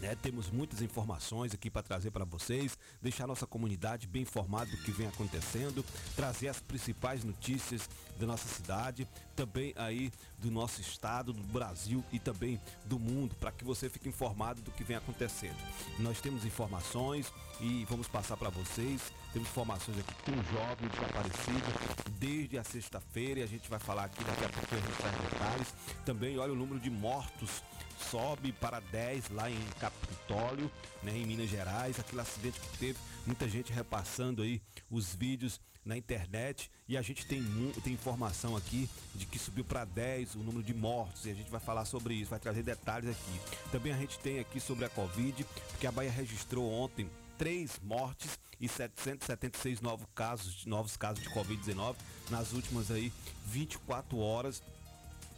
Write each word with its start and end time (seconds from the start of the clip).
né, 0.00 0.16
temos 0.20 0.50
muitas 0.50 0.82
informações 0.82 1.54
aqui 1.54 1.70
para 1.70 1.82
trazer 1.82 2.10
para 2.10 2.24
vocês, 2.24 2.78
deixar 3.00 3.26
nossa 3.26 3.46
comunidade 3.46 4.06
bem 4.06 4.22
informada 4.22 4.70
do 4.70 4.76
que 4.78 4.90
vem 4.90 5.06
acontecendo, 5.06 5.84
trazer 6.14 6.48
as 6.48 6.60
principais 6.60 7.24
notícias 7.24 7.88
da 8.18 8.26
nossa 8.26 8.48
cidade, 8.48 9.06
também 9.34 9.72
aí 9.76 10.10
do 10.38 10.50
nosso 10.50 10.80
estado, 10.80 11.32
do 11.32 11.42
Brasil 11.44 12.04
e 12.12 12.18
também 12.18 12.60
do 12.84 12.98
mundo, 12.98 13.34
para 13.36 13.52
que 13.52 13.64
você 13.64 13.88
fique 13.88 14.08
informado 14.08 14.60
do 14.62 14.70
que 14.70 14.84
vem 14.84 14.96
acontecendo. 14.96 15.56
Nós 15.98 16.20
temos 16.20 16.44
informações 16.44 17.32
e 17.60 17.84
vamos 17.86 18.08
passar 18.08 18.36
para 18.36 18.50
vocês. 18.50 19.00
Temos 19.36 19.50
informações 19.50 19.98
aqui 19.98 20.14
com 20.24 20.30
um 20.30 20.44
jovem 20.44 20.88
desaparecido 20.88 22.10
desde 22.18 22.56
a 22.56 22.64
sexta-feira 22.64 23.40
e 23.40 23.42
a 23.42 23.46
gente 23.46 23.68
vai 23.68 23.78
falar 23.78 24.04
aqui 24.04 24.24
daqui 24.24 24.46
a 24.46 24.48
pouco 24.48 24.74
a 24.74 24.78
gente 24.78 24.96
traz 24.96 25.30
detalhes. 25.30 25.74
Também 26.06 26.38
olha 26.38 26.54
o 26.54 26.56
número 26.56 26.80
de 26.80 26.88
mortos 26.88 27.62
sobe 28.10 28.50
para 28.52 28.80
10 28.80 29.28
lá 29.28 29.50
em 29.50 29.60
Capitólio, 29.78 30.70
né, 31.02 31.12
em 31.14 31.26
Minas 31.26 31.50
Gerais, 31.50 32.00
aquele 32.00 32.22
acidente 32.22 32.58
que 32.58 32.78
teve, 32.78 32.98
muita 33.26 33.46
gente 33.46 33.74
repassando 33.74 34.40
aí 34.40 34.62
os 34.90 35.14
vídeos 35.14 35.60
na 35.84 35.98
internet 35.98 36.70
e 36.88 36.96
a 36.96 37.02
gente 37.02 37.26
tem, 37.26 37.44
tem 37.84 37.92
informação 37.92 38.56
aqui 38.56 38.88
de 39.14 39.26
que 39.26 39.38
subiu 39.38 39.66
para 39.66 39.84
10 39.84 40.36
o 40.36 40.38
número 40.38 40.62
de 40.62 40.72
mortos 40.72 41.26
e 41.26 41.30
a 41.30 41.34
gente 41.34 41.50
vai 41.50 41.60
falar 41.60 41.84
sobre 41.84 42.14
isso, 42.14 42.30
vai 42.30 42.40
trazer 42.40 42.62
detalhes 42.62 43.10
aqui. 43.10 43.40
Também 43.70 43.92
a 43.92 43.98
gente 43.98 44.18
tem 44.18 44.38
aqui 44.38 44.58
sobre 44.58 44.86
a 44.86 44.88
Covid, 44.88 45.44
porque 45.72 45.86
a 45.86 45.92
Bahia 45.92 46.10
registrou 46.10 46.72
ontem 46.72 47.06
três 47.38 47.78
mortes 47.82 48.38
e 48.60 48.68
776 48.68 49.80
novos 49.80 50.06
casos, 50.14 50.64
novos 50.64 50.96
casos 50.96 51.22
de 51.22 51.30
Covid-19 51.30 51.94
nas 52.30 52.52
últimas 52.52 52.90
aí 52.90 53.12
24 53.46 54.18
horas 54.18 54.62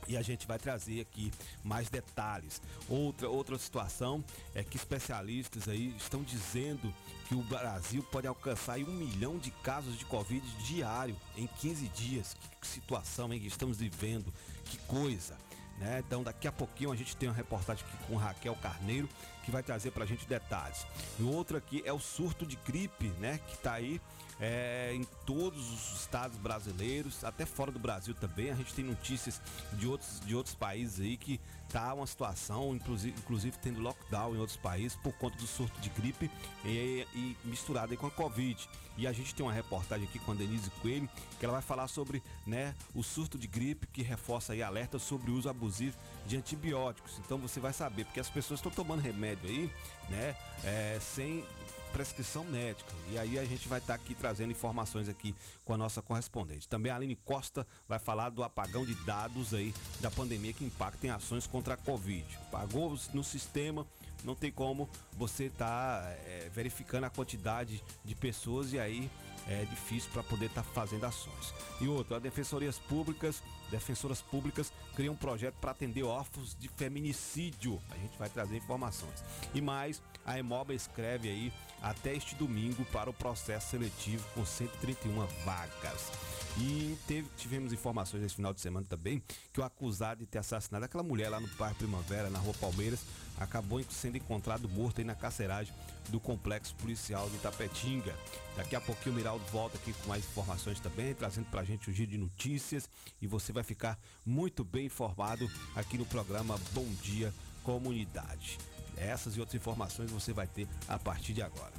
e 0.09 0.17
a 0.17 0.23
gente 0.23 0.47
vai 0.47 0.59
trazer 0.59 1.03
aqui 1.03 1.31
mais 1.63 1.91
detalhes. 1.91 2.63
Outra, 2.89 3.29
outra 3.29 3.59
situação 3.59 4.25
é 4.55 4.65
que 4.65 4.77
especialistas 4.77 5.69
aí 5.69 5.95
estão 5.99 6.23
dizendo 6.23 6.93
que 7.29 7.35
o 7.35 7.43
Brasil 7.43 8.03
pode 8.05 8.27
alcançar 8.27 8.79
um 8.79 8.93
milhão 8.93 9.37
de 9.37 9.51
casos 9.51 9.99
de 9.99 10.07
Covid 10.07 10.43
diário 10.65 11.15
em 11.37 11.47
15 11.47 11.89
dias. 11.89 12.37
Que 12.61 12.67
situação 12.67 13.33
hein, 13.33 13.41
que 13.41 13.49
estamos 13.49 13.77
vivendo, 13.79 14.33
que 14.65 14.79
coisa. 14.79 15.37
Né? 15.79 16.03
Então 16.05 16.23
daqui 16.23 16.49
a 16.49 16.53
pouquinho 16.53 16.91
a 16.91 16.97
gente 16.97 17.17
tem 17.17 17.29
uma 17.29 17.35
reportagem 17.35 17.85
aqui 17.87 18.05
com 18.07 18.17
Raquel 18.17 18.57
Carneiro 18.57 19.09
que 19.45 19.51
vai 19.51 19.63
trazer 19.63 19.93
pra 19.93 20.05
gente 20.05 20.27
detalhes. 20.27 20.87
E 21.19 21.23
outro 21.23 21.57
aqui 21.57 21.83
é 21.85 21.93
o 21.93 22.01
surto 22.01 22.45
de 22.45 22.57
gripe, 22.67 23.09
né? 23.21 23.39
Que 23.47 23.57
tá 23.59 23.75
aí 23.75 24.01
é, 24.41 24.93
em 24.95 25.05
todos 25.27 25.73
os 25.73 26.01
estados 26.01 26.37
brasileiros, 26.39 27.25
até 27.25 27.45
fora 27.45 27.71
do 27.71 27.79
Brasil 27.79 28.15
também. 28.15 28.51
A 28.51 28.55
gente 28.55 28.75
tem 28.75 28.85
notícias 28.85 29.41
de 29.73 29.87
outros, 29.87 30.21
de 30.21 30.35
outros 30.35 30.55
países 30.55 31.01
aí 31.01 31.17
que 31.17 31.41
tá 31.69 31.93
uma 31.93 32.07
situação, 32.07 32.75
inclusive, 32.75 33.15
inclusive 33.19 33.59
tendo 33.59 33.81
lockdown 33.81 34.35
em 34.35 34.39
outros 34.39 34.57
países 34.57 34.97
por 34.97 35.13
conta 35.15 35.37
do 35.37 35.47
surto 35.47 35.79
de 35.81 35.91
gripe 35.91 36.31
e, 36.65 37.07
e 37.15 37.37
misturado 37.45 37.97
com 37.97 38.07
a 38.07 38.11
Covid. 38.11 38.69
E 38.97 39.07
a 39.07 39.13
gente 39.13 39.33
tem 39.33 39.47
uma 39.47 39.53
reportagem 39.53 40.09
aqui 40.09 40.19
com 40.19 40.33
a 40.33 40.35
Denise 40.35 40.71
Coelho, 40.83 41.09
que 41.39 41.45
ela 41.45 41.53
vai 41.53 41.63
falar 41.63 41.87
sobre 41.87 42.21
né, 42.45 42.75
o 42.95 43.03
surto 43.03 43.39
de 43.39 43.47
gripe, 43.47 43.87
que 43.87 44.03
reforça 44.03 44.55
aí 44.55 44.63
alerta 44.63 44.99
sobre 44.99 45.31
o 45.31 45.35
uso 45.35 45.49
abusivo 45.49 45.97
de 46.27 46.37
antibióticos. 46.37 47.19
Então 47.25 47.39
você 47.39 47.61
vai 47.61 47.73
saber, 47.73 48.07
porque 48.07 48.19
as 48.19 48.29
pessoas 48.29 48.59
estão 48.59 48.73
tomando 48.73 49.01
remédio 49.01 49.49
aí, 49.49 49.71
né, 50.09 50.35
é, 50.65 50.99
sem 51.01 51.45
prescrição 51.89 52.45
médica. 52.45 52.93
E 53.11 53.19
aí 53.19 53.39
a 53.39 53.45
gente 53.45 53.69
vai 53.69 53.79
estar 53.79 53.95
aqui 53.95 54.15
trazendo 54.15 54.53
informações 54.53 55.09
aqui 55.09 55.35
com 55.65 55.75
a 55.75 55.77
nossa 55.77 56.01
correspondente. 56.01 56.69
Também 56.69 56.93
a 56.93 56.97
Aline 56.97 57.17
Costa 57.17 57.67
vai 57.89 57.99
falar 57.99 58.31
do 58.31 58.43
apagão 58.43 58.85
de 58.85 58.95
dados 59.05 59.53
aí 59.53 59.75
da 60.01 60.11
pandemia 60.11 60.53
que 60.53 60.65
impacta 60.65 61.07
em 61.07 61.11
ações 61.11 61.47
contra 61.47 61.75
a 61.75 61.77
Covid. 61.77 62.25
Pagou 62.51 62.99
no 63.13 63.25
sistema, 63.25 63.87
não 64.25 64.35
tem 64.35 64.51
como 64.51 64.89
você 65.13 65.45
estar 65.45 66.17
verificando 66.53 67.05
a 67.05 67.11
quantidade 67.11 67.83
de 68.05 68.15
pessoas 68.15 68.73
e 68.73 68.79
aí 68.79 69.11
é 69.47 69.65
difícil 69.65 70.11
para 70.13 70.23
poder 70.23 70.47
estar 70.47 70.63
fazendo 70.63 71.05
ações. 71.05 71.55
E 71.81 71.89
outro, 71.89 72.15
as 72.15 72.23
defensorias 72.23 72.79
públicas, 72.79 73.43
defensoras 73.71 74.21
públicas 74.21 74.73
criam 74.95 75.15
um 75.15 75.17
projeto 75.17 75.55
para 75.61 75.71
atender 75.71 76.03
órfãos 76.03 76.57
de 76.59 76.69
feminicídio. 76.69 77.81
A 77.91 77.97
gente 77.97 78.19
vai 78.19 78.29
trazer 78.29 78.57
informações. 78.57 79.23
E 79.55 79.61
mais, 79.61 80.03
a 80.25 80.39
Emoba 80.39 80.75
escreve 80.75 81.29
aí 81.29 81.53
até 81.81 82.15
este 82.15 82.35
domingo 82.35 82.85
para 82.87 83.11
o 83.11 83.15
processo 83.15 83.71
seletivo 83.71 84.25
com 84.35 84.45
131 84.45 85.27
vagas. 85.45 86.11
E 86.61 86.97
teve, 87.07 87.29
tivemos 87.37 87.73
informações 87.73 88.25
esse 88.25 88.35
final 88.35 88.53
de 88.53 88.61
semana 88.61 88.85
também 88.89 89.23
que 89.53 89.61
o 89.61 89.65
acusado 89.65 90.21
de 90.21 90.27
ter 90.27 90.39
assassinado 90.39 90.85
aquela 90.85 91.05
mulher 91.05 91.29
lá 91.29 91.39
no 91.39 91.49
Parque 91.51 91.79
Primavera, 91.79 92.29
na 92.31 92.39
Rua 92.39 92.55
Palmeiras, 92.55 93.01
acabou 93.39 93.81
sendo 93.89 94.17
encontrado 94.17 94.69
morto 94.69 94.99
aí 94.99 95.05
na 95.05 95.15
carceragem 95.15 95.73
do 96.09 96.19
complexo 96.19 96.75
policial 96.77 97.29
de 97.31 97.37
Itapetinga. 97.37 98.15
Daqui 98.57 98.75
a 98.75 98.81
pouquinho 98.81 99.15
o 99.15 99.19
Miraldo 99.19 99.45
volta 99.53 99.77
aqui 99.77 99.93
com 99.93 100.09
mais 100.09 100.25
informações 100.25 100.81
também, 100.81 101.15
trazendo 101.15 101.47
pra 101.47 101.63
gente 101.63 101.91
o 101.91 101.93
giro 101.93 102.11
de 102.11 102.19
notícias 102.19 102.89
e 103.23 103.27
você 103.27 103.53
vai 103.53 103.58
ficar 103.63 103.99
muito 104.25 104.65
bem 104.65 104.87
informado 104.87 105.51
aqui 105.75 105.99
no 105.99 106.07
programa 106.07 106.59
Bom 106.73 106.87
Dia 107.03 107.33
Comunidade. 107.63 108.59
Essas 108.97 109.37
e 109.37 109.41
outras 109.41 109.55
informações 109.55 110.11
você 110.11 110.33
vai 110.33 110.47
ter 110.47 110.69
a 110.89 110.99
partir 110.99 111.33
de 111.33 111.43
agora. 111.43 111.73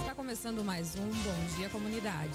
Está 0.00 0.14
começando 0.14 0.64
mais 0.64 0.94
um 0.96 1.08
Bom 1.08 1.56
Dia 1.56 1.68
Comunidade. 1.68 2.34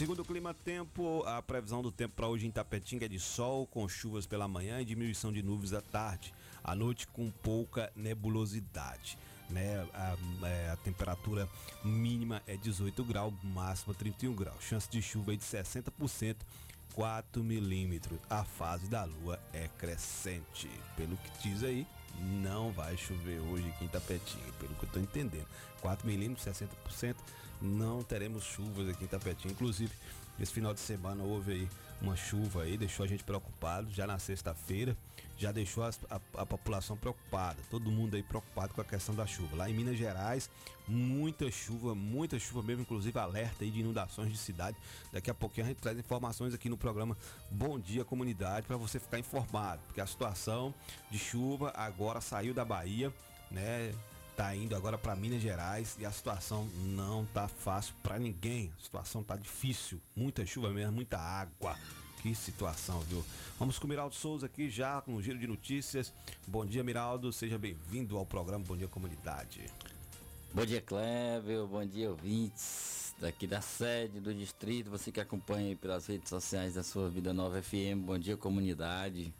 Segundo 0.00 0.20
o 0.20 0.24
Clima 0.24 0.54
Tempo, 0.54 1.22
a 1.26 1.42
previsão 1.42 1.82
do 1.82 1.92
tempo 1.92 2.14
para 2.14 2.26
hoje 2.26 2.46
em 2.46 2.50
Tapetinga 2.50 3.04
é 3.04 3.08
de 3.08 3.20
sol, 3.20 3.66
com 3.66 3.86
chuvas 3.86 4.26
pela 4.26 4.48
manhã 4.48 4.80
e 4.80 4.84
diminuição 4.86 5.30
de 5.30 5.42
nuvens 5.42 5.74
à 5.74 5.82
tarde. 5.82 6.32
À 6.64 6.74
noite, 6.74 7.06
com 7.08 7.30
pouca 7.30 7.92
nebulosidade. 7.94 9.18
Né? 9.50 9.86
A, 9.92 10.16
é, 10.46 10.70
a 10.70 10.76
temperatura 10.76 11.46
mínima 11.84 12.42
é 12.46 12.56
18 12.56 13.04
graus, 13.04 13.34
máxima 13.42 13.92
31 13.92 14.34
graus. 14.34 14.64
Chance 14.64 14.88
de 14.88 15.02
chuva 15.02 15.34
é 15.34 15.36
de 15.36 15.44
60%. 15.44 16.36
4 16.94 17.44
milímetros. 17.44 18.18
A 18.30 18.42
fase 18.42 18.86
da 18.88 19.04
lua 19.04 19.38
é 19.52 19.68
crescente. 19.76 20.70
Pelo 20.96 21.14
que 21.18 21.30
diz 21.42 21.62
aí, 21.62 21.86
não 22.20 22.70
vai 22.70 22.96
chover 22.96 23.40
hoje 23.40 23.68
aqui 23.68 23.84
em 23.84 23.88
Tapetinga, 23.88 24.52
pelo 24.58 24.74
que 24.74 24.84
eu 24.84 24.86
estou 24.86 25.02
entendendo. 25.02 25.46
4 25.80 26.06
milímetros, 26.06 26.46
60%, 26.46 27.16
não 27.60 28.02
teremos 28.02 28.44
chuvas 28.44 28.88
aqui 28.88 29.04
em 29.04 29.06
Tapetinga. 29.06 29.52
Inclusive, 29.52 29.92
esse 30.38 30.52
final 30.52 30.74
de 30.74 30.80
semana 30.80 31.22
houve 31.22 31.52
aí 31.52 31.68
uma 32.00 32.16
chuva 32.16 32.62
aí, 32.62 32.76
deixou 32.76 33.04
a 33.04 33.08
gente 33.08 33.24
preocupado, 33.24 33.90
já 33.90 34.06
na 34.06 34.18
sexta-feira, 34.18 34.96
já 35.40 35.50
deixou 35.50 35.82
a, 35.82 35.90
a, 36.10 36.20
a, 36.42 36.46
população 36.46 36.98
preocupada, 36.98 37.56
todo 37.70 37.90
mundo 37.90 38.14
aí 38.14 38.22
preocupado 38.22 38.74
com 38.74 38.80
a 38.82 38.84
questão 38.84 39.14
da 39.14 39.26
chuva. 39.26 39.56
Lá 39.56 39.70
em 39.70 39.72
Minas 39.72 39.96
Gerais, 39.96 40.50
muita 40.86 41.50
chuva, 41.50 41.94
muita 41.94 42.38
chuva 42.38 42.62
mesmo, 42.62 42.82
inclusive 42.82 43.18
alerta 43.18 43.64
aí 43.64 43.70
de 43.70 43.80
inundações 43.80 44.30
de 44.30 44.36
cidade. 44.36 44.76
Daqui 45.10 45.30
a 45.30 45.34
pouquinho 45.34 45.64
a 45.64 45.68
gente 45.70 45.80
traz 45.80 45.98
informações 45.98 46.52
aqui 46.52 46.68
no 46.68 46.76
programa 46.76 47.16
Bom 47.50 47.80
Dia 47.80 48.04
Comunidade 48.04 48.66
para 48.66 48.76
você 48.76 49.00
ficar 49.00 49.18
informado, 49.18 49.80
porque 49.86 50.00
a 50.00 50.06
situação 50.06 50.74
de 51.10 51.18
chuva 51.18 51.72
agora 51.74 52.20
saiu 52.20 52.52
da 52.52 52.64
Bahia, 52.64 53.10
né? 53.50 53.94
Tá 54.36 54.54
indo 54.54 54.76
agora 54.76 54.96
para 54.96 55.16
Minas 55.16 55.40
Gerais 55.40 55.96
e 55.98 56.04
a 56.04 56.12
situação 56.12 56.66
não 56.76 57.24
tá 57.26 57.48
fácil 57.48 57.94
para 58.02 58.18
ninguém. 58.18 58.72
A 58.78 58.82
situação 58.82 59.22
tá 59.22 59.36
difícil, 59.36 60.00
muita 60.14 60.44
chuva 60.44 60.70
mesmo, 60.70 60.92
muita 60.92 61.18
água. 61.18 61.76
Que 62.22 62.34
situação, 62.34 63.00
viu? 63.00 63.24
Vamos 63.58 63.78
com 63.78 63.86
o 63.86 63.88
Miraldo 63.88 64.14
Souza 64.14 64.44
aqui 64.44 64.68
já 64.68 65.00
com 65.00 65.14
um 65.14 65.22
giro 65.22 65.38
de 65.38 65.46
notícias. 65.46 66.12
Bom 66.46 66.66
dia, 66.66 66.84
Miraldo. 66.84 67.32
Seja 67.32 67.56
bem-vindo 67.56 68.18
ao 68.18 68.26
programa 68.26 68.62
Bom 68.62 68.76
Dia 68.76 68.88
Comunidade. 68.88 69.64
Bom 70.52 70.66
dia, 70.66 70.82
Cleber. 70.82 71.64
Bom 71.66 71.86
dia, 71.86 72.10
ouvintes 72.10 73.14
daqui 73.18 73.46
da 73.46 73.62
sede 73.62 74.20
do 74.20 74.34
distrito. 74.34 74.90
Você 74.90 75.10
que 75.10 75.18
acompanha 75.18 75.74
pelas 75.74 76.08
redes 76.08 76.28
sociais 76.28 76.74
da 76.74 76.82
sua 76.82 77.08
Vida 77.08 77.32
Nova 77.32 77.62
FM. 77.62 78.04
Bom 78.04 78.18
dia, 78.18 78.36
comunidade. 78.36 79.32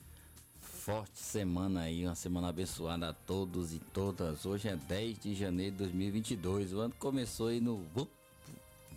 Forte 0.62 1.18
semana 1.18 1.82
aí, 1.82 2.06
uma 2.06 2.14
semana 2.14 2.48
abençoada 2.48 3.10
a 3.10 3.12
todos 3.12 3.74
e 3.74 3.78
todas. 3.78 4.46
Hoje 4.46 4.68
é 4.68 4.76
10 4.76 5.18
de 5.18 5.34
janeiro 5.34 5.72
de 5.72 5.78
2022. 5.80 6.72
O 6.72 6.80
ano 6.80 6.94
começou 6.98 7.48
aí 7.48 7.60
no 7.60 7.84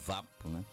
Vapo, 0.06 0.48
né? 0.48 0.64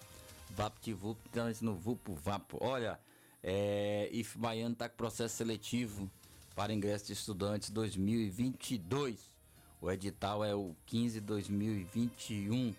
VaptVup, 0.57 1.21
então 1.29 1.51
no 1.63 1.75
Vupo 1.75 2.15
Vapo. 2.15 2.59
Olha, 2.61 3.01
é, 3.43 4.09
IF 4.13 4.39
Baiano 4.39 4.75
está 4.75 4.89
com 4.89 4.97
processo 4.97 5.37
seletivo 5.37 6.09
para 6.55 6.73
ingresso 6.73 7.07
de 7.07 7.13
estudantes 7.13 7.71
2022. 7.71 9.19
O 9.81 9.91
edital 9.91 10.45
é 10.45 10.55
o 10.55 10.77
15 10.87 11.21
2021. 11.21 12.73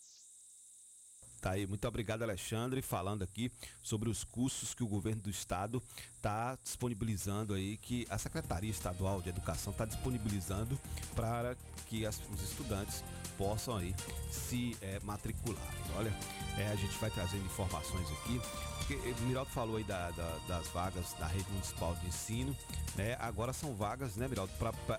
Tá 1.42 1.52
aí, 1.52 1.66
muito 1.66 1.88
obrigado, 1.88 2.22
Alexandre, 2.22 2.82
falando 2.82 3.24
aqui 3.24 3.50
sobre 3.82 4.10
os 4.10 4.26
cursos 4.26 4.74
que 4.74 4.84
o 4.84 4.88
governo 4.88 5.22
do 5.22 5.30
estado 5.30 5.82
está 6.16 6.58
disponibilizando 6.62 7.54
aí, 7.54 7.78
que 7.78 8.06
a 8.10 8.18
Secretaria 8.18 8.70
Estadual 8.70 9.22
de 9.22 9.30
Educação 9.30 9.72
está 9.72 9.86
disponibilizando 9.86 10.78
para 11.16 11.56
que 11.88 12.06
as, 12.06 12.22
os 12.30 12.42
estudantes 12.42 13.04
possam 13.38 13.78
aí 13.78 13.96
se 14.30 14.76
é, 14.82 15.00
matricular. 15.02 15.64
Olha, 15.96 16.14
é, 16.58 16.68
a 16.68 16.76
gente 16.76 16.98
vai 16.98 17.10
trazendo 17.10 17.46
informações 17.46 18.06
aqui. 18.12 18.42
Porque 18.80 18.96
o 18.96 19.22
Miraldo 19.28 19.52
falou 19.52 19.78
aí 19.78 19.84
da, 19.84 20.10
da, 20.12 20.38
das 20.48 20.68
vagas 20.70 21.14
da 21.14 21.28
rede 21.28 21.50
municipal 21.52 21.96
de 21.96 22.08
ensino, 22.08 22.58
né? 22.96 23.16
Agora 23.20 23.54
são 23.54 23.76
vagas, 23.76 24.16
né, 24.16 24.28
Miraldo, 24.28 24.52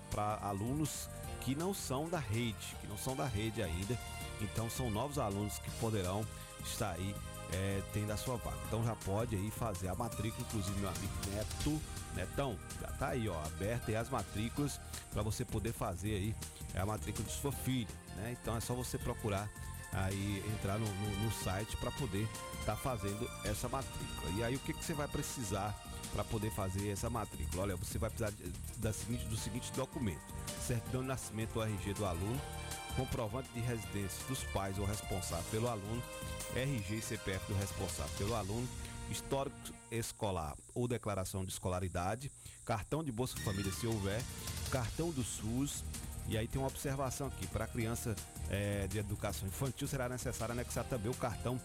para 0.09 0.39
alunos 0.41 1.09
que 1.41 1.55
não 1.55 1.73
são 1.73 2.07
da 2.09 2.19
rede, 2.19 2.75
que 2.79 2.87
não 2.87 2.97
são 2.97 3.15
da 3.15 3.25
rede 3.25 3.61
ainda. 3.61 3.97
Então 4.39 4.69
são 4.69 4.89
novos 4.89 5.19
alunos 5.19 5.59
que 5.59 5.69
poderão 5.71 6.25
estar 6.63 6.91
aí 6.91 7.15
é, 7.51 7.81
tendo 7.93 8.11
a 8.11 8.17
sua 8.17 8.37
vaga. 8.37 8.57
Então 8.67 8.83
já 8.83 8.95
pode 8.95 9.35
aí 9.35 9.51
fazer 9.51 9.89
a 9.89 9.95
matrícula, 9.95 10.45
inclusive 10.47 10.79
meu 10.79 10.89
amigo 10.89 11.13
Neto, 11.33 11.81
Netão, 12.15 12.57
já 12.79 12.87
tá 12.87 13.07
aí, 13.09 13.27
ó, 13.29 13.39
aberta 13.45 13.91
aí 13.91 13.95
as 13.95 14.09
matrículas 14.09 14.79
para 15.11 15.21
você 15.21 15.45
poder 15.45 15.73
fazer 15.73 16.15
aí 16.15 16.35
a 16.75 16.85
matrícula 16.85 17.25
de 17.25 17.33
sua 17.33 17.51
filha, 17.51 17.87
né? 18.15 18.35
Então 18.41 18.55
é 18.55 18.59
só 18.59 18.73
você 18.73 18.97
procurar 18.97 19.49
aí 19.93 20.43
entrar 20.53 20.77
no, 20.77 20.85
no, 20.85 21.23
no 21.23 21.31
site 21.31 21.75
para 21.77 21.91
poder 21.91 22.27
estar 22.59 22.75
tá 22.75 22.77
fazendo 22.77 23.29
essa 23.43 23.67
matrícula. 23.67 24.31
E 24.37 24.43
aí 24.43 24.55
o 24.55 24.59
que, 24.59 24.73
que 24.73 24.83
você 24.83 24.93
vai 24.93 25.07
precisar 25.07 25.75
para 26.11 26.23
poder 26.23 26.51
fazer 26.51 26.89
essa 26.89 27.09
matrícula? 27.09 27.63
Olha, 27.63 27.75
você 27.75 27.97
vai 27.97 28.09
precisar 28.09 28.33
da 28.77 28.93
seguinte, 28.93 29.25
do 29.25 29.37
seguinte 29.37 29.71
documento: 29.73 30.21
certidão 30.65 31.01
de 31.01 31.07
nascimento 31.07 31.53
do 31.53 31.63
RG 31.63 31.93
do 31.93 32.05
aluno, 32.05 32.41
comprovante 32.95 33.49
de 33.53 33.59
residência 33.59 34.25
dos 34.27 34.43
pais 34.45 34.77
ou 34.77 34.85
responsável 34.85 35.45
pelo 35.51 35.67
aluno, 35.67 36.01
RG 36.55 36.95
e 36.95 37.01
CPF 37.01 37.51
do 37.51 37.57
responsável 37.57 38.11
pelo 38.17 38.35
aluno, 38.35 38.67
histórico 39.09 39.55
escolar 39.89 40.55
ou 40.73 40.87
declaração 40.87 41.43
de 41.45 41.51
escolaridade, 41.51 42.31
cartão 42.65 43.03
de 43.03 43.11
Bolsa 43.11 43.37
Família 43.39 43.71
se 43.71 43.87
houver, 43.87 44.21
cartão 44.71 45.09
do 45.11 45.23
SUS, 45.23 45.83
e 46.27 46.37
aí 46.37 46.47
tem 46.47 46.61
uma 46.61 46.67
observação 46.67 47.27
aqui, 47.27 47.47
para 47.47 47.65
a 47.65 47.67
criança 47.67 48.15
é, 48.51 48.85
de 48.87 48.99
educação 48.99 49.47
infantil 49.47 49.87
será 49.87 50.09
necessário 50.09 50.51
anexar 50.51 50.83
também 50.83 51.09
o 51.09 51.15
cartão 51.15 51.59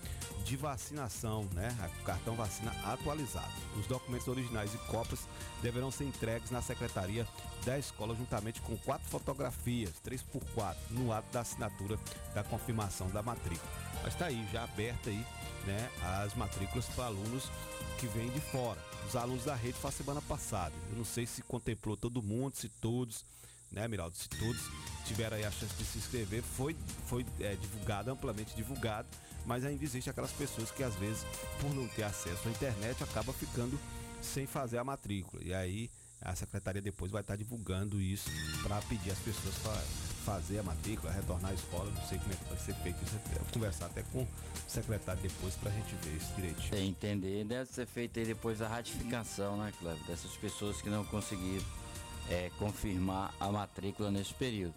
de 0.44 0.56
vacinação, 0.56 1.44
né? 1.52 1.76
O 2.00 2.04
cartão 2.04 2.36
vacina 2.36 2.72
atualizado. 2.84 3.52
Os 3.76 3.86
documentos 3.88 4.28
originais 4.28 4.72
e 4.72 4.78
cópias 4.78 5.20
deverão 5.60 5.90
ser 5.90 6.04
entregues 6.04 6.52
na 6.52 6.62
secretaria 6.62 7.26
da 7.64 7.76
escola 7.76 8.14
juntamente 8.14 8.60
com 8.60 8.76
quatro 8.78 9.08
fotografias, 9.08 9.94
3x4, 10.06 10.76
no 10.90 11.12
ato 11.12 11.28
da 11.32 11.40
assinatura 11.40 11.98
da 12.32 12.44
confirmação 12.44 13.10
da 13.10 13.20
matrícula. 13.20 13.68
Mas 14.04 14.12
está 14.12 14.26
aí, 14.26 14.48
já 14.52 14.62
aberta 14.62 15.10
aí, 15.10 15.26
né, 15.66 15.90
as 16.22 16.34
matrículas 16.34 16.86
para 16.90 17.06
alunos 17.06 17.50
que 17.98 18.06
vêm 18.06 18.30
de 18.30 18.40
fora. 18.40 18.80
Os 19.08 19.16
alunos 19.16 19.44
da 19.44 19.56
rede 19.56 19.76
foi 19.78 19.88
a 19.88 19.92
semana 19.92 20.22
passada. 20.22 20.74
Eu 20.90 20.98
não 20.98 21.04
sei 21.04 21.26
se 21.26 21.42
contemplou 21.42 21.96
todo 21.96 22.22
mundo, 22.22 22.54
se 22.54 22.68
todos 22.68 23.24
né, 23.72 23.86
Miraldo? 23.88 24.16
Se 24.16 24.28
todos 24.28 24.60
tiveram 25.04 25.36
aí 25.36 25.44
a 25.44 25.50
chance 25.50 25.74
de 25.76 25.84
se 25.84 25.98
inscrever, 25.98 26.42
foi, 26.42 26.76
foi 27.06 27.24
é, 27.40 27.54
divulgado, 27.56 28.10
amplamente 28.10 28.54
divulgado, 28.54 29.08
mas 29.44 29.64
ainda 29.64 29.82
existe 29.82 30.10
aquelas 30.10 30.32
pessoas 30.32 30.70
que 30.70 30.82
às 30.82 30.94
vezes, 30.96 31.24
por 31.60 31.74
não 31.74 31.86
ter 31.88 32.02
acesso 32.02 32.48
à 32.48 32.50
internet, 32.50 33.02
acaba 33.02 33.32
ficando 33.32 33.78
sem 34.20 34.46
fazer 34.46 34.78
a 34.78 34.84
matrícula. 34.84 35.42
E 35.44 35.54
aí 35.54 35.90
a 36.20 36.34
secretaria 36.34 36.82
depois 36.82 37.10
vai 37.10 37.20
estar 37.20 37.36
divulgando 37.36 38.00
isso 38.00 38.28
para 38.62 38.80
pedir 38.82 39.10
às 39.10 39.18
pessoas 39.18 39.54
para 39.58 39.76
fazer 40.24 40.58
a 40.58 40.62
matrícula, 40.62 41.12
retornar 41.12 41.52
à 41.52 41.54
escola, 41.54 41.90
não 41.90 42.02
sei 42.06 42.18
como 42.18 42.32
é 42.32 42.36
que 42.36 42.44
vai 42.44 42.58
ser 42.58 42.74
feito 42.76 43.04
isso, 43.04 43.14
eu 43.14 43.38
vou 43.38 43.52
conversar 43.52 43.86
até 43.86 44.02
com 44.02 44.22
o 44.22 44.28
secretário 44.66 45.22
depois 45.22 45.54
para 45.54 45.70
a 45.70 45.74
gente 45.74 45.94
ver 46.02 46.16
isso 46.16 46.34
direitinho. 46.34 46.74
É, 46.74 46.80
entender, 46.80 47.44
deve 47.44 47.70
ser 47.70 47.86
feito 47.86 48.18
aí 48.18 48.26
depois 48.26 48.60
a 48.60 48.66
ratificação, 48.66 49.56
né, 49.56 49.72
Cleber, 49.78 50.04
dessas 50.06 50.32
pessoas 50.36 50.82
que 50.82 50.90
não 50.90 51.04
conseguiram 51.04 51.64
é, 52.30 52.50
confirmar 52.58 53.34
a 53.38 53.50
matrícula 53.50 54.10
nesse 54.10 54.34
período. 54.34 54.74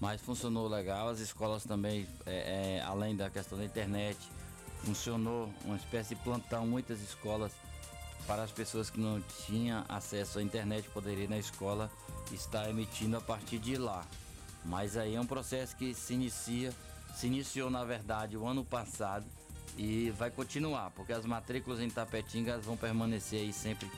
Mas 0.00 0.20
funcionou 0.20 0.66
legal, 0.68 1.08
as 1.08 1.20
escolas 1.20 1.64
também, 1.64 2.08
é, 2.26 2.78
é, 2.78 2.82
além 2.82 3.14
da 3.14 3.30
questão 3.30 3.56
da 3.56 3.64
internet, 3.64 4.18
funcionou 4.84 5.48
uma 5.64 5.76
espécie 5.76 6.14
de 6.14 6.22
plantão, 6.22 6.66
muitas 6.66 7.00
escolas 7.00 7.52
para 8.26 8.42
as 8.42 8.50
pessoas 8.50 8.90
que 8.90 9.00
não 9.00 9.20
tinham 9.46 9.84
acesso 9.88 10.38
à 10.38 10.42
internet 10.42 10.88
poderia 10.88 11.24
ir 11.24 11.30
na 11.30 11.38
escola 11.38 11.90
estar 12.32 12.68
emitindo 12.68 13.16
a 13.16 13.20
partir 13.20 13.58
de 13.58 13.76
lá. 13.76 14.04
Mas 14.64 14.96
aí 14.96 15.14
é 15.14 15.20
um 15.20 15.26
processo 15.26 15.76
que 15.76 15.92
se 15.94 16.14
inicia, 16.14 16.72
se 17.14 17.26
iniciou 17.26 17.68
na 17.70 17.84
verdade 17.84 18.36
o 18.36 18.46
ano 18.46 18.64
passado 18.64 19.26
e 19.76 20.10
vai 20.10 20.30
continuar, 20.30 20.90
porque 20.90 21.12
as 21.12 21.24
matrículas 21.24 21.80
em 21.80 21.90
Tapetinga 21.90 22.58
vão 22.58 22.76
permanecer 22.76 23.40
aí 23.40 23.52
sempre 23.52 23.90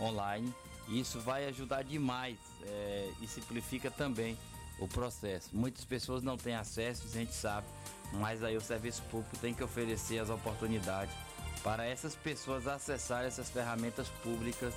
online 0.00 0.52
isso 0.88 1.20
vai 1.20 1.46
ajudar 1.46 1.82
demais 1.82 2.38
é, 2.66 3.10
e 3.20 3.26
simplifica 3.26 3.90
também 3.90 4.36
o 4.78 4.88
processo. 4.88 5.50
Muitas 5.52 5.84
pessoas 5.84 6.22
não 6.22 6.36
têm 6.36 6.54
acesso, 6.54 7.06
a 7.06 7.10
gente 7.10 7.34
sabe, 7.34 7.66
mas 8.12 8.42
aí 8.42 8.56
o 8.56 8.60
serviço 8.60 9.02
público 9.10 9.36
tem 9.38 9.54
que 9.54 9.62
oferecer 9.62 10.18
as 10.18 10.30
oportunidades 10.30 11.14
para 11.62 11.86
essas 11.86 12.14
pessoas 12.14 12.66
acessarem 12.66 13.28
essas 13.28 13.48
ferramentas 13.48 14.08
públicas 14.22 14.74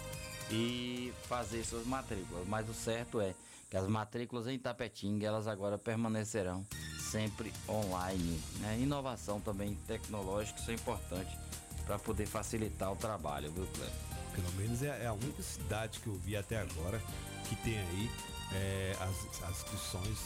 e 0.52 1.12
fazer 1.28 1.64
suas 1.64 1.86
matrículas. 1.86 2.48
Mas 2.48 2.70
o 2.70 2.74
certo 2.74 3.20
é 3.20 3.34
que 3.70 3.76
as 3.76 3.88
matrículas 3.88 4.48
em 4.48 4.60
Tapetinga 4.60 5.26
elas 5.26 5.48
agora 5.48 5.78
permanecerão 5.78 6.66
sempre 7.00 7.52
online. 7.68 8.40
Né? 8.60 8.80
Inovação 8.80 9.40
também 9.40 9.76
tecnológica, 9.88 10.60
isso 10.60 10.72
é 10.72 10.74
importante 10.76 11.38
para 11.86 12.00
poder 12.00 12.26
facilitar 12.26 12.92
o 12.92 12.96
trabalho, 12.96 13.52
viu, 13.52 13.66
Cleber? 13.68 14.15
Pelo 14.36 14.52
menos 14.54 14.84
é, 14.84 15.04
é 15.04 15.08
a 15.08 15.14
única 15.14 15.42
cidade 15.42 16.00
que 16.00 16.08
eu 16.08 16.16
vi 16.16 16.36
até 16.36 16.60
agora 16.60 17.02
que 17.48 17.56
tem 17.58 17.78
aí 17.78 18.10
é, 18.54 18.96
as, 19.00 19.44
as 19.44 19.58
inscrições 19.58 20.18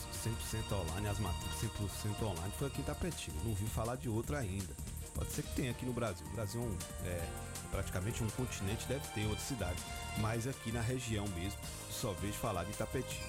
100% 0.62 0.72
online, 0.74 1.08
as 1.08 1.20
matrículas 1.20 1.92
100% 2.04 2.24
online, 2.24 2.54
foi 2.58 2.68
aqui 2.68 2.82
em 2.82 2.84
Tapetinho. 2.84 3.38
Não 3.46 3.54
vi 3.54 3.66
falar 3.68 3.96
de 3.96 4.10
outra 4.10 4.40
ainda. 4.40 4.74
Pode 5.14 5.32
ser 5.32 5.44
que 5.44 5.56
tenha 5.56 5.72
aqui 5.72 5.86
no 5.86 5.94
Brasil. 5.94 6.26
O 6.28 6.36
Brasil 6.36 6.78
é, 7.06 7.10
é 7.10 7.30
praticamente 7.72 8.24
um 8.24 8.30
continente, 8.32 8.88
deve 8.88 9.08
ter 9.10 9.26
outras 9.26 9.48
cidades. 9.48 9.84
Mas 10.18 10.48
aqui 10.48 10.72
na 10.72 10.82
região 10.82 11.28
mesmo, 11.30 11.60
só 11.92 12.14
vejo 12.14 12.34
falar 12.34 12.64
de 12.64 12.74
Tapetinho. 12.74 13.28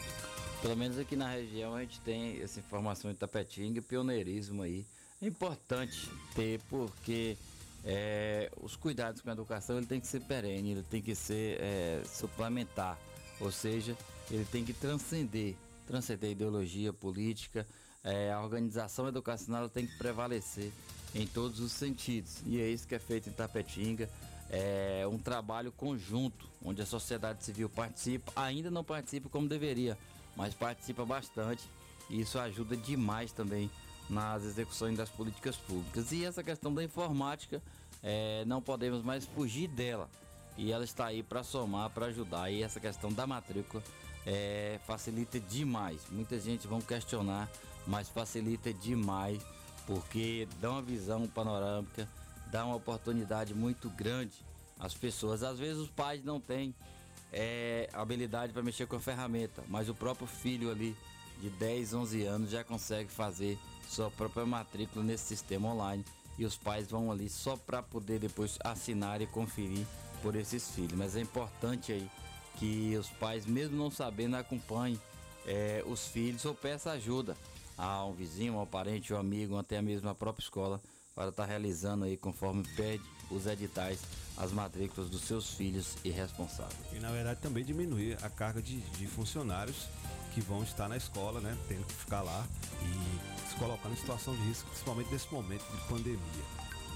Pelo 0.63 0.77
menos 0.77 0.99
aqui 0.99 1.17
na 1.17 1.31
região 1.31 1.75
a 1.75 1.81
gente 1.81 2.01
tem 2.01 2.41
essa 2.43 2.61
informação 2.61 3.11
de 3.11 3.17
Tapetinga, 3.17 3.81
pioneirismo 3.81 4.63
aí. 4.63 4.87
É 5.23 5.27
importante 5.27 6.11
ter, 6.35 6.61
porque 6.69 7.37
é, 7.85 8.51
os 8.61 8.77
cuidados 8.77 9.21
com 9.21 9.31
a 9.31 9.33
educação 9.33 9.77
ele 9.77 9.87
tem 9.87 10.01
que 10.01 10.07
ser 10.07 10.21
perene, 10.21 10.73
ele 10.73 10.83
tem 10.83 11.01
que 11.01 11.15
ser 11.15 11.59
é, 11.61 12.03
suplementar, 12.05 12.99
ou 13.41 13.51
seja, 13.51 13.97
ele 14.31 14.45
tem 14.45 14.65
que 14.65 14.73
transcender, 14.73 15.55
transcender 15.87 16.31
ideologia 16.31 16.93
política, 16.93 17.67
é, 18.03 18.33
a 18.33 18.41
organização 18.41 19.09
educacional 19.09 19.69
tem 19.69 19.87
que 19.87 19.97
prevalecer 19.99 20.73
em 21.15 21.27
todos 21.27 21.61
os 21.61 21.73
sentidos. 21.73 22.43
E 22.47 22.61
é 22.61 22.69
isso 22.69 22.87
que 22.87 22.95
é 22.95 22.99
feito 22.99 23.29
em 23.29 23.33
Tapetinga. 23.33 24.09
É 24.49 25.07
um 25.07 25.19
trabalho 25.19 25.71
conjunto, 25.71 26.49
onde 26.65 26.83
a 26.83 26.87
sociedade 26.87 27.45
civil 27.45 27.69
participa, 27.69 28.33
ainda 28.35 28.71
não 28.71 28.83
participa 28.83 29.29
como 29.29 29.49
deveria, 29.49 29.97
mas 30.37 30.55
participa 30.55 31.05
bastante. 31.05 31.63
E 32.09 32.21
isso 32.21 32.39
ajuda 32.39 32.77
demais 32.77 33.31
também 33.31 33.71
nas 34.11 34.45
execuções 34.45 34.97
das 34.99 35.09
políticas 35.09 35.57
públicas. 35.57 36.13
E 36.13 36.25
essa 36.25 36.43
questão 36.43 36.75
da 36.75 36.83
informática, 36.83 37.63
é, 38.03 38.45
não 38.45 38.61
podemos 38.61 39.03
mais 39.03 39.25
fugir 39.25 39.69
dela. 39.69 40.11
E 40.57 40.73
ela 40.73 40.85
está 40.85 41.07
aí 41.07 41.23
para 41.23 41.43
somar, 41.43 41.89
para 41.91 42.07
ajudar. 42.07 42.51
E 42.51 42.63
essa 42.63 42.81
questão 42.81 43.11
da 43.11 43.27
matrícula 43.27 43.83
é, 44.27 44.81
facilita 44.87 45.39
demais. 45.39 46.03
Muita 46.11 46.39
gente 46.39 46.67
vão 46.67 46.81
questionar, 46.81 47.49
mas 47.87 48.09
facilita 48.09 48.73
demais 48.75 49.41
porque 49.87 50.47
dá 50.61 50.71
uma 50.71 50.83
visão 50.83 51.27
panorâmica, 51.27 52.09
dá 52.51 52.65
uma 52.65 52.77
oportunidade 52.77 53.55
muito 53.55 53.89
grande 53.91 54.35
às 54.79 54.95
pessoas. 54.95 55.43
Às 55.43 55.59
vezes 55.59 55.79
os 55.79 55.89
pais 55.89 56.23
não 56.23 56.41
têm 56.41 56.75
é, 57.33 57.89
habilidade 57.93 58.53
para 58.53 58.63
mexer 58.63 58.87
com 58.87 58.97
a 58.97 59.01
ferramenta, 59.01 59.63
mas 59.69 59.89
o 59.89 59.95
próprio 59.95 60.27
filho 60.27 60.71
ali 60.71 60.97
de 61.41 61.49
10, 61.51 61.95
11 61.95 62.25
anos 62.25 62.51
já 62.51 62.63
consegue 62.63 63.11
fazer 63.11 63.59
sua 63.91 64.11
própria 64.11 64.47
matrícula 64.47 65.05
nesse 65.05 65.25
sistema 65.25 65.69
online 65.73 66.05
e 66.39 66.45
os 66.45 66.57
pais 66.57 66.89
vão 66.89 67.11
ali 67.11 67.29
só 67.29 67.57
para 67.57 67.83
poder 67.83 68.21
depois 68.21 68.57
assinar 68.65 69.21
e 69.21 69.27
conferir 69.27 69.85
por 70.23 70.37
esses 70.37 70.71
filhos. 70.71 70.93
Mas 70.93 71.17
é 71.17 71.21
importante 71.21 71.93
aí 71.93 72.09
que 72.57 72.97
os 72.97 73.09
pais, 73.09 73.45
mesmo 73.45 73.77
não 73.77 73.91
sabendo, 73.91 74.37
acompanhem 74.37 74.99
é, 75.45 75.83
os 75.87 76.07
filhos 76.07 76.45
ou 76.45 76.55
peça 76.55 76.93
ajuda 76.93 77.37
a 77.77 78.05
um 78.05 78.13
vizinho, 78.13 78.59
a 78.59 78.63
um 78.63 78.67
parente, 78.67 79.13
um 79.13 79.19
amigo, 79.19 79.57
até 79.59 79.83
mesmo 79.83 80.09
a 80.09 80.15
própria 80.15 80.43
escola 80.43 80.81
para 81.15 81.31
estar 81.31 81.43
tá 81.43 81.49
realizando 81.49 82.05
aí 82.05 82.17
conforme 82.17 82.63
pede 82.77 83.03
os 83.31 83.47
editais 83.47 84.01
as 84.37 84.53
matrículas 84.53 85.11
dos 85.11 85.23
seus 85.23 85.51
filhos 85.51 85.97
e 86.05 86.11
responsáveis. 86.11 86.79
E 86.93 87.01
na 87.01 87.11
verdade 87.11 87.41
também 87.41 87.65
diminuir 87.65 88.17
a 88.23 88.31
carga 88.31 88.63
de, 88.63 88.81
de 88.81 89.07
funcionários 89.07 89.87
que 90.33 90.41
vão 90.41 90.63
estar 90.63 90.89
na 90.89 90.97
escola, 90.97 91.41
né? 91.41 91.57
Tendo 91.69 91.85
que 91.85 91.93
ficar 91.93 92.23
lá 92.23 92.47
e 92.83 93.40
se 93.61 93.65
colocando 93.65 93.93
em 93.93 93.97
situação 93.97 94.35
de 94.35 94.43
risco, 94.43 94.69
principalmente 94.71 95.13
nesse 95.13 95.33
momento 95.33 95.65
de 95.71 95.89
pandemia. 95.89 96.45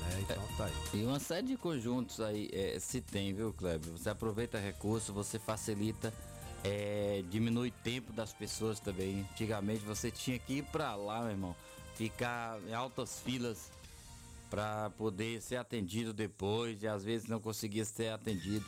Né? 0.00 0.20
Então 0.22 0.42
tá 0.56 0.64
aí. 0.66 0.72
E 0.94 1.04
uma 1.04 1.20
série 1.20 1.46
de 1.48 1.56
conjuntos 1.56 2.20
aí 2.20 2.48
é, 2.52 2.78
se 2.78 3.00
tem, 3.00 3.34
viu, 3.34 3.52
Kleber? 3.52 3.90
Você 3.92 4.08
aproveita 4.08 4.58
recurso, 4.58 5.12
você 5.12 5.38
facilita, 5.38 6.12
é, 6.62 7.22
diminui 7.30 7.68
o 7.68 7.82
tempo 7.82 8.12
das 8.12 8.32
pessoas 8.32 8.80
também. 8.80 9.26
Antigamente 9.32 9.84
você 9.84 10.10
tinha 10.10 10.38
que 10.38 10.54
ir 10.54 10.64
pra 10.64 10.94
lá, 10.94 11.20
meu 11.20 11.30
irmão, 11.30 11.56
ficar 11.94 12.58
em 12.66 12.72
altas 12.72 13.20
filas 13.20 13.70
para 14.48 14.90
poder 14.90 15.42
ser 15.42 15.56
atendido 15.56 16.12
depois 16.12 16.82
e 16.82 16.88
às 16.88 17.04
vezes 17.04 17.28
não 17.28 17.40
conseguia 17.40 17.84
ser 17.84 18.12
atendido 18.12 18.64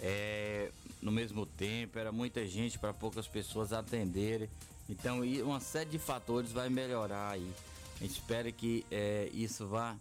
é, 0.00 0.70
no 1.00 1.12
mesmo 1.12 1.46
tempo, 1.46 1.98
era 1.98 2.10
muita 2.10 2.44
gente 2.44 2.78
para 2.78 2.92
poucas 2.92 3.26
pessoas 3.28 3.72
atenderem. 3.72 4.50
Então, 4.88 5.20
uma 5.44 5.60
série 5.60 5.90
de 5.90 5.98
fatores 5.98 6.52
vai 6.52 6.68
melhorar 6.68 7.30
aí. 7.30 7.50
A 7.96 8.02
gente 8.02 8.12
espera 8.12 8.50
que 8.50 8.84
é, 8.90 9.30
isso 9.32 9.66
vá 9.66 9.96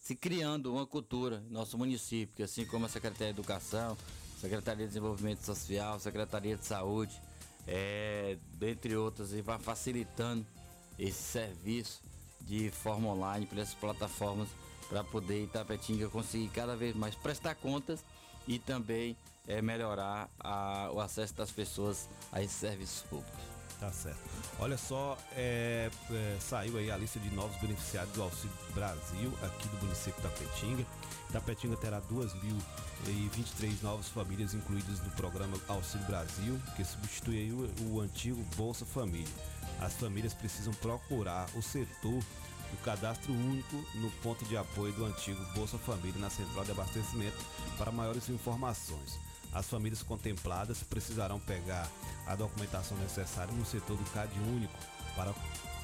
se 0.00 0.14
criando 0.14 0.72
uma 0.72 0.86
cultura 0.86 1.40
no 1.40 1.52
nosso 1.52 1.78
município, 1.78 2.34
que 2.36 2.42
assim 2.42 2.66
como 2.66 2.84
a 2.84 2.88
Secretaria 2.88 3.32
de 3.32 3.38
Educação, 3.40 3.96
Secretaria 4.40 4.84
de 4.84 4.88
Desenvolvimento 4.88 5.40
Social, 5.44 5.98
Secretaria 5.98 6.56
de 6.56 6.66
Saúde, 6.66 7.18
é, 7.66 8.36
dentre 8.54 8.94
outras, 8.96 9.32
e 9.32 9.40
vai 9.40 9.58
facilitando 9.58 10.44
esse 10.98 11.22
serviço 11.22 12.02
de 12.42 12.70
forma 12.70 13.08
online 13.08 13.46
pelas 13.46 13.72
plataformas 13.72 14.48
para 14.88 15.02
poder 15.02 15.44
Itapetinga 15.44 16.08
conseguir 16.08 16.48
cada 16.48 16.76
vez 16.76 16.94
mais 16.94 17.14
prestar 17.14 17.54
contas 17.54 18.04
e 18.46 18.58
também 18.58 19.16
é, 19.48 19.62
melhorar 19.62 20.28
a, 20.38 20.90
o 20.92 21.00
acesso 21.00 21.34
das 21.34 21.50
pessoas 21.50 22.08
a 22.30 22.42
esses 22.42 22.56
serviços 22.56 23.02
públicos. 23.02 23.53
Tá 23.84 23.92
certo. 23.92 24.18
Olha 24.60 24.78
só, 24.78 25.18
é, 25.36 25.90
é, 26.10 26.36
saiu 26.40 26.78
aí 26.78 26.90
a 26.90 26.96
lista 26.96 27.20
de 27.20 27.28
novos 27.34 27.54
beneficiários 27.60 28.14
do 28.14 28.22
Auxílio 28.22 28.56
Brasil 28.74 29.30
aqui 29.42 29.68
do 29.68 29.76
município 29.84 30.22
da 30.22 30.30
Petinga. 30.30 30.86
Tapetinga 31.30 31.76
terá 31.76 32.00
2.023 32.00 33.82
novas 33.82 34.08
famílias 34.08 34.54
incluídas 34.54 35.00
no 35.00 35.10
programa 35.10 35.58
Auxílio 35.68 36.06
Brasil, 36.06 36.58
que 36.74 36.82
substitui 36.82 37.52
o, 37.52 37.92
o 37.92 38.00
antigo 38.00 38.42
Bolsa 38.56 38.86
Família. 38.86 39.28
As 39.82 39.92
famílias 39.92 40.32
precisam 40.32 40.72
procurar 40.72 41.46
o 41.54 41.60
setor 41.60 42.22
do 42.70 42.82
cadastro 42.82 43.34
único 43.34 43.76
no 43.96 44.10
ponto 44.22 44.46
de 44.46 44.56
apoio 44.56 44.94
do 44.94 45.04
antigo 45.04 45.44
Bolsa 45.54 45.76
Família 45.76 46.18
na 46.18 46.30
central 46.30 46.64
de 46.64 46.70
abastecimento 46.70 47.36
para 47.76 47.92
maiores 47.92 48.30
informações. 48.30 49.33
As 49.54 49.66
famílias 49.66 50.02
contempladas 50.02 50.82
precisarão 50.82 51.38
pegar 51.38 51.88
a 52.26 52.34
documentação 52.34 52.98
necessária 52.98 53.54
no 53.54 53.64
setor 53.64 53.96
do 53.96 54.10
CAD 54.10 54.32
único 54.40 54.74
para 55.14 55.32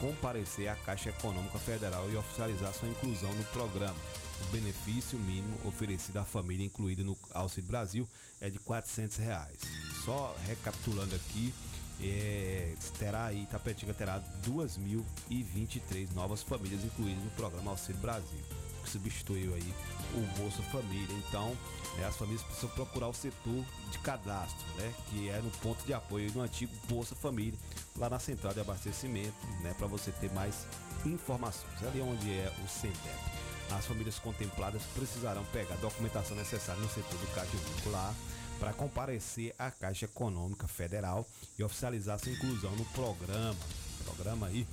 comparecer 0.01 0.69
à 0.69 0.75
Caixa 0.75 1.11
Econômica 1.11 1.59
Federal 1.59 2.11
e 2.11 2.17
oficializar 2.17 2.73
sua 2.75 2.89
inclusão 2.89 3.33
no 3.35 3.45
programa. 3.45 3.97
O 4.41 4.45
benefício 4.51 5.19
mínimo 5.19 5.57
oferecido 5.65 6.17
à 6.17 6.25
família 6.25 6.65
incluída 6.65 7.05
no 7.05 7.17
Auxílio 7.33 7.69
Brasil 7.69 8.09
é 8.41 8.49
de 8.51 8.59
400 8.59 9.19
reais. 9.19 9.61
Só 10.05 10.35
recapitulando 10.47 11.15
aqui, 11.15 11.55
é, 12.01 12.75
terá 12.99 13.27
aí, 13.27 13.47
Tapetinga 13.47 13.93
terá 13.93 14.21
2.023 14.43 16.13
novas 16.15 16.43
famílias 16.43 16.83
incluídas 16.83 17.23
no 17.23 17.31
programa 17.33 17.73
Auxílio 17.73 18.01
Brasil, 18.01 18.41
que 18.81 18.91
substituiu 18.91 19.55
aí 19.55 19.75
o 20.15 20.39
Bolsa 20.39 20.63
Família. 20.65 21.15
Então, 21.29 21.57
né, 21.97 22.07
as 22.07 22.17
famílias 22.17 22.43
precisam 22.43 22.71
procurar 22.71 23.09
o 23.09 23.15
setor 23.15 23.65
de 23.91 23.99
cadastro, 23.99 24.67
né, 24.77 24.93
que 25.09 25.29
é 25.29 25.41
no 25.41 25.51
ponto 25.59 25.85
de 25.85 25.93
apoio 25.93 26.31
do 26.31 26.41
antigo 26.41 26.73
Bolsa 26.89 27.15
Família, 27.15 27.59
lá 27.97 28.11
na 28.11 28.19
central 28.19 28.53
de 28.53 28.61
abastecimento, 28.61 29.35
né, 29.63 29.75
para 29.77 29.87
você 29.87 30.11
ter 30.13 30.33
mais 30.33 30.67
informações. 31.05 31.83
Ali 31.83 32.01
onde 32.01 32.31
é 32.31 32.53
o 32.65 32.69
CENDEP. 32.69 33.41
As 33.71 33.87
famílias 33.87 34.19
contempladas 34.19 34.83
precisarão 34.95 35.45
pegar 35.53 35.75
a 35.75 35.79
documentação 35.79 36.37
necessária 36.37 36.83
no 36.83 36.89
setor 36.89 37.19
do 37.19 37.35
Cade 37.35 37.57
Único 37.57 37.91
lá 37.91 38.13
para 38.59 38.73
comparecer 38.73 39.55
à 39.59 39.71
Caixa 39.71 40.07
Econômica 40.07 40.67
Federal 40.67 41.27
e 41.59 41.63
oficializar 41.63 42.19
sua 42.19 42.33
inclusão 42.33 42.71
no 42.73 42.85
programa, 42.87 43.57
programa 44.05 44.49
aí 44.49 44.67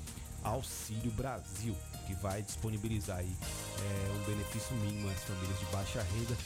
Auxílio 0.43 1.12
Brasil, 1.12 1.76
que 2.06 2.13
vai 2.15 2.41
disponibilizar 2.41 3.17
aí 3.17 3.36
é, 3.80 4.12
um 4.12 4.26
benefício 4.26 4.76
mínimo 4.78 5.10
às 5.10 5.23
famílias 5.23 5.60
de 5.60 5.65
baixa 5.65 6.02
renda 6.02 6.38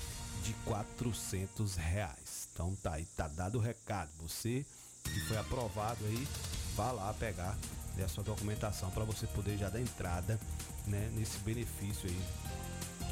de 0.43 0.53
400 0.65 1.75
reais. 1.75 2.49
Então 2.53 2.75
tá 2.81 2.93
aí, 2.93 3.05
tá 3.15 3.27
dado 3.27 3.57
o 3.57 3.61
recado. 3.61 4.09
Você 4.21 4.65
que 5.03 5.19
foi 5.27 5.37
aprovado 5.37 6.03
aí, 6.05 6.27
vá 6.75 6.91
lá 6.91 7.13
pegar 7.13 7.57
a 8.03 8.07
sua 8.07 8.23
documentação 8.23 8.89
para 8.89 9.03
você 9.03 9.27
poder 9.27 9.57
já 9.57 9.69
dar 9.69 9.79
entrada 9.79 10.39
né, 10.87 11.11
nesse 11.13 11.37
benefício 11.39 12.09
aí 12.09 12.21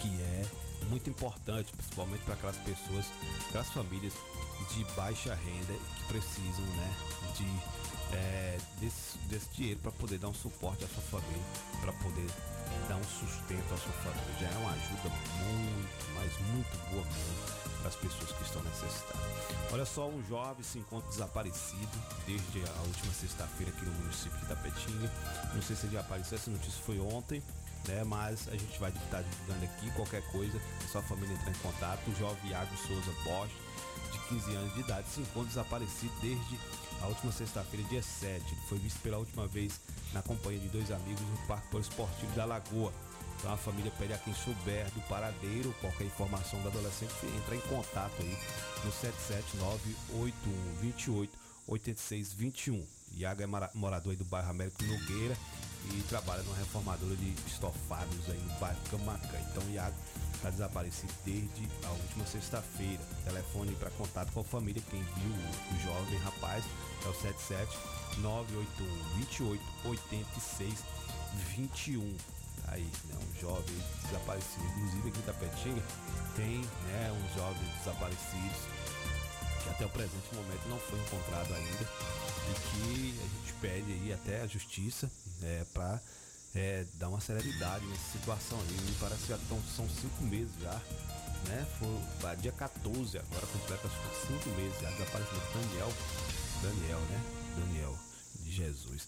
que 0.01 0.21
é 0.21 0.45
muito 0.87 1.09
importante, 1.09 1.71
principalmente 1.73 2.21
para 2.23 2.33
aquelas 2.33 2.57
pessoas, 2.57 3.05
aquelas 3.47 3.69
famílias 3.69 4.13
de 4.73 4.83
baixa 4.95 5.33
renda 5.35 5.73
que 5.73 6.03
precisam 6.07 6.65
né, 6.65 6.95
de, 7.35 8.15
é, 8.15 8.57
desse, 8.79 9.17
desse 9.29 9.49
dinheiro 9.55 9.79
para 9.79 9.91
poder 9.91 10.19
dar 10.19 10.27
um 10.27 10.33
suporte 10.33 10.83
à 10.83 10.87
sua 10.87 11.19
família, 11.19 11.43
para 11.81 11.93
poder 11.93 12.27
dar 12.87 12.97
um 12.97 13.03
sustento 13.03 13.73
à 13.73 13.77
sua 13.77 13.93
família. 13.93 14.35
Já 14.39 14.47
é 14.47 14.57
uma 14.57 14.71
ajuda 14.71 15.09
muito, 15.43 16.05
mas 16.15 16.39
muito 16.51 16.91
boa 16.91 17.03
mesmo 17.05 17.59
para 17.79 17.89
as 17.89 17.95
pessoas 17.95 18.31
que 18.31 18.43
estão 18.43 18.61
necessitadas. 18.63 19.19
Olha 19.71 19.85
só, 19.85 20.07
um 20.07 20.23
jovem 20.27 20.63
se 20.63 20.79
encontra 20.79 21.09
desaparecido 21.09 21.97
desde 22.25 22.63
a 22.69 22.81
última 22.81 23.13
sexta-feira 23.13 23.71
aqui 23.71 23.85
no 23.85 23.91
município 23.93 24.37
de 24.37 24.45
Itapetinga. 24.45 25.11
Não 25.53 25.61
sei 25.61 25.75
se 25.75 25.85
ele 25.85 25.93
já 25.93 26.01
apareceu, 26.01 26.37
essa 26.37 26.51
notícia 26.51 26.81
foi 26.83 26.99
ontem, 26.99 27.41
né? 27.87 28.03
Mas 28.03 28.47
a 28.47 28.55
gente 28.55 28.79
vai 28.79 28.91
estar 28.91 29.21
divulgando 29.21 29.65
aqui 29.65 29.91
qualquer 29.91 30.21
coisa, 30.31 30.57
é 30.57 30.87
só 30.87 30.99
a 30.99 31.03
família 31.03 31.33
entrar 31.33 31.51
em 31.51 31.55
contato. 31.55 32.09
O 32.09 32.15
jovem 32.15 32.51
Iago 32.51 32.75
Souza 32.77 33.11
Bosch, 33.23 33.51
de 34.11 34.19
15 34.27 34.55
anos 34.55 34.73
de 34.73 34.79
idade, 34.81 35.07
se 35.09 35.21
encontra 35.21 35.49
desaparecido 35.49 36.13
desde 36.21 36.59
a 37.01 37.07
última 37.07 37.31
sexta-feira, 37.31 37.87
dia 37.87 38.03
7. 38.03 38.45
Ele 38.45 38.61
foi 38.67 38.77
visto 38.79 38.99
pela 39.01 39.17
última 39.17 39.47
vez 39.47 39.79
na 40.13 40.21
companhia 40.21 40.59
de 40.59 40.69
dois 40.69 40.91
amigos 40.91 41.21
no 41.21 41.37
Parque 41.47 41.67
Poliesportivo 41.69 42.31
da 42.35 42.45
Lagoa. 42.45 42.93
Então 43.37 43.53
a 43.53 43.57
família 43.57 43.91
pede 43.97 44.11
a 44.11 44.17
quem 44.17 44.33
souber 44.33 44.89
do 44.91 44.99
paradeiro, 45.07 45.73
qualquer 45.79 46.03
informação 46.03 46.61
do 46.61 46.67
adolescente, 46.67 47.13
entrar 47.37 47.55
em 47.55 47.61
contato 47.61 48.13
aí 48.19 48.37
no 48.83 48.91
77981288621. 51.69 52.83
Iago 53.13 53.41
é 53.41 53.47
morador 53.73 54.11
aí 54.11 54.17
do 54.17 54.25
bairro 54.25 54.49
Américo 54.49 54.83
Nogueira 54.83 55.37
e 55.85 56.03
trabalha 56.03 56.43
numa 56.43 56.57
reformadora 56.57 57.15
de 57.15 57.33
estofados 57.47 58.29
aí 58.29 58.39
no 58.39 58.59
bairro 58.59 58.79
Camacan. 58.89 59.39
Então 59.51 59.63
o 59.63 59.69
Iago 59.71 59.95
está 60.35 60.49
desaparecido 60.49 61.13
desde 61.25 61.67
a 61.83 61.91
última 61.91 62.25
sexta-feira. 62.25 63.01
Telefone 63.25 63.75
para 63.75 63.89
contato 63.91 64.31
com 64.31 64.41
a 64.41 64.43
família, 64.43 64.81
quem 64.89 65.01
viu 65.01 65.33
o 65.33 65.79
jovem 65.83 66.19
rapaz 66.19 66.63
é 67.05 67.09
o 67.09 67.13
77 67.13 67.77
981 68.19 69.15
28 69.17 69.63
86 69.85 70.83
21 71.55 72.17
aí, 72.71 72.87
né, 73.05 73.15
um 73.15 73.39
jovem 73.39 73.75
desaparecido. 74.05 74.65
Inclusive 74.77 75.09
aqui 75.09 75.19
em 75.19 75.23
Tapetinga 75.23 75.83
tem 76.35 76.61
né, 76.87 77.11
uns 77.11 77.35
jovens 77.35 77.69
desaparecidos 77.79 78.78
até 79.79 79.85
o 79.85 79.89
presente 79.91 80.35
momento 80.35 80.67
não 80.67 80.77
foi 80.77 80.99
encontrado 80.99 81.53
ainda 81.53 81.89
e 82.49 82.53
que 82.53 83.17
a 83.17 83.27
gente 83.39 83.53
pede 83.61 83.93
aí 83.93 84.11
até 84.11 84.41
a 84.41 84.47
justiça 84.47 85.09
é, 85.41 85.65
para 85.73 86.01
é, 86.53 86.85
dar 86.95 87.07
uma 87.07 87.21
celeridade 87.21 87.85
nessa 87.85 88.11
situação 88.11 88.59
aí. 88.59 88.73
Me 88.81 88.95
parece 88.99 89.21
que 89.21 89.27
já 89.29 89.37
tão, 89.47 89.57
são 89.73 89.87
cinco 89.87 90.21
meses 90.25 90.51
já, 90.61 90.73
né? 91.47 91.65
Foi 91.79 92.35
dia 92.41 92.51
14 92.51 93.19
agora, 93.19 93.47
completa 93.47 93.89
cinco 94.27 94.49
meses 94.49 94.81
já 94.81 94.89
desapareceu 94.89 95.39
Daniel, 95.53 95.93
Daniel, 96.61 96.99
né? 96.99 97.23
Daniel 97.59 97.97
de 98.41 98.51
Jesus. 98.51 99.07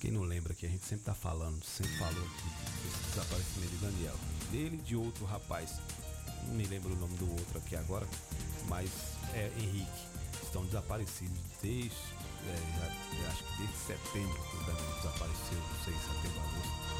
Quem 0.00 0.10
não 0.10 0.22
lembra 0.22 0.52
que 0.52 0.66
a 0.66 0.68
gente 0.68 0.84
sempre 0.84 1.06
tá 1.06 1.14
falando, 1.14 1.64
sempre 1.64 1.96
falou 1.96 2.28
desse 2.84 3.08
desaparecimento 3.08 3.72
de 3.72 3.78
Daniel. 3.78 4.16
Dele 4.50 4.76
de 4.76 4.96
outro 4.96 5.24
rapaz. 5.24 5.70
Não 6.46 6.54
me 6.54 6.64
lembro 6.64 6.92
o 6.92 6.96
nome 6.96 7.16
do 7.16 7.30
outro 7.30 7.58
aqui 7.58 7.76
agora, 7.76 8.06
mas 8.66 8.90
é 9.34 9.50
Henrique. 9.58 10.09
Estão 10.42 10.64
desaparecidos 10.64 11.38
desde, 11.62 11.96
é, 12.46 13.28
acho 13.28 13.44
que 13.44 13.56
desde 13.58 13.76
setembro 13.86 14.42
que 14.50 14.56
o 14.56 14.96
desapareceu, 14.96 15.58
não 15.58 15.84
sei, 15.84 15.94
setembro, 15.94 16.40
agosto. 16.40 16.90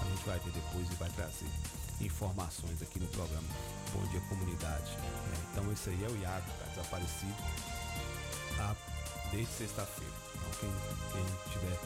A 0.00 0.04
gente 0.10 0.26
vai 0.26 0.38
ver 0.40 0.52
depois 0.52 0.90
e 0.90 0.94
vai 0.96 1.10
trazer 1.10 1.48
informações 2.00 2.82
aqui 2.82 2.98
no 2.98 3.06
programa 3.08 3.48
Bom 3.92 4.04
Dia 4.08 4.20
Comunidade. 4.22 4.90
Né? 4.90 5.46
Então 5.50 5.72
esse 5.72 5.90
aí 5.90 6.04
é 6.04 6.08
o 6.08 6.16
Iago, 6.16 6.46
tá 6.58 6.64
desaparecido 6.70 7.42
a, 8.58 8.76
desde 9.30 9.52
sexta-feira. 9.52 10.12
Então 10.34 10.50
quem, 10.60 10.70
quem 11.12 11.52
tiver 11.52 11.78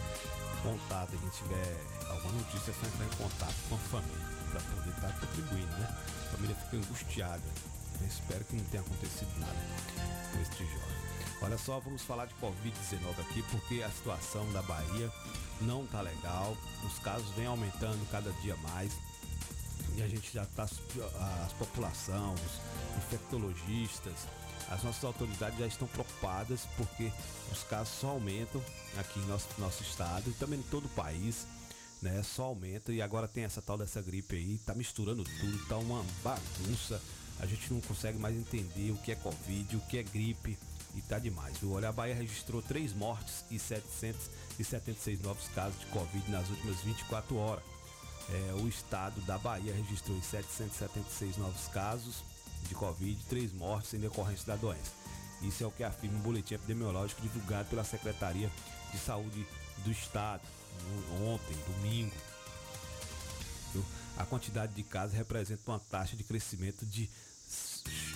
contato, 0.62 1.10
quem 1.10 1.28
tiver 1.30 1.76
alguma 2.08 2.32
notícia, 2.32 2.70
é 2.70 2.74
só 2.74 2.86
entrar 2.86 3.06
em 3.06 3.16
contato 3.16 3.54
com 3.68 3.74
a 3.74 3.78
família 3.78 4.36
para 4.50 4.60
poder 4.60 4.90
estar 4.90 5.08
tá 5.08 5.26
contribuindo, 5.26 5.76
né? 5.76 5.96
A 6.26 6.36
família 6.36 6.56
fica 6.56 6.76
angustiada. 6.76 7.75
Espero 8.04 8.44
que 8.44 8.56
não 8.56 8.64
tenha 8.64 8.82
acontecido 8.82 9.38
nada 9.38 9.58
com 10.32 10.40
este 10.40 10.64
jovem. 10.64 10.96
Olha 11.42 11.58
só, 11.58 11.78
vamos 11.80 12.02
falar 12.02 12.26
de 12.26 12.34
Covid-19 12.34 13.20
aqui, 13.20 13.42
porque 13.50 13.82
a 13.82 13.90
situação 13.90 14.50
da 14.52 14.62
Bahia 14.62 15.12
não 15.60 15.86
tá 15.86 16.00
legal. 16.00 16.56
Os 16.84 16.98
casos 16.98 17.28
vêm 17.36 17.46
aumentando 17.46 18.04
cada 18.10 18.32
dia 18.40 18.56
mais. 18.56 18.92
e 19.96 20.02
a 20.02 20.08
gente 20.08 20.32
já 20.32 20.42
está, 20.42 20.64
a 20.64 21.48
população, 21.58 22.34
os 22.34 22.96
infectologistas, 22.98 24.14
as 24.68 24.82
nossas 24.82 25.04
autoridades 25.04 25.58
já 25.58 25.66
estão 25.66 25.86
preocupadas 25.86 26.62
porque 26.76 27.12
os 27.52 27.62
casos 27.64 27.94
só 27.98 28.08
aumentam 28.08 28.62
aqui 28.98 29.20
em 29.20 29.26
nosso, 29.26 29.48
nosso 29.58 29.82
estado 29.82 30.28
e 30.28 30.32
também 30.34 30.58
em 30.58 30.64
todo 30.64 30.86
o 30.86 30.90
país, 30.90 31.46
né? 32.02 32.22
Só 32.22 32.44
aumenta 32.44 32.92
e 32.92 33.00
agora 33.00 33.28
tem 33.28 33.44
essa 33.44 33.62
tal 33.62 33.78
dessa 33.78 34.02
gripe 34.02 34.36
aí, 34.36 34.58
tá 34.58 34.74
misturando 34.74 35.22
tudo, 35.22 35.66
tá 35.66 35.76
uma 35.76 36.04
bagunça. 36.22 37.00
A 37.40 37.46
gente 37.46 37.72
não 37.72 37.80
consegue 37.80 38.18
mais 38.18 38.36
entender 38.36 38.90
o 38.90 38.96
que 38.96 39.12
é 39.12 39.14
Covid, 39.14 39.76
o 39.76 39.80
que 39.80 39.98
é 39.98 40.02
gripe 40.02 40.58
e 40.94 41.02
tá 41.02 41.18
demais. 41.18 41.62
O 41.62 41.72
Olha, 41.72 41.90
a 41.90 41.92
Bahia 41.92 42.14
registrou 42.14 42.62
três 42.62 42.92
mortes 42.94 43.44
e 43.50 43.58
776 43.58 45.20
novos 45.20 45.46
casos 45.48 45.78
de 45.80 45.86
Covid 45.86 46.30
nas 46.30 46.48
últimas 46.48 46.80
24 46.80 47.36
horas. 47.36 47.64
É, 48.28 48.54
o 48.54 48.66
estado 48.66 49.20
da 49.22 49.38
Bahia 49.38 49.74
registrou 49.74 50.20
776 50.20 51.36
novos 51.36 51.68
casos 51.68 52.24
de 52.66 52.74
Covid, 52.74 53.22
três 53.28 53.52
mortes 53.52 53.94
em 53.94 53.98
decorrência 53.98 54.46
da 54.46 54.56
doença. 54.56 54.90
Isso 55.42 55.62
é 55.62 55.66
o 55.66 55.70
que 55.70 55.84
afirma 55.84 56.18
o 56.18 56.22
boletim 56.22 56.54
epidemiológico 56.54 57.20
divulgado 57.20 57.68
pela 57.68 57.84
Secretaria 57.84 58.50
de 58.90 58.98
Saúde 58.98 59.46
do 59.84 59.90
Estado 59.90 60.42
ontem, 61.22 61.56
domingo. 61.66 62.14
A 64.16 64.24
quantidade 64.24 64.74
de 64.74 64.82
casos 64.82 65.16
representa 65.16 65.70
uma 65.70 65.78
taxa 65.78 66.16
de 66.16 66.24
crescimento 66.24 66.84
de 66.86 67.08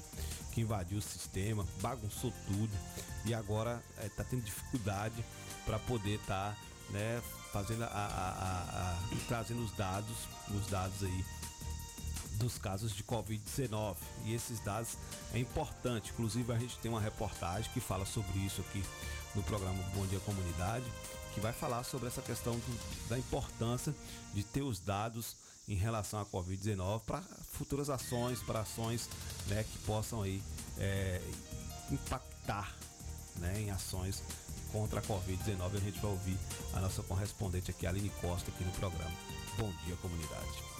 que 0.51 0.61
invadiu 0.61 0.97
o 0.97 1.01
sistema, 1.01 1.65
bagunçou 1.81 2.33
tudo 2.45 2.71
e 3.25 3.33
agora 3.33 3.81
está 4.03 4.23
é, 4.23 4.25
tendo 4.25 4.43
dificuldade 4.43 5.23
para 5.65 5.79
poder 5.79 6.15
estar 6.15 6.51
tá, 6.51 6.57
né, 6.89 7.21
fazendo 7.51 7.83
a, 7.83 7.87
a, 7.87 8.91
a, 8.91 8.99
trazendo 9.27 9.63
os 9.63 9.71
dados, 9.73 10.17
os 10.49 10.67
dados 10.67 11.03
aí 11.03 11.25
dos 12.37 12.57
casos 12.57 12.95
de 12.95 13.03
Covid-19. 13.03 13.95
E 14.25 14.33
esses 14.33 14.59
dados 14.59 14.97
é 15.33 15.39
importante. 15.39 16.11
Inclusive 16.11 16.51
a 16.51 16.59
gente 16.59 16.77
tem 16.79 16.89
uma 16.91 17.01
reportagem 17.01 17.71
que 17.71 17.79
fala 17.79 18.05
sobre 18.05 18.39
isso 18.39 18.61
aqui 18.61 18.83
no 19.35 19.43
programa 19.43 19.81
Bom 19.95 20.05
Dia 20.07 20.19
Comunidade, 20.19 20.85
que 21.33 21.39
vai 21.39 21.53
falar 21.53 21.83
sobre 21.83 22.07
essa 22.07 22.21
questão 22.21 22.53
do, 22.53 23.09
da 23.09 23.17
importância 23.17 23.93
de 24.33 24.43
ter 24.43 24.61
os 24.61 24.79
dados 24.79 25.35
em 25.67 25.75
relação 25.75 26.19
à 26.19 26.25
Covid-19 26.25 27.01
para 27.01 27.21
futuras 27.51 27.89
ações, 27.89 28.39
para 28.41 28.59
ações 28.61 29.09
né, 29.47 29.63
que 29.63 29.77
possam 29.79 30.21
aí 30.21 30.43
é, 30.77 31.21
impactar 31.91 32.75
né, 33.37 33.61
em 33.61 33.71
ações 33.71 34.21
contra 34.73 34.99
a 34.99 35.03
Covid-19. 35.03 35.75
A 35.75 35.79
gente 35.79 35.99
vai 35.99 36.11
ouvir 36.11 36.37
a 36.73 36.81
nossa 36.81 37.03
correspondente 37.03 37.71
aqui, 37.71 37.85
Aline 37.85 38.09
Costa, 38.19 38.49
aqui 38.49 38.65
no 38.65 38.71
programa. 38.73 39.15
Bom 39.57 39.71
dia, 39.85 39.95
comunidade. 39.97 40.73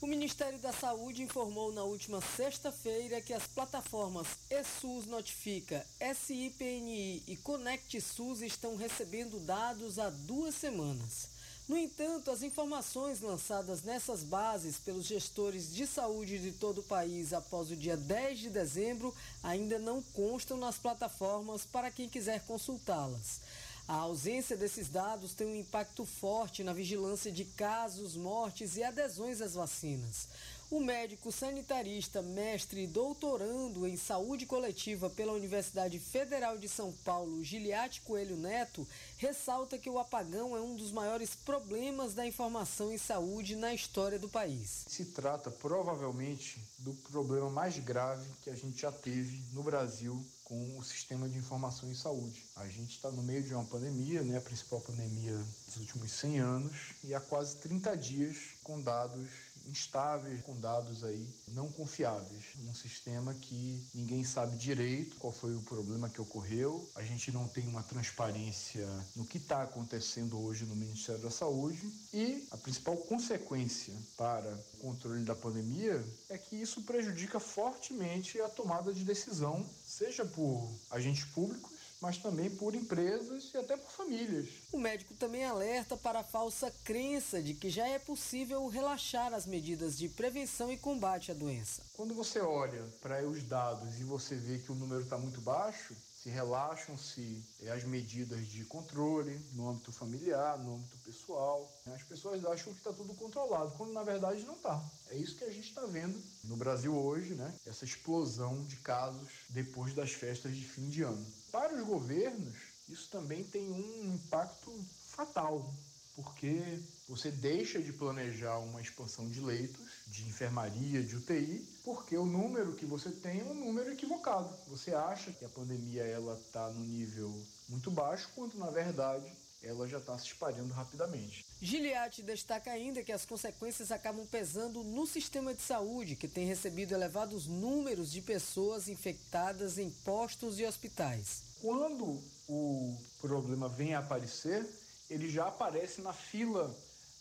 O 0.00 0.06
Ministério 0.06 0.58
da 0.60 0.72
Saúde 0.72 1.22
informou 1.22 1.72
na 1.72 1.82
última 1.82 2.20
sexta-feira 2.20 3.20
que 3.20 3.32
as 3.32 3.46
plataformas 3.46 4.28
ESUS 4.48 5.06
Notifica, 5.06 5.84
SIPNI 6.14 7.24
e 7.26 7.36
Conect 7.36 8.00
SUS 8.00 8.42
estão 8.42 8.76
recebendo 8.76 9.40
dados 9.40 9.98
há 9.98 10.08
duas 10.08 10.54
semanas. 10.54 11.35
No 11.68 11.76
entanto, 11.76 12.30
as 12.30 12.44
informações 12.44 13.20
lançadas 13.20 13.82
nessas 13.82 14.22
bases 14.22 14.78
pelos 14.78 15.04
gestores 15.04 15.74
de 15.74 15.84
saúde 15.84 16.38
de 16.38 16.52
todo 16.52 16.78
o 16.78 16.84
país 16.84 17.32
após 17.32 17.72
o 17.72 17.76
dia 17.76 17.96
10 17.96 18.38
de 18.38 18.50
dezembro 18.50 19.12
ainda 19.42 19.76
não 19.76 20.00
constam 20.00 20.56
nas 20.56 20.78
plataformas 20.78 21.66
para 21.66 21.90
quem 21.90 22.08
quiser 22.08 22.40
consultá-las. 22.46 23.40
A 23.88 23.94
ausência 23.94 24.56
desses 24.56 24.88
dados 24.88 25.34
tem 25.34 25.46
um 25.46 25.56
impacto 25.56 26.04
forte 26.04 26.62
na 26.62 26.72
vigilância 26.72 27.30
de 27.32 27.44
casos, 27.44 28.16
mortes 28.16 28.76
e 28.76 28.84
adesões 28.84 29.40
às 29.40 29.54
vacinas. 29.54 30.28
O 30.68 30.80
médico 30.80 31.30
sanitarista, 31.30 32.20
mestre 32.20 32.82
e 32.82 32.86
doutorando 32.88 33.86
em 33.86 33.96
saúde 33.96 34.44
coletiva 34.44 35.08
pela 35.08 35.32
Universidade 35.32 36.00
Federal 36.00 36.58
de 36.58 36.68
São 36.68 36.92
Paulo, 37.04 37.44
Giliate 37.44 38.00
Coelho 38.00 38.36
Neto, 38.36 38.84
ressalta 39.16 39.78
que 39.78 39.88
o 39.88 39.98
apagão 39.98 40.56
é 40.56 40.60
um 40.60 40.76
dos 40.76 40.92
maiores 40.92 41.34
problemas 41.34 42.14
da 42.14 42.26
informação 42.26 42.92
em 42.92 42.98
saúde 42.98 43.56
na 43.56 43.74
história 43.74 44.18
do 44.18 44.28
país. 44.28 44.84
Se 44.88 45.06
trata 45.06 45.50
provavelmente 45.50 46.60
do 46.78 46.92
problema 46.94 47.48
mais 47.48 47.78
grave 47.78 48.28
que 48.42 48.50
a 48.50 48.54
gente 48.54 48.80
já 48.80 48.92
teve 48.92 49.42
no 49.52 49.62
Brasil 49.62 50.24
com 50.44 50.78
o 50.78 50.84
sistema 50.84 51.28
de 51.28 51.38
informação 51.38 51.90
em 51.90 51.94
saúde. 51.94 52.44
A 52.54 52.68
gente 52.68 52.94
está 52.94 53.10
no 53.10 53.22
meio 53.22 53.42
de 53.42 53.52
uma 53.52 53.64
pandemia, 53.64 54.22
né, 54.22 54.36
a 54.38 54.40
principal 54.40 54.80
pandemia 54.80 55.36
dos 55.66 55.76
últimos 55.78 56.12
100 56.12 56.38
anos, 56.38 56.76
e 57.02 57.12
há 57.14 57.20
quase 57.20 57.56
30 57.56 57.96
dias 57.96 58.36
com 58.62 58.80
dados 58.80 59.28
instáveis, 59.66 60.40
com 60.42 60.58
dados 60.58 61.04
aí 61.04 61.28
não 61.48 61.70
confiáveis. 61.70 62.44
Um 62.66 62.74
sistema 62.74 63.34
que 63.34 63.86
ninguém 63.94 64.24
sabe 64.24 64.56
direito 64.56 65.16
qual 65.16 65.32
foi 65.32 65.54
o 65.54 65.62
problema 65.62 66.08
que 66.08 66.20
ocorreu. 66.20 66.88
A 66.94 67.02
gente 67.02 67.30
não 67.32 67.46
tem 67.48 67.66
uma 67.66 67.82
transparência 67.82 68.86
no 69.14 69.24
que 69.24 69.38
está 69.38 69.62
acontecendo 69.62 70.40
hoje 70.40 70.64
no 70.64 70.76
Ministério 70.76 71.22
da 71.22 71.30
Saúde. 71.30 71.90
E 72.12 72.46
a 72.50 72.56
principal 72.56 72.96
consequência 72.96 73.94
para 74.16 74.52
o 74.74 74.76
controle 74.78 75.24
da 75.24 75.34
pandemia 75.34 76.04
é 76.28 76.38
que 76.38 76.56
isso 76.56 76.82
prejudica 76.82 77.38
fortemente 77.38 78.40
a 78.40 78.48
tomada 78.48 78.92
de 78.92 79.04
decisão, 79.04 79.64
seja 79.84 80.24
por 80.24 80.70
agentes 80.90 81.24
públicos 81.24 81.75
mas 82.06 82.18
também 82.18 82.48
por 82.48 82.72
empresas 82.72 83.50
e 83.52 83.58
até 83.58 83.76
por 83.76 83.90
famílias. 83.90 84.46
O 84.70 84.78
médico 84.78 85.12
também 85.14 85.44
alerta 85.44 85.96
para 85.96 86.20
a 86.20 86.24
falsa 86.24 86.72
crença 86.84 87.42
de 87.42 87.52
que 87.52 87.68
já 87.68 87.88
é 87.88 87.98
possível 87.98 88.64
relaxar 88.68 89.34
as 89.34 89.44
medidas 89.44 89.98
de 89.98 90.08
prevenção 90.08 90.70
e 90.70 90.76
combate 90.76 91.32
à 91.32 91.34
doença. 91.34 91.82
Quando 91.94 92.14
você 92.14 92.38
olha 92.38 92.84
para 93.02 93.26
os 93.26 93.42
dados 93.42 93.98
e 93.98 94.04
você 94.04 94.36
vê 94.36 94.58
que 94.58 94.70
o 94.70 94.76
número 94.76 95.02
está 95.02 95.18
muito 95.18 95.40
baixo, 95.40 95.96
se 96.26 96.30
relaxam-se 96.30 97.40
eh, 97.62 97.70
as 97.70 97.84
medidas 97.84 98.46
de 98.48 98.64
controle 98.64 99.40
no 99.52 99.68
âmbito 99.68 99.92
familiar, 99.92 100.58
no 100.58 100.74
âmbito 100.74 100.96
pessoal. 101.04 101.72
As 101.86 102.02
pessoas 102.02 102.44
acham 102.44 102.72
que 102.72 102.80
está 102.80 102.92
tudo 102.92 103.14
controlado, 103.14 103.70
quando 103.76 103.92
na 103.92 104.02
verdade 104.02 104.42
não 104.42 104.54
está. 104.54 104.82
É 105.08 105.16
isso 105.16 105.36
que 105.36 105.44
a 105.44 105.50
gente 105.50 105.68
está 105.68 105.86
vendo 105.86 106.20
no 106.42 106.56
Brasil 106.56 106.92
hoje, 106.92 107.34
né? 107.34 107.54
essa 107.64 107.84
explosão 107.84 108.64
de 108.64 108.74
casos 108.76 109.28
depois 109.50 109.94
das 109.94 110.10
festas 110.10 110.56
de 110.56 110.64
fim 110.64 110.88
de 110.88 111.02
ano. 111.02 111.24
Para 111.56 111.74
os 111.74 111.86
governos, 111.86 112.54
isso 112.86 113.08
também 113.08 113.42
tem 113.42 113.70
um 113.70 114.14
impacto 114.14 114.78
fatal, 115.06 115.72
porque 116.14 116.78
você 117.08 117.30
deixa 117.30 117.80
de 117.80 117.94
planejar 117.94 118.58
uma 118.58 118.78
expansão 118.78 119.26
de 119.30 119.40
leitos, 119.40 119.80
de 120.06 120.28
enfermaria, 120.28 121.02
de 121.02 121.16
UTI, 121.16 121.66
porque 121.82 122.14
o 122.14 122.26
número 122.26 122.74
que 122.74 122.84
você 122.84 123.10
tem 123.10 123.40
é 123.40 123.44
um 123.44 123.54
número 123.54 123.90
equivocado. 123.90 124.54
Você 124.68 124.94
acha 124.94 125.32
que 125.32 125.46
a 125.46 125.48
pandemia 125.48 126.02
ela 126.02 126.38
está 126.38 126.68
no 126.68 126.84
nível 126.84 127.32
muito 127.70 127.90
baixo, 127.90 128.28
quando 128.34 128.58
na 128.58 128.68
verdade 128.68 129.32
ela 129.62 129.88
já 129.88 129.96
está 129.96 130.18
se 130.18 130.26
espalhando 130.26 130.74
rapidamente. 130.74 131.42
Giliati 131.62 132.22
destaca 132.22 132.70
ainda 132.70 133.02
que 133.02 133.12
as 133.12 133.24
consequências 133.24 133.90
acabam 133.90 134.26
pesando 134.26 134.84
no 134.84 135.06
sistema 135.06 135.54
de 135.54 135.62
saúde, 135.62 136.16
que 136.16 136.28
tem 136.28 136.46
recebido 136.46 136.92
elevados 136.92 137.46
números 137.46 138.12
de 138.12 138.20
pessoas 138.20 138.90
infectadas 138.90 139.78
em 139.78 139.90
postos 140.04 140.60
e 140.60 140.66
hospitais. 140.66 141.45
Quando 141.60 142.22
o 142.48 142.96
problema 143.20 143.68
vem 143.68 143.94
a 143.94 144.00
aparecer, 144.00 144.66
ele 145.08 145.30
já 145.30 145.46
aparece 145.46 146.00
na 146.00 146.12
fila 146.12 146.74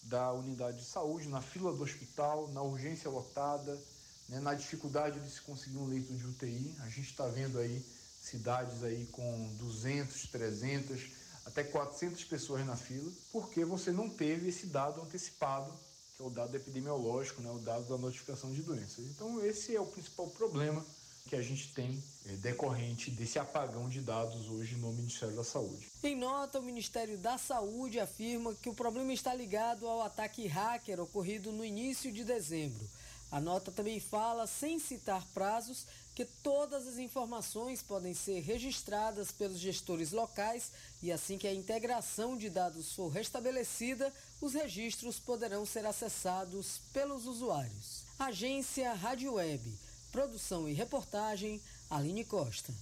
da 0.03 0.31
unidade 0.33 0.77
de 0.77 0.85
saúde, 0.85 1.27
na 1.27 1.41
fila 1.41 1.73
do 1.73 1.83
hospital, 1.83 2.47
na 2.49 2.61
urgência 2.61 3.09
lotada, 3.09 3.79
né, 4.29 4.39
na 4.39 4.53
dificuldade 4.53 5.19
de 5.19 5.29
se 5.29 5.41
conseguir 5.41 5.77
um 5.77 5.87
leito 5.87 6.13
de 6.13 6.25
UTI. 6.25 6.75
A 6.81 6.89
gente 6.89 7.09
está 7.09 7.27
vendo 7.27 7.57
aí 7.59 7.83
cidades 8.21 8.83
aí 8.83 9.05
com 9.07 9.55
200, 9.57 10.27
300, 10.29 11.11
até 11.45 11.63
400 11.63 12.23
pessoas 12.25 12.65
na 12.65 12.75
fila, 12.75 13.11
porque 13.31 13.63
você 13.63 13.91
não 13.91 14.09
teve 14.09 14.49
esse 14.49 14.67
dado 14.67 15.01
antecipado, 15.01 15.71
que 16.15 16.23
é 16.23 16.25
o 16.25 16.29
dado 16.29 16.55
epidemiológico, 16.55 17.41
né, 17.41 17.51
o 17.51 17.59
dado 17.59 17.85
da 17.85 17.97
notificação 17.97 18.51
de 18.51 18.61
doenças. 18.61 19.05
Então, 19.05 19.43
esse 19.45 19.75
é 19.75 19.81
o 19.81 19.85
principal 19.85 20.27
problema 20.29 20.85
que 21.27 21.35
a 21.35 21.41
gente 21.41 21.73
tem 21.73 22.01
é, 22.25 22.33
decorrente 22.33 23.09
desse 23.09 23.39
apagão 23.39 23.89
de 23.89 23.99
dados 23.99 24.47
hoje 24.47 24.75
no 24.75 24.91
Ministério 24.93 25.35
da 25.35 25.43
Saúde. 25.43 25.87
Em 26.03 26.15
nota, 26.15 26.59
o 26.59 26.63
Ministério 26.63 27.17
da 27.17 27.37
Saúde 27.37 27.99
afirma 27.99 28.53
que 28.53 28.69
o 28.69 28.75
problema 28.75 29.11
está 29.11 29.33
ligado 29.33 29.87
ao 29.87 30.03
ataque 30.03 30.45
hacker 30.45 30.99
ocorrido 30.99 31.51
no 31.51 31.65
início 31.65 32.11
de 32.11 32.23
dezembro. 32.23 32.87
A 33.31 33.41
nota 33.41 33.71
também 33.71 33.99
fala, 33.99 34.45
sem 34.45 34.77
citar 34.77 35.25
prazos, 35.33 35.87
que 36.13 36.25
todas 36.25 36.87
as 36.87 36.97
informações 36.97 37.81
podem 37.81 38.13
ser 38.13 38.39
registradas 38.39 39.31
pelos 39.31 39.59
gestores 39.59 40.11
locais 40.11 40.71
e 41.01 41.11
assim 41.11 41.37
que 41.37 41.47
a 41.47 41.53
integração 41.53 42.37
de 42.37 42.49
dados 42.49 42.93
for 42.93 43.09
restabelecida, 43.09 44.13
os 44.39 44.53
registros 44.53 45.19
poderão 45.19 45.65
ser 45.65 45.85
acessados 45.85 46.79
pelos 46.93 47.25
usuários. 47.25 48.03
Agência 48.17 48.93
Rádio 48.93 49.33
Web. 49.33 49.84
Produção 50.15 50.65
e 50.69 50.71
reportagem, 50.71 51.61
Aline 51.89 52.23
Costa. 52.23 52.73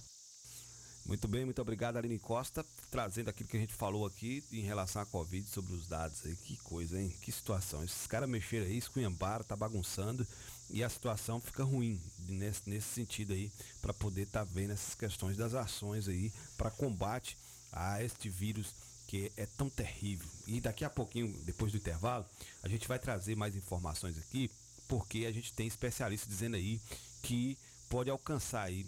Muito 1.04 1.26
bem, 1.26 1.44
muito 1.44 1.60
obrigado, 1.60 1.96
Aline 1.96 2.16
Costa, 2.16 2.64
trazendo 2.92 3.28
aquilo 3.28 3.48
que 3.48 3.56
a 3.56 3.60
gente 3.60 3.74
falou 3.74 4.06
aqui 4.06 4.44
em 4.52 4.60
relação 4.60 5.02
à 5.02 5.04
Covid, 5.04 5.44
sobre 5.48 5.72
os 5.72 5.88
dados 5.88 6.24
aí. 6.24 6.36
Que 6.36 6.56
coisa, 6.58 6.96
hein? 6.96 7.12
Que 7.20 7.32
situação. 7.32 7.82
Esses 7.82 8.06
caras 8.06 8.28
mexeram 8.28 8.66
aí, 8.66 8.78
escunhambaram, 8.78 9.44
tá 9.44 9.56
bagunçando 9.56 10.24
e 10.70 10.84
a 10.84 10.88
situação 10.88 11.40
fica 11.40 11.64
ruim 11.64 12.00
nesse, 12.28 12.70
nesse 12.70 12.86
sentido 12.86 13.32
aí, 13.32 13.50
para 13.82 13.92
poder 13.92 14.22
estar 14.22 14.46
tá 14.46 14.50
vendo 14.54 14.70
essas 14.70 14.94
questões 14.94 15.36
das 15.36 15.54
ações 15.54 16.06
aí 16.06 16.32
para 16.56 16.70
combate 16.70 17.36
a 17.72 18.00
este 18.00 18.28
vírus 18.28 18.72
que 19.08 19.32
é 19.36 19.44
tão 19.44 19.68
terrível. 19.68 20.28
E 20.46 20.60
daqui 20.60 20.84
a 20.84 20.88
pouquinho, 20.88 21.36
depois 21.42 21.72
do 21.72 21.78
intervalo, 21.78 22.24
a 22.62 22.68
gente 22.68 22.86
vai 22.86 23.00
trazer 23.00 23.34
mais 23.34 23.56
informações 23.56 24.16
aqui, 24.18 24.48
porque 24.86 25.26
a 25.26 25.32
gente 25.32 25.52
tem 25.52 25.66
especialistas 25.66 26.28
dizendo 26.28 26.54
aí 26.54 26.80
que 27.24 27.56
pode 27.88 28.10
alcançar 28.10 28.64
aí 28.64 28.86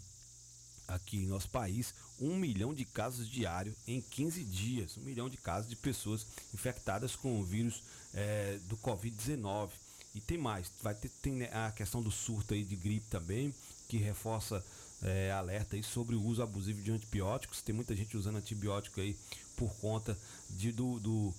aqui 0.86 1.16
em 1.16 1.26
nosso 1.26 1.48
país 1.48 1.94
um 2.20 2.36
milhão 2.36 2.72
de 2.72 2.84
casos 2.84 3.28
diários 3.28 3.74
em 3.88 4.00
15 4.00 4.44
dias, 4.44 4.96
um 4.98 5.00
milhão 5.00 5.28
de 5.28 5.38
casos 5.38 5.68
de 5.68 5.74
pessoas 5.74 6.26
infectadas 6.54 7.16
com 7.16 7.40
o 7.40 7.44
vírus 7.44 7.82
é, 8.14 8.58
do 8.68 8.76
Covid-19. 8.76 9.70
E 10.14 10.20
tem 10.20 10.38
mais, 10.38 10.70
vai 10.82 10.94
ter 10.94 11.10
tem 11.20 11.32
né, 11.32 11.50
a 11.52 11.72
questão 11.72 12.02
do 12.02 12.10
surto 12.10 12.54
aí 12.54 12.62
de 12.62 12.76
gripe 12.76 13.06
também, 13.08 13.54
que 13.88 13.96
reforça 13.96 14.64
é, 15.02 15.30
alerta 15.30 15.76
aí 15.76 15.82
sobre 15.82 16.14
o 16.14 16.22
uso 16.22 16.42
abusivo 16.42 16.82
de 16.82 16.92
antibióticos. 16.92 17.62
Tem 17.62 17.74
muita 17.74 17.96
gente 17.96 18.16
usando 18.16 18.36
antibiótico 18.36 19.00
aí 19.00 19.16
por 19.56 19.74
conta 19.76 20.16
de, 20.48 20.72
do, 20.72 20.98
do, 21.00 21.34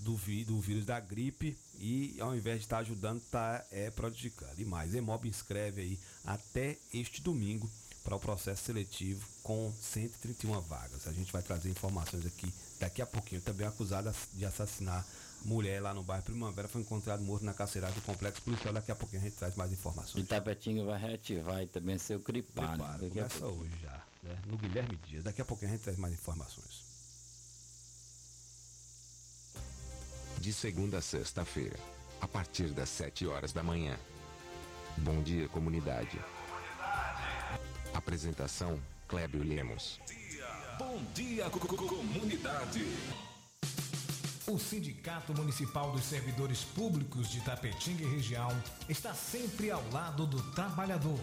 do, 0.00 0.12
do 0.46 0.60
vírus 0.60 0.84
da 0.84 0.98
gripe 0.98 1.56
e 1.78 2.16
ao 2.20 2.34
invés 2.34 2.58
de 2.58 2.64
estar 2.64 2.78
ajudando, 2.78 3.18
está 3.18 3.64
é, 3.70 3.90
prejudicando. 3.90 4.58
E 4.58 4.64
mais, 4.64 4.94
Emob 4.94 5.28
inscreve 5.28 5.80
aí 5.82 5.98
até 6.24 6.76
este 6.92 7.22
domingo 7.22 7.70
para 8.02 8.16
o 8.16 8.20
processo 8.20 8.64
seletivo 8.64 9.26
com 9.42 9.72
131 9.80 10.60
vagas. 10.62 11.06
A 11.06 11.12
gente 11.12 11.32
vai 11.32 11.42
trazer 11.42 11.70
informações 11.70 12.24
aqui 12.26 12.52
daqui 12.78 13.02
a 13.02 13.06
pouquinho. 13.06 13.40
Também 13.40 13.66
acusada 13.66 14.14
de 14.32 14.44
assassinar 14.44 15.06
mulher 15.44 15.80
lá 15.80 15.94
no 15.94 16.02
bairro 16.02 16.22
Primavera 16.24 16.68
foi 16.68 16.82
encontrado 16.82 17.22
morto 17.22 17.44
na 17.44 17.54
carceragem 17.54 17.94
do 17.94 18.02
complexo 18.02 18.42
policial. 18.42 18.72
Daqui 18.72 18.90
a 18.90 18.96
pouquinho 18.96 19.22
a 19.22 19.24
gente 19.24 19.36
traz 19.36 19.54
mais 19.54 19.72
informações. 19.72 20.24
Itapetinga 20.24 20.84
vai 20.84 20.98
reativar 20.98 21.62
e 21.62 21.66
também 21.66 21.98
ser 21.98 22.18
Cripar. 22.20 22.78
Né? 22.78 23.08
Começa 23.08 23.46
hoje 23.46 23.72
já, 23.82 24.02
né? 24.22 24.38
no 24.46 24.56
Guilherme 24.56 24.98
Dias. 25.06 25.24
Daqui 25.24 25.40
a 25.40 25.44
pouquinho 25.44 25.70
a 25.70 25.74
gente 25.74 25.84
traz 25.84 25.98
mais 25.98 26.14
informações. 26.14 26.89
De 30.40 30.54
segunda 30.54 30.96
a 30.96 31.02
sexta-feira, 31.02 31.78
a 32.18 32.26
partir 32.26 32.68
das 32.68 32.88
7 32.88 33.26
horas 33.26 33.52
da 33.52 33.62
manhã. 33.62 33.94
Bom 34.96 35.22
dia, 35.22 35.46
comunidade. 35.50 36.18
Apresentação: 37.92 38.80
Clébio 39.06 39.42
Lemos. 39.42 40.00
Bom 40.78 40.98
dia, 41.12 41.50
comunidade. 41.50 42.86
O 44.46 44.58
Sindicato 44.58 45.34
Municipal 45.34 45.92
dos 45.92 46.04
Servidores 46.04 46.64
Públicos 46.64 47.28
de 47.28 47.42
Tapetinga 47.42 48.02
e 48.02 48.10
região 48.10 48.48
está 48.88 49.12
sempre 49.12 49.70
ao 49.70 49.86
lado 49.90 50.26
do 50.26 50.42
trabalhador. 50.52 51.20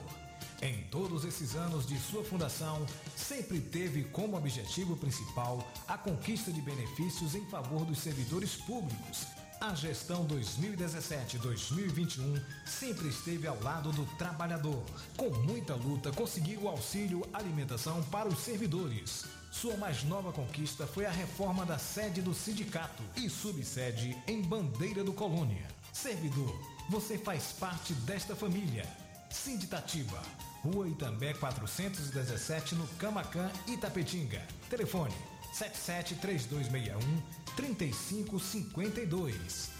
Em 0.61 0.83
todos 0.89 1.23
esses 1.23 1.55
anos 1.55 1.85
de 1.85 1.97
sua 1.99 2.23
fundação, 2.23 2.83
sempre 3.15 3.59
teve 3.59 4.05
como 4.05 4.37
objetivo 4.37 4.97
principal 4.97 5.63
a 5.87 5.95
conquista 5.97 6.51
de 6.51 6.61
benefícios 6.61 7.35
em 7.35 7.45
favor 7.45 7.85
dos 7.85 7.99
servidores 7.99 8.55
públicos. 8.55 9.27
A 9.59 9.73
gestão 9.73 10.27
2017-2021 10.27 12.43
sempre 12.65 13.09
esteve 13.09 13.47
ao 13.47 13.59
lado 13.61 13.91
do 13.91 14.05
trabalhador. 14.17 14.83
Com 15.15 15.29
muita 15.29 15.75
luta, 15.75 16.11
conseguiu 16.11 16.61
o 16.61 16.67
auxílio 16.67 17.27
alimentação 17.33 18.03
para 18.03 18.29
os 18.29 18.39
servidores 18.39 19.25
sua 19.51 19.75
mais 19.75 20.03
nova 20.03 20.31
conquista 20.31 20.85
foi 20.85 21.07
a 21.07 21.11
reforma 21.11 21.65
da 21.65 21.79
sede 21.79 22.21
do 22.21 22.31
sindicato 22.31 23.01
e 23.15 23.27
subsede 23.27 24.15
em 24.27 24.39
Bandeira 24.39 25.03
do 25.03 25.11
Colônia. 25.11 25.67
Servidor, 25.91 26.55
você 26.87 27.17
faz 27.17 27.53
parte 27.53 27.91
desta 27.93 28.35
família. 28.35 28.85
Sinditatiba, 29.31 30.21
Rua 30.63 30.87
Itambé 30.87 31.33
417 31.33 32.75
no 32.75 32.87
Camacan, 32.97 33.51
Itapetinga. 33.67 34.41
Telefone 34.69 35.13
773261 35.53 37.23
3552. 37.55 39.76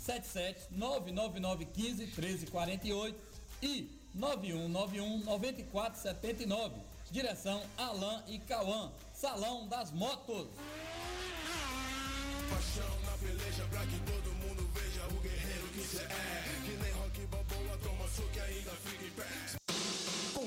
77 0.00 0.68
99915 0.72 2.06
1348 2.06 3.16
e 3.62 4.00
9191 4.14 5.24
9479. 5.24 6.74
Direção 7.10 7.62
Alain 7.76 8.22
e 8.28 8.38
Cauã. 8.38 8.90
Salão 9.12 9.68
das 9.68 9.90
Motos. 9.92 10.48
Paixão 12.48 13.00
na 13.04 13.18
peleja 13.18 13.64
pra 13.70 13.86
que 13.86 14.00
todo 14.00 14.29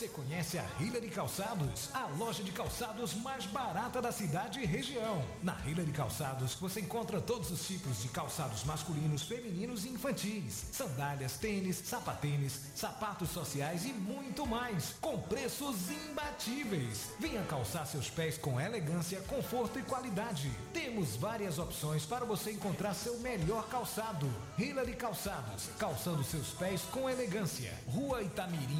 Você 0.00 0.08
conhece 0.08 0.58
a 0.58 0.64
Hillary 0.80 1.10
Calçados, 1.10 1.90
a 1.92 2.06
loja 2.06 2.42
de 2.42 2.52
calçados 2.52 3.12
mais 3.14 3.44
barata 3.44 4.00
da 4.00 4.10
cidade 4.10 4.58
e 4.58 4.64
região. 4.64 5.22
Na 5.42 5.58
Hillary 5.66 5.92
Calçados 5.92 6.54
você 6.54 6.80
encontra 6.80 7.20
todos 7.20 7.50
os 7.50 7.66
tipos 7.66 8.00
de 8.00 8.08
calçados 8.08 8.64
masculinos, 8.64 9.22
femininos 9.22 9.84
e 9.84 9.90
infantis, 9.90 10.64
sandálias, 10.72 11.36
tênis, 11.36 11.76
sapatênis, 11.84 12.60
sapatos 12.74 13.28
sociais 13.30 13.84
e 13.84 13.92
muito 13.92 14.46
mais, 14.46 14.94
com 15.00 15.20
preços 15.20 15.90
imbatíveis. 15.90 17.10
Venha 17.18 17.42
calçar 17.42 17.84
seus 17.84 18.08
pés 18.08 18.38
com 18.38 18.60
elegância, 18.60 19.20
conforto 19.22 19.78
e 19.78 19.82
qualidade. 19.82 20.50
Temos 20.72 21.16
várias 21.16 21.58
opções 21.58 22.06
para 22.06 22.24
você 22.24 22.52
encontrar 22.52 22.94
seu 22.94 23.18
melhor 23.18 23.68
calçado. 23.68 24.30
Hillary 24.58 24.94
Calçados, 24.94 25.68
calçando 25.78 26.24
seus 26.24 26.52
pés 26.52 26.82
com 26.90 27.10
elegância. 27.10 27.76
Rua 27.86 28.22
Itamirim, 28.22 28.79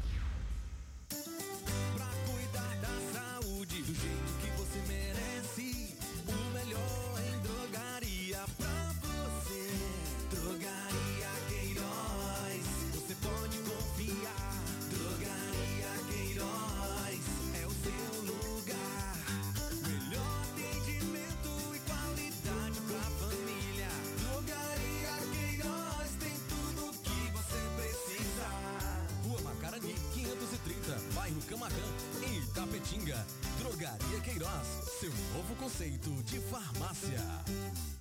Camacan, 31.61 32.27
em 32.27 32.37
Itapetinga. 32.39 33.25
Drogaria 33.59 34.19
Queiroz, 34.21 34.67
seu 34.99 35.11
novo 35.35 35.55
conceito 35.57 36.09
de 36.23 36.39
farmácia. 36.39 38.00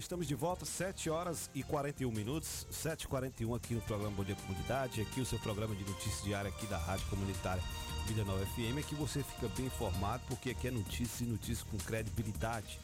Estamos 0.00 0.26
de 0.26 0.34
volta, 0.34 0.64
7 0.64 1.10
horas 1.10 1.50
e 1.54 1.62
41 1.62 2.10
minutos, 2.10 2.66
7h41 2.72 3.54
aqui 3.54 3.74
no 3.74 3.82
programa 3.82 4.16
Bom 4.16 4.24
Dia 4.24 4.34
Comunidade, 4.34 5.02
aqui 5.02 5.20
o 5.20 5.26
seu 5.26 5.38
programa 5.38 5.74
de 5.74 5.84
notícias 5.84 6.22
diária 6.24 6.48
aqui 6.48 6.66
da 6.66 6.78
Rádio 6.78 7.06
Comunitária 7.08 7.62
Vida 8.06 8.24
Nova 8.24 8.44
FM, 8.46 8.78
aqui 8.78 8.94
você 8.94 9.22
fica 9.22 9.46
bem 9.48 9.66
informado, 9.66 10.22
porque 10.26 10.50
aqui 10.50 10.68
é 10.68 10.70
notícia 10.70 11.22
e 11.22 11.26
notícia 11.26 11.66
com 11.70 11.76
credibilidade. 11.76 12.80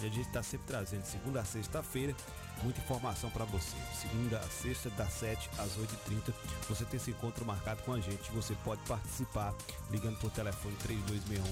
E 0.00 0.06
a 0.06 0.08
gente 0.08 0.28
está 0.28 0.42
sempre 0.42 0.68
trazendo, 0.68 1.04
segunda 1.04 1.40
a 1.40 1.44
sexta-feira, 1.44 2.14
muita 2.62 2.80
informação 2.80 3.28
para 3.30 3.44
você. 3.44 3.76
Segunda 4.00 4.38
a 4.38 4.48
sexta, 4.48 4.88
das 4.90 5.12
7 5.12 5.50
às 5.58 5.76
8h30, 5.76 6.32
você 6.68 6.84
tem 6.84 6.96
esse 6.98 7.10
encontro 7.10 7.44
marcado 7.44 7.82
com 7.82 7.92
a 7.92 8.00
gente. 8.00 8.30
Você 8.32 8.54
pode 8.64 8.80
participar 8.82 9.54
ligando 9.90 10.18
por 10.18 10.30
telefone 10.30 10.74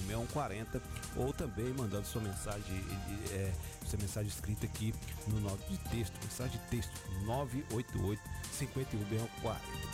3261-6140 0.09 0.81
ou 1.17 1.33
também 1.33 1.73
mandando 1.75 2.07
sua 2.07 2.23
mensagem, 2.23 2.63
é, 3.33 3.53
sua 3.89 3.99
mensagem 3.99 4.29
escrita 4.29 4.67
aqui 4.67 4.95
no 5.27 5.41
nome 5.41 5.59
de 5.71 5.79
texto, 5.89 6.13
mensagem 6.23 6.61
de 6.61 6.67
texto 6.69 6.93
988 7.25 8.23
51 8.53 9.27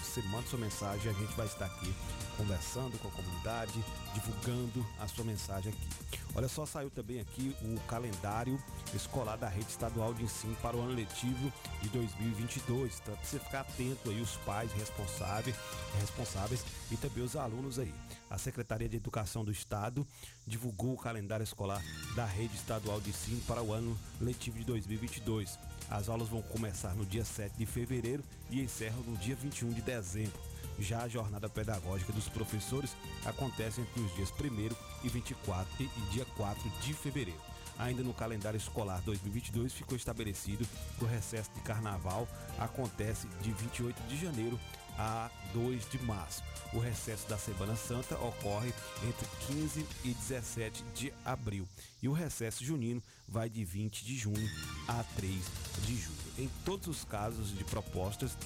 Você 0.03 0.21
manda 0.23 0.47
sua 0.49 0.59
mensagem 0.59 1.11
a 1.11 1.15
gente 1.15 1.35
vai 1.37 1.47
estar 1.47 1.67
aqui 1.67 1.95
conversando 2.37 2.99
com 2.99 3.09
a 3.09 3.11
comunidade, 3.13 3.85
divulgando 4.13 4.85
a 4.99 5.07
sua 5.07 5.25
mensagem 5.25 5.73
aqui. 5.73 6.21
Olha 6.35 6.49
só, 6.49 6.67
saiu 6.67 6.91
também 6.91 7.21
aqui 7.21 7.55
o 7.63 7.79
calendário 7.83 8.61
escolar 8.93 9.37
da 9.37 9.49
rede 9.49 9.71
estadual 9.71 10.13
de 10.13 10.25
ensino 10.25 10.57
para 10.57 10.77
o 10.77 10.81
ano 10.81 10.95
letivo 10.95 11.53
de 11.81 11.89
2022. 11.91 13.01
Então, 13.01 13.17
você 13.23 13.39
ficar 13.39 13.61
atento 13.61 14.11
aí, 14.11 14.21
os 14.21 14.37
pais 14.39 14.73
responsáveis, 14.73 15.55
responsáveis 16.01 16.65
e 16.91 16.97
também 16.97 17.23
os 17.23 17.37
alunos 17.37 17.79
aí. 17.79 17.95
A 18.31 18.39
Secretaria 18.39 18.89
de 18.89 18.97
Educação 18.97 19.45
do 19.45 19.53
Estado 19.53 20.07
divulgou 20.47 20.95
o 20.95 20.99
calendário 20.99 21.45
escolar 21.45 21.83
da 22.16 22.25
rede 22.25 22.55
estadual 22.57 23.01
de 23.01 23.11
ensino 23.11 23.41
para 23.43 23.62
o 23.62 23.72
ano 23.72 23.97
letivo 24.20 24.59
de 24.59 24.64
2022. 24.64 25.59
As 25.91 26.09
aulas 26.09 26.29
vão 26.29 26.43
começar 26.43 26.95
no 26.95 27.05
dia 27.05 27.25
7 27.25 27.57
de 27.57 27.66
fevereiro 27.66 28.25
e 28.51 28.61
encerram 28.61 29.03
no 29.03 29.16
dia 29.16 29.37
21 29.37 29.72
de 29.72 29.83
dezembro. 29.83 30.41
Já 30.79 31.03
a 31.03 31.09
jornada 31.09 31.49
pedagógica 31.49 32.12
dos 32.12 32.29
professores 32.29 32.97
acontece 33.25 33.81
entre 33.81 34.01
os 34.01 34.14
dias 34.14 34.31
1 34.31 34.75
e 35.05 35.09
24 35.09 35.66
e, 35.79 35.85
e 35.85 36.11
dia 36.11 36.25
4 36.37 36.70
de 36.81 36.95
fevereiro. 36.95 37.41
Ainda 37.79 38.03
no 38.03 38.14
calendário 38.14 38.57
escolar 38.57 39.01
2022 39.03 39.72
ficou 39.72 39.97
estabelecido 39.97 40.66
que 40.99 41.05
o 41.05 41.09
recesso 41.09 41.51
de 41.53 41.61
carnaval 41.61 42.29
acontece 42.59 43.27
de 43.43 43.53
28 43.53 44.01
de 44.05 44.16
janeiro 44.16 44.59
a 44.99 45.31
2 45.53 45.89
de 45.89 45.99
março. 46.05 46.43
O 46.73 46.79
recesso 46.79 47.29
da 47.29 47.39
Semana 47.39 47.77
Santa 47.77 48.19
ocorre 48.19 48.73
entre 49.07 49.27
15 49.47 49.87
e 50.05 50.15
17 50.15 50.85
de 50.95 51.13
abril. 51.25 51.69
E 52.03 52.09
o 52.09 52.13
recesso 52.13 52.65
junino 52.65 53.03
vai 53.29 53.49
de 53.49 53.65
20 53.65 54.05
de 54.05 54.17
junho 54.17 54.51
a 54.89 55.05
3 55.17 55.41
de 55.87 55.97
julho. 55.97 56.19
Em 56.39 56.51
todos 56.65 56.89
os 56.89 57.05
casos 57.05 57.57
de 57.57 57.65
propostas 57.65 58.37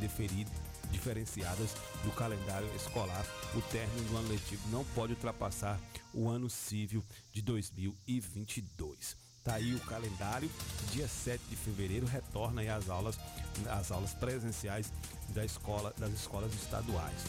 deferidas 0.00 0.52
diferenciadas 0.90 1.70
do 2.04 2.10
calendário 2.12 2.68
escolar, 2.76 3.24
o 3.54 3.60
término 3.62 4.08
do 4.08 4.16
ano 4.16 4.28
letivo 4.28 4.62
não 4.70 4.84
pode 4.86 5.12
ultrapassar 5.12 5.80
o 6.12 6.28
ano 6.28 6.48
civil 6.48 7.04
de 7.32 7.42
2022. 7.42 9.25
Tá 9.46 9.54
aí 9.54 9.76
o 9.76 9.80
calendário, 9.82 10.50
dia 10.90 11.06
7 11.06 11.40
de 11.48 11.54
fevereiro 11.54 12.04
retorna 12.04 12.62
aí 12.62 12.68
as 12.68 12.90
aulas, 12.90 13.16
as 13.70 13.92
aulas 13.92 14.12
presenciais 14.12 14.92
da 15.28 15.44
escola, 15.44 15.94
das 15.96 16.12
escolas 16.12 16.52
estaduais. 16.52 17.22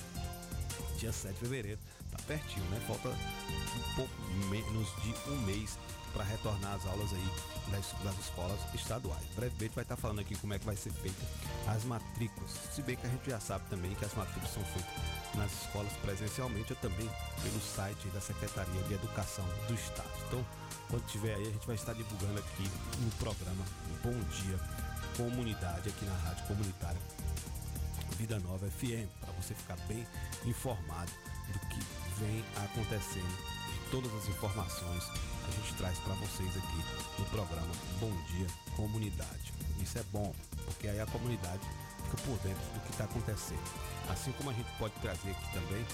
Dia 0.97 1.13
7 1.13 1.35
de 1.35 1.39
fevereiro, 1.41 1.79
tá 2.09 2.17
pertinho, 2.25 2.65
né? 2.71 2.81
Falta 2.87 3.09
um 3.09 3.95
pouco 3.95 4.11
menos 4.49 4.87
de 5.03 5.29
um 5.29 5.41
mês 5.41 5.77
para 6.13 6.23
retornar 6.23 6.73
as 6.73 6.85
aulas 6.85 7.11
aí 7.13 7.29
das, 7.71 7.93
das, 8.03 8.19
escolas 8.19 8.59
estaduais. 8.73 9.23
Brevemente 9.35 9.75
vai 9.75 9.83
estar 9.83 9.95
tá 9.95 10.01
falando 10.01 10.19
aqui 10.19 10.35
como 10.35 10.53
é 10.53 10.59
que 10.59 10.65
vai 10.65 10.75
ser 10.75 10.91
feita 10.91 11.25
as 11.67 11.83
matrículas. 11.83 12.51
Se 12.73 12.81
bem 12.81 12.95
que 12.95 13.05
a 13.05 13.09
gente 13.09 13.29
já 13.29 13.39
sabe 13.39 13.65
também 13.69 13.93
que 13.95 14.05
as 14.05 14.13
matrículas 14.13 14.53
são 14.53 14.63
feitas 14.65 14.91
nas 15.35 15.51
escolas 15.51 15.93
presencialmente 16.01 16.73
ou 16.73 16.79
também 16.79 17.09
pelo 17.41 17.61
site 17.61 18.07
da 18.09 18.21
Secretaria 18.21 18.81
de 18.83 18.93
Educação 18.93 19.45
do 19.67 19.73
Estado. 19.73 20.09
Então, 20.27 20.45
quando 20.89 21.05
tiver 21.07 21.35
aí, 21.35 21.43
a 21.43 21.51
gente 21.51 21.67
vai 21.67 21.75
estar 21.75 21.93
divulgando 21.93 22.39
aqui 22.39 22.69
no 22.99 23.11
programa 23.11 23.65
Bom 24.03 24.17
Dia 24.41 24.59
Comunidade 25.17 25.89
aqui 25.89 26.05
na 26.05 26.15
Rádio 26.17 26.45
Comunitária 26.45 27.01
Vida 28.17 28.39
Nova 28.39 28.67
FM, 28.67 29.07
para 29.21 29.31
você 29.33 29.53
ficar 29.53 29.77
bem 29.87 30.05
informado 30.43 31.11
do 31.53 31.59
que 31.67 31.79
vem 32.19 32.43
acontecendo, 32.63 33.56
todas 33.91 34.13
as 34.13 34.27
informações 34.27 35.03
a 35.47 35.51
gente 35.51 35.73
traz 35.75 35.97
para 35.99 36.13
vocês 36.15 36.49
aqui 36.57 37.19
no 37.19 37.25
programa 37.25 37.71
Bom 37.99 38.11
Dia 38.27 38.47
Comunidade. 38.75 39.53
Isso 39.81 39.97
é 39.97 40.03
bom, 40.11 40.33
porque 40.65 40.87
aí 40.87 40.99
a 40.99 41.05
comunidade 41.05 41.61
fica 42.03 42.17
por 42.23 42.37
dentro 42.39 42.63
do 42.73 42.81
que 42.81 42.91
está 42.91 43.05
acontecendo. 43.05 43.63
Assim 44.09 44.31
como 44.33 44.49
a 44.49 44.53
gente 44.53 44.69
pode 44.77 44.93
trazer 44.95 45.31
aqui 45.31 45.53
também 45.53 45.85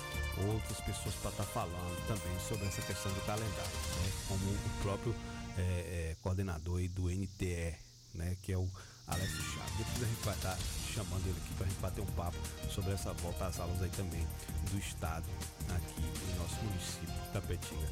outras 0.52 0.80
pessoas 0.82 1.16
para 1.16 1.32
estar 1.32 1.44
tá 1.44 1.50
falando 1.50 2.08
também 2.08 2.40
sobre 2.48 2.66
essa 2.66 2.82
questão 2.82 3.12
do 3.12 3.22
calendário, 3.22 3.52
né? 3.52 4.12
como 4.28 4.44
o 4.44 4.82
próprio 4.82 5.16
é, 5.58 5.62
é, 5.62 6.16
coordenador 6.22 6.88
do 6.90 7.10
NTE, 7.10 7.76
né? 8.14 8.36
que 8.42 8.52
é 8.52 8.58
o 8.58 8.70
Alessio 9.08 9.44
Chaves. 9.44 9.78
Depois 9.78 10.04
a 10.04 10.06
gente 10.06 10.26
vai 10.26 10.36
estar 10.36 10.52
tá 10.52 10.58
chamando 10.94 11.28
ele 11.28 11.38
aqui 11.38 11.54
para 11.56 11.66
a 11.66 11.70
gente 11.70 11.80
bater 11.80 12.02
um 12.02 12.06
papo 12.08 12.38
sobre 12.70 12.94
essa 12.94 13.14
volta 13.14 13.48
às 13.48 13.60
aulas 13.60 13.82
aí 13.82 13.90
também 13.90 14.28
do 14.72 14.78
estado 14.78 15.26
aqui 15.70 16.02
em 16.02 16.38
nosso 16.38 16.56
município, 16.64 17.14
Tapetinga, 17.34 17.90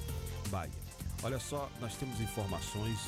Bahia. 0.50 0.72
Olha 1.24 1.40
só, 1.40 1.70
nós 1.80 1.96
temos 1.96 2.20
informações 2.20 3.00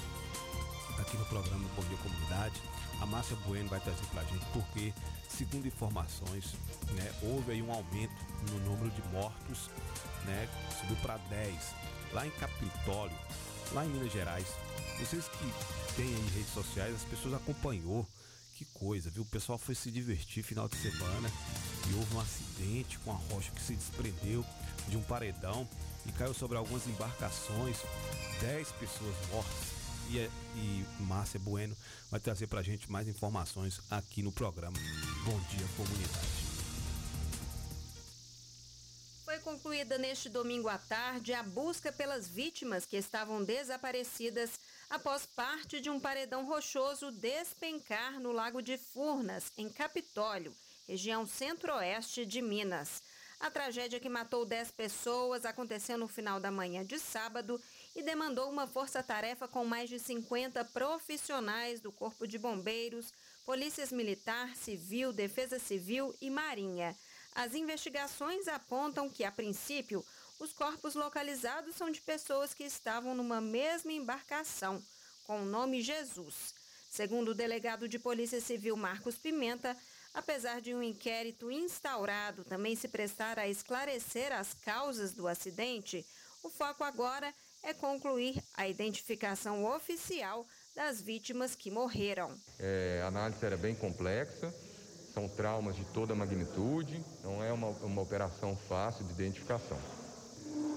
aqui 0.99 1.17
no 1.17 1.25
programa 1.25 1.67
Bom 1.75 1.83
Dia 1.83 1.97
Comunidade. 1.97 2.61
A 3.01 3.05
Márcia 3.05 3.35
Bueno 3.45 3.67
vai 3.69 3.79
trazer 3.79 4.05
para 4.07 4.21
a 4.21 4.25
gente 4.25 4.45
porque, 4.53 4.93
segundo 5.27 5.67
informações, 5.67 6.53
né, 6.91 7.11
houve 7.23 7.51
aí 7.51 7.61
um 7.61 7.71
aumento 7.71 8.13
no 8.51 8.59
número 8.59 8.91
de 8.91 9.01
mortos, 9.09 9.69
né, 10.25 10.47
subiu 10.79 10.95
para 10.97 11.17
10 11.17 11.55
lá 12.13 12.27
em 12.27 12.31
Capitólio, 12.31 13.17
lá 13.71 13.85
em 13.85 13.89
Minas 13.89 14.11
Gerais. 14.11 14.47
Vocês 14.99 15.27
que 15.27 15.95
têm 15.95 16.05
aí 16.05 16.29
redes 16.35 16.53
sociais, 16.53 16.95
as 16.95 17.03
pessoas 17.03 17.33
acompanhou. 17.33 18.07
Que 18.55 18.65
coisa, 18.65 19.09
viu? 19.09 19.23
O 19.23 19.25
pessoal 19.25 19.57
foi 19.57 19.73
se 19.73 19.89
divertir 19.89 20.43
final 20.43 20.69
de 20.69 20.77
semana 20.77 21.29
e 21.89 21.93
houve 21.95 22.15
um 22.15 22.19
acidente 22.19 22.99
com 22.99 23.11
a 23.11 23.15
rocha 23.15 23.51
que 23.51 23.61
se 23.61 23.75
desprendeu 23.75 24.45
de 24.87 24.95
um 24.95 25.01
paredão 25.01 25.67
e 26.05 26.11
caiu 26.11 26.33
sobre 26.33 26.57
algumas 26.57 26.85
embarcações, 26.87 27.77
10 28.41 28.71
pessoas 28.73 29.15
mortas. 29.31 29.73
E, 30.09 30.19
é, 30.19 30.29
e 30.55 30.85
Márcia 30.99 31.39
Bueno 31.39 31.75
vai 32.11 32.19
trazer 32.19 32.47
para 32.47 32.59
a 32.59 32.63
gente 32.63 32.91
mais 32.91 33.07
informações 33.07 33.81
aqui 33.89 34.21
no 34.21 34.31
programa 34.31 34.77
Bom 35.25 35.39
Dia 35.49 35.67
Comunidade. 35.75 36.52
Foi 39.33 39.39
concluída 39.39 39.97
neste 39.97 40.29
domingo 40.29 40.69
à 40.69 40.77
tarde 40.77 41.33
a 41.33 41.41
busca 41.41 41.91
pelas 41.91 42.27
vítimas 42.27 42.85
que 42.85 42.95
estavam 42.95 43.43
desaparecidas 43.43 44.59
após 44.87 45.25
parte 45.25 45.81
de 45.81 45.89
um 45.89 45.99
paredão 45.99 46.45
rochoso 46.45 47.11
despencar 47.11 48.19
no 48.19 48.31
Lago 48.31 48.61
de 48.61 48.77
Furnas, 48.77 49.51
em 49.57 49.69
Capitólio, 49.69 50.55
região 50.87 51.25
centro-oeste 51.25 52.27
de 52.27 52.43
Minas. 52.43 53.01
A 53.39 53.49
tragédia 53.49 53.99
que 53.99 54.07
matou 54.07 54.45
10 54.45 54.69
pessoas 54.69 55.45
aconteceu 55.45 55.97
no 55.97 56.07
final 56.07 56.39
da 56.39 56.51
manhã 56.51 56.85
de 56.85 56.99
sábado 56.99 57.59
e 57.95 58.03
demandou 58.03 58.51
uma 58.51 58.67
força-tarefa 58.67 59.47
com 59.47 59.65
mais 59.65 59.89
de 59.89 59.97
50 59.97 60.63
profissionais 60.65 61.79
do 61.79 61.91
Corpo 61.91 62.27
de 62.27 62.37
Bombeiros, 62.37 63.11
Polícias 63.43 63.91
Militar, 63.91 64.55
Civil, 64.55 65.11
Defesa 65.11 65.57
Civil 65.57 66.15
e 66.21 66.29
Marinha. 66.29 66.95
As 67.35 67.55
investigações 67.55 68.47
apontam 68.47 69.09
que, 69.09 69.23
a 69.23 69.31
princípio, 69.31 70.05
os 70.39 70.53
corpos 70.53 70.95
localizados 70.95 71.75
são 71.75 71.89
de 71.89 72.01
pessoas 72.01 72.53
que 72.53 72.63
estavam 72.63 73.15
numa 73.15 73.41
mesma 73.41 73.91
embarcação, 73.91 74.83
com 75.25 75.41
o 75.41 75.45
nome 75.45 75.81
Jesus. 75.81 76.53
Segundo 76.89 77.29
o 77.29 77.35
delegado 77.35 77.87
de 77.87 77.97
Polícia 77.97 78.39
Civil 78.39 78.75
Marcos 78.75 79.17
Pimenta, 79.17 79.75
Apesar 80.13 80.61
de 80.61 80.75
um 80.75 80.83
inquérito 80.83 81.49
instaurado 81.51 82.43
também 82.43 82.75
se 82.75 82.87
prestar 82.87 83.39
a 83.39 83.47
esclarecer 83.47 84.31
as 84.31 84.53
causas 84.53 85.11
do 85.11 85.27
acidente, 85.27 86.05
o 86.43 86.49
foco 86.49 86.83
agora 86.83 87.33
é 87.63 87.73
concluir 87.73 88.43
a 88.53 88.67
identificação 88.67 89.65
oficial 89.65 90.45
das 90.75 91.01
vítimas 91.01 91.55
que 91.55 91.71
morreram. 91.71 92.37
É, 92.59 93.01
a 93.03 93.07
análise 93.07 93.43
era 93.43 93.57
bem 93.57 93.73
complexa, 93.73 94.53
são 95.13 95.27
traumas 95.27 95.75
de 95.75 95.85
toda 95.85 96.15
magnitude, 96.15 97.03
não 97.23 97.43
é 97.43 97.51
uma, 97.51 97.67
uma 97.67 98.01
operação 98.01 98.55
fácil 98.67 99.05
de 99.05 99.13
identificação. 99.13 99.77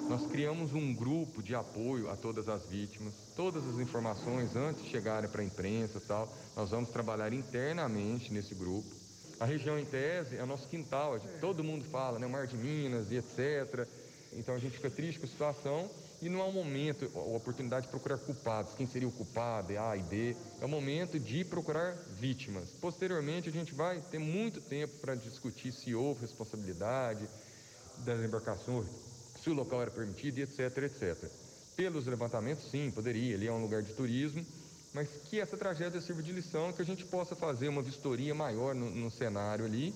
Nós 0.09 0.27
criamos 0.27 0.73
um 0.73 0.95
grupo 0.95 1.43
de 1.43 1.55
apoio 1.55 2.11
a 2.11 2.17
todas 2.17 2.49
as 2.49 2.65
vítimas, 2.67 3.15
todas 3.35 3.67
as 3.67 3.79
informações 3.79 4.55
antes 4.55 4.85
de 4.85 4.91
chegarem 4.91 5.29
para 5.29 5.43
a 5.43 5.45
imprensa 5.45 6.01
tal, 6.07 6.33
nós 6.55 6.71
vamos 6.71 6.91
trabalhar 6.91 7.33
internamente 7.33 8.33
nesse 8.33 8.55
grupo 8.55 9.07
a 9.39 9.45
região 9.45 9.79
em 9.79 9.85
tese 9.85 10.37
é 10.37 10.43
o 10.43 10.47
nosso 10.47 10.67
quintal, 10.67 11.21
todo 11.41 11.63
mundo 11.63 11.85
fala, 11.85 12.19
né? 12.19 12.27
O 12.27 12.31
Mar 12.31 12.47
de 12.47 12.57
Minas 12.57 13.11
e 13.11 13.17
etc. 13.17 13.87
Então 14.33 14.55
a 14.55 14.59
gente 14.59 14.77
fica 14.77 14.91
triste 14.91 15.21
com 15.21 15.27
a 15.27 15.29
situação 15.29 15.91
e 16.21 16.29
não 16.29 16.41
é 16.41 16.45
um 16.45 16.53
momento, 16.53 17.11
a 17.15 17.37
oportunidade 17.37 17.87
de 17.87 17.91
procurar 17.91 18.19
culpados, 18.19 18.75
quem 18.75 18.87
seria 18.87 19.09
o 19.09 19.13
culpado, 19.13 19.73
é 19.73 19.79
A 19.79 19.97
e 19.97 20.03
B, 20.03 20.37
é 20.61 20.65
o 20.65 20.69
momento 20.69 21.19
de 21.19 21.45
procurar 21.45 21.95
vítimas. 22.19 22.71
Posteriormente 22.81 23.49
a 23.49 23.53
gente 23.53 23.75
vai 23.75 24.01
ter 24.01 24.19
muito 24.19 24.61
tempo 24.61 24.99
para 24.99 25.15
discutir 25.15 25.73
se 25.73 25.95
houve 25.95 26.23
responsabilidade 26.23 27.29
das 27.99 28.21
embarcações, 28.25 28.89
se 29.43 29.51
o 29.51 29.55
local 29.55 29.83
era 29.83 29.91
permitido, 29.91 30.39
etc, 30.39 30.79
etc. 30.85 31.31
Pelos 31.77 32.07
levantamentos, 32.07 32.71
sim, 32.71 32.91
poderia, 32.91 33.35
ele 33.35 33.47
é 33.47 33.53
um 33.53 33.61
lugar 33.61 33.83
de 33.83 33.93
turismo, 33.93 34.45
mas 34.95 35.09
que 35.29 35.39
essa 35.39 35.59
tragédia 35.59 36.01
sirva 36.01 36.23
de 36.23 36.33
lição, 36.33 36.73
que 36.73 36.81
a 36.81 36.85
gente 36.85 37.05
possa 37.05 37.37
fazer 37.37 37.69
uma 37.69 37.83
vistoria 37.83 38.35
maior 38.35 38.75
no, 38.75 38.91
no 38.91 39.11
cenário 39.11 39.65
ali 39.67 39.95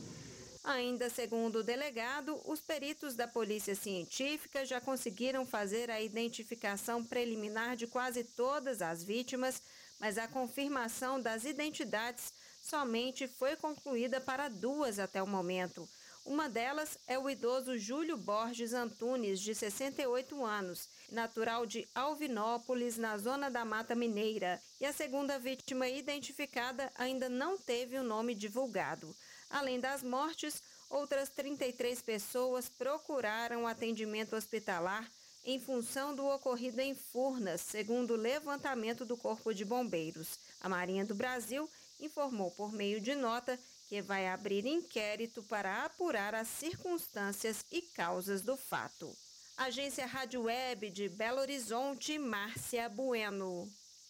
Ainda 0.62 1.08
segundo 1.08 1.60
o 1.60 1.62
delegado, 1.62 2.38
os 2.44 2.60
peritos 2.60 3.14
da 3.14 3.26
Polícia 3.26 3.74
Científica 3.74 4.64
já 4.64 4.78
conseguiram 4.78 5.46
fazer 5.46 5.90
a 5.90 6.02
identificação 6.02 7.02
preliminar 7.02 7.76
de 7.76 7.86
quase 7.86 8.24
todas 8.24 8.82
as 8.82 9.02
vítimas, 9.02 9.62
mas 9.98 10.18
a 10.18 10.28
confirmação 10.28 11.20
das 11.20 11.44
identidades 11.44 12.34
somente 12.60 13.26
foi 13.26 13.56
concluída 13.56 14.20
para 14.20 14.48
duas 14.48 14.98
até 14.98 15.22
o 15.22 15.26
momento. 15.26 15.88
Uma 16.26 16.50
delas 16.50 16.98
é 17.06 17.18
o 17.18 17.30
idoso 17.30 17.78
Júlio 17.78 18.18
Borges 18.18 18.74
Antunes, 18.74 19.40
de 19.40 19.54
68 19.54 20.44
anos, 20.44 20.86
natural 21.10 21.64
de 21.64 21.88
Alvinópolis, 21.94 22.98
na 22.98 23.16
zona 23.16 23.50
da 23.50 23.64
Mata 23.64 23.94
Mineira, 23.94 24.60
e 24.78 24.84
a 24.84 24.92
segunda 24.92 25.38
vítima 25.38 25.88
identificada 25.88 26.92
ainda 26.96 27.30
não 27.30 27.56
teve 27.56 27.96
o 27.98 28.04
nome 28.04 28.34
divulgado. 28.34 29.16
Além 29.50 29.80
das 29.80 30.02
mortes, 30.02 30.62
outras 30.88 31.28
33 31.28 32.00
pessoas 32.00 32.68
procuraram 32.68 33.66
atendimento 33.66 34.36
hospitalar 34.36 35.10
em 35.44 35.58
função 35.58 36.14
do 36.14 36.24
ocorrido 36.26 36.80
em 36.80 36.94
Furnas, 36.94 37.60
segundo 37.60 38.12
o 38.12 38.16
levantamento 38.16 39.04
do 39.04 39.16
Corpo 39.16 39.52
de 39.52 39.64
Bombeiros. 39.64 40.38
A 40.60 40.68
Marinha 40.68 41.04
do 41.04 41.14
Brasil 41.14 41.68
informou 41.98 42.50
por 42.52 42.72
meio 42.72 43.00
de 43.00 43.14
nota 43.14 43.58
que 43.88 44.00
vai 44.00 44.28
abrir 44.28 44.64
inquérito 44.66 45.42
para 45.42 45.84
apurar 45.84 46.34
as 46.34 46.46
circunstâncias 46.46 47.64
e 47.72 47.82
causas 47.82 48.42
do 48.42 48.56
fato. 48.56 49.12
Agência 49.56 50.06
Rádio 50.06 50.42
Web 50.42 50.90
de 50.90 51.08
Belo 51.08 51.40
Horizonte, 51.40 52.18
Márcia 52.18 52.88
Bueno. 52.88 53.68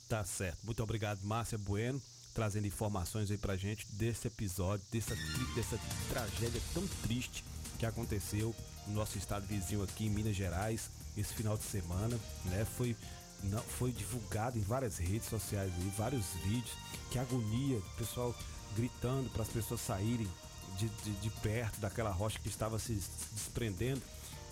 Tá 0.08 0.22
certo. 0.24 0.58
Muito 0.64 0.82
obrigado, 0.82 1.22
Márcia 1.22 1.56
Bueno 1.56 2.02
trazendo 2.34 2.66
informações 2.66 3.30
aí 3.30 3.38
pra 3.38 3.56
gente 3.56 3.86
desse 3.92 4.26
episódio, 4.26 4.84
dessa, 4.90 5.16
dessa 5.54 5.78
tragédia 6.08 6.60
tão 6.72 6.86
triste 7.02 7.44
que 7.78 7.86
aconteceu 7.86 8.54
no 8.86 8.94
nosso 8.94 9.18
estado 9.18 9.46
vizinho 9.46 9.82
aqui 9.82 10.06
em 10.06 10.10
Minas 10.10 10.36
Gerais 10.36 10.90
esse 11.16 11.34
final 11.34 11.56
de 11.56 11.64
semana, 11.64 12.18
né? 12.44 12.64
Foi 12.76 12.96
não, 13.42 13.62
foi 13.62 13.90
divulgado 13.90 14.58
em 14.58 14.62
várias 14.62 14.98
redes 14.98 15.28
sociais 15.28 15.72
aí, 15.74 15.92
vários 15.96 16.26
vídeos, 16.44 16.76
que 17.10 17.18
agonia, 17.18 17.78
o 17.78 17.96
pessoal 17.96 18.34
gritando 18.76 19.30
para 19.30 19.42
as 19.42 19.48
pessoas 19.48 19.80
saírem 19.80 20.28
de, 20.76 20.88
de, 20.88 21.10
de, 21.12 21.30
perto 21.42 21.80
daquela 21.80 22.10
rocha 22.10 22.38
que 22.38 22.48
estava 22.48 22.78
se 22.78 23.00
desprendendo. 23.32 24.02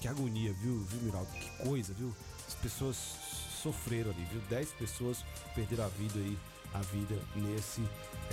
Que 0.00 0.08
agonia, 0.08 0.52
viu, 0.52 0.78
viu, 0.80 1.02
Miraldo? 1.02 1.30
Que 1.32 1.64
coisa, 1.64 1.92
viu? 1.92 2.14
As 2.46 2.54
pessoas 2.54 2.96
sofreram 3.62 4.10
ali, 4.10 4.24
viu? 4.26 4.40
Dez 4.48 4.70
pessoas 4.70 5.24
perderam 5.54 5.84
a 5.84 5.88
vida 5.88 6.18
aí 6.18 6.38
a 6.74 6.78
vida 6.80 7.18
nesse 7.34 7.82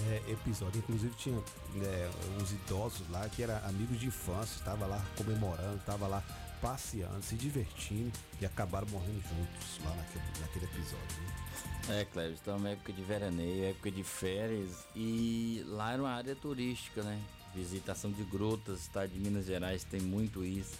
é, 0.09 0.31
episódio. 0.31 0.79
Inclusive 0.79 1.13
tinha 1.15 1.38
é, 1.81 2.11
uns 2.39 2.51
idosos 2.51 3.09
lá 3.09 3.27
que 3.29 3.43
eram 3.43 3.57
amigos 3.67 3.99
de 3.99 4.07
infância, 4.07 4.57
estava 4.57 4.86
lá 4.86 5.03
comemorando, 5.17 5.77
estava 5.77 6.07
lá 6.07 6.23
passeando, 6.61 7.21
se 7.21 7.36
divertindo 7.36 8.11
e 8.41 8.45
acabaram 8.45 8.88
morrendo 8.89 9.21
juntos 9.21 9.79
lá 9.83 9.95
naquele, 9.95 10.25
naquele 10.41 10.65
episódio. 10.65 11.21
Né? 11.21 12.01
É, 12.01 12.05
Cléber, 12.05 12.33
estamos 12.33 12.63
na 12.63 12.69
época 12.69 12.91
de 12.91 13.03
veraneio, 13.03 13.65
época 13.65 13.91
de 13.91 14.03
férias 14.03 14.88
e 14.95 15.63
lá 15.67 15.93
era 15.93 16.01
uma 16.01 16.11
área 16.11 16.36
turística, 16.36 17.03
né? 17.03 17.21
Visitação 17.53 18.11
de 18.11 18.23
grutas, 18.23 18.81
estado 18.81 19.11
de 19.11 19.19
Minas 19.19 19.45
Gerais 19.45 19.83
tem 19.83 20.01
muito 20.01 20.43
isso. 20.43 20.79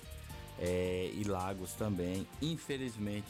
É, 0.58 1.12
e 1.14 1.24
lagos 1.24 1.74
também. 1.74 2.28
Infelizmente, 2.42 3.28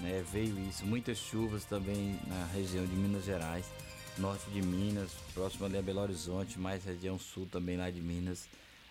né, 0.00 0.24
veio 0.32 0.58
isso, 0.68 0.84
muitas 0.84 1.18
chuvas 1.18 1.64
também 1.64 2.18
na 2.26 2.46
região 2.46 2.84
de 2.84 2.94
Minas 2.94 3.24
Gerais, 3.24 3.66
norte 4.18 4.48
de 4.50 4.62
Minas, 4.62 5.10
próximo 5.32 5.66
ali 5.66 5.78
a 5.78 5.82
Belo 5.82 6.00
Horizonte, 6.00 6.58
mais 6.58 6.84
região 6.84 7.18
sul 7.18 7.48
também 7.50 7.76
lá 7.76 7.90
de 7.90 8.00
Minas. 8.00 8.46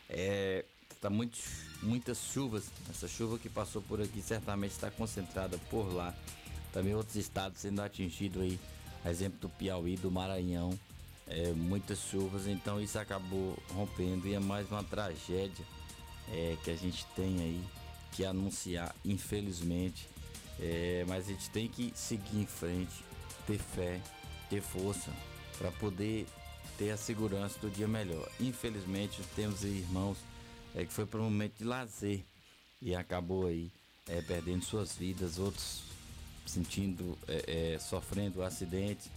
É, 0.09 0.65
tá 1.01 1.09
muito, 1.09 1.37
muitas 1.81 2.17
chuvas, 2.17 2.65
essa 2.89 3.07
chuva 3.07 3.37
que 3.37 3.49
passou 3.49 3.81
por 3.81 4.01
aqui 4.01 4.21
certamente 4.21 4.71
está 4.71 4.89
concentrada 4.89 5.57
por 5.69 5.93
lá. 5.93 6.13
Também 6.71 6.95
outros 6.95 7.15
estados 7.15 7.59
sendo 7.59 7.81
atingidos 7.81 8.41
aí, 8.41 8.59
exemplo 9.05 9.39
do 9.39 9.49
Piauí, 9.49 9.95
do 9.95 10.09
Maranhão, 10.09 10.77
é, 11.27 11.51
muitas 11.51 11.99
chuvas, 11.99 12.47
então 12.47 12.81
isso 12.81 12.97
acabou 12.99 13.57
rompendo 13.73 14.27
e 14.27 14.33
é 14.33 14.39
mais 14.39 14.69
uma 14.69 14.83
tragédia 14.83 15.65
é, 16.31 16.57
que 16.63 16.71
a 16.71 16.75
gente 16.75 17.05
tem 17.15 17.39
aí 17.41 17.63
que 18.11 18.25
anunciar, 18.25 18.95
infelizmente. 19.03 20.07
É, 20.59 21.03
mas 21.07 21.27
a 21.27 21.31
gente 21.31 21.49
tem 21.49 21.67
que 21.67 21.91
seguir 21.95 22.37
em 22.37 22.45
frente, 22.45 23.03
ter 23.47 23.57
fé, 23.57 23.99
ter 24.49 24.61
força 24.61 25.11
para 25.57 25.71
poder 25.71 26.27
ter 26.77 26.91
a 26.91 26.97
segurança 26.97 27.59
do 27.59 27.69
dia 27.69 27.87
melhor. 27.87 28.27
Infelizmente 28.39 29.21
temos 29.35 29.63
irmãos 29.63 30.17
é, 30.75 30.85
que 30.85 30.93
foi 30.93 31.05
para 31.05 31.19
um 31.19 31.25
momento 31.25 31.57
de 31.57 31.63
lazer 31.63 32.23
e 32.81 32.95
acabou 32.95 33.47
aí 33.47 33.71
é, 34.07 34.21
perdendo 34.21 34.63
suas 34.63 34.95
vidas, 34.95 35.39
outros 35.39 35.83
sentindo, 36.45 37.17
é, 37.27 37.73
é 37.73 37.79
sofrendo 37.79 38.41
um 38.41 38.43
acidente 38.43 39.09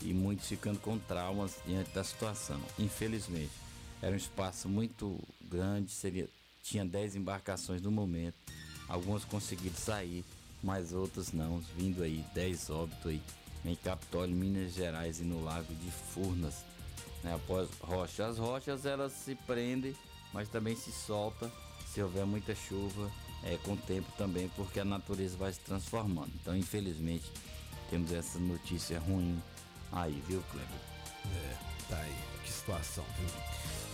e 0.00 0.12
muitos 0.12 0.48
ficando 0.48 0.80
com 0.80 0.98
traumas 0.98 1.56
diante 1.66 1.90
da 1.92 2.02
situação. 2.02 2.60
Infelizmente, 2.78 3.52
era 4.00 4.12
um 4.12 4.16
espaço 4.16 4.68
muito 4.68 5.18
grande, 5.40 5.92
seria, 5.92 6.28
tinha 6.62 6.84
10 6.84 7.16
embarcações 7.16 7.80
no 7.80 7.90
momento, 7.90 8.34
algumas 8.88 9.24
conseguiram 9.24 9.76
sair 9.76 10.24
mas 10.62 10.92
outros 10.92 11.32
não, 11.32 11.58
vindo 11.76 12.02
aí 12.02 12.24
10 12.34 12.70
óbitos 12.70 13.06
aí 13.06 13.22
em 13.64 13.74
Capitólio, 13.76 14.34
Minas 14.34 14.74
Gerais 14.74 15.20
e 15.20 15.24
no 15.24 15.42
Lago 15.42 15.74
de 15.74 15.90
Furnas, 15.90 16.64
né, 17.22 17.34
após 17.34 17.68
rochas. 17.80 18.20
As 18.20 18.38
rochas 18.38 18.86
elas 18.86 19.12
se 19.12 19.34
prendem, 19.34 19.94
mas 20.32 20.48
também 20.48 20.76
se 20.76 20.92
solta 20.92 21.50
se 21.92 22.02
houver 22.02 22.24
muita 22.24 22.54
chuva, 22.54 23.10
é, 23.42 23.58
com 23.58 23.74
o 23.74 23.76
tempo 23.76 24.10
também, 24.16 24.48
porque 24.56 24.80
a 24.80 24.84
natureza 24.84 25.36
vai 25.36 25.52
se 25.52 25.60
transformando. 25.60 26.30
Então, 26.40 26.56
infelizmente, 26.56 27.30
temos 27.90 28.10
essa 28.12 28.38
notícia 28.38 28.98
ruim 28.98 29.42
aí, 29.92 30.22
viu, 30.26 30.42
Kleber? 30.50 30.70
É, 31.26 31.56
tá 31.90 31.98
aí, 31.98 32.16
que 32.44 32.50
situação, 32.50 33.04
viu? 33.18 33.28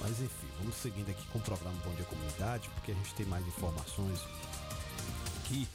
Mas 0.00 0.20
enfim, 0.20 0.46
vamos 0.58 0.76
seguindo 0.76 1.10
aqui 1.10 1.26
com 1.32 1.38
o 1.38 1.42
programa 1.42 1.76
Bom 1.84 1.92
Dia 1.94 2.04
Comunidade, 2.04 2.68
porque 2.74 2.92
a 2.92 2.94
gente 2.94 3.14
tem 3.14 3.26
mais 3.26 3.44
informações 3.48 4.20
aqui 5.38 5.66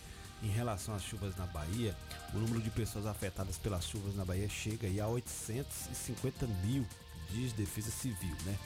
em 0.44 0.50
relação 0.50 0.94
às 0.94 1.02
chuvas 1.02 1.36
na 1.38 1.46
Bahia, 1.46 1.96
o 2.34 2.38
número 2.38 2.62
de 2.62 2.70
pessoas 2.70 3.06
afetadas 3.06 3.58
pelas 3.58 3.88
chuvas 3.88 4.14
na 4.14 4.26
Bahia 4.26 4.50
chega 4.50 4.88
a 5.02 5.08
850 5.08 6.46
mil, 6.66 6.86
diz 7.32 7.54
Defesa 7.54 7.90
Civil, 7.90 8.36
né? 8.44 8.58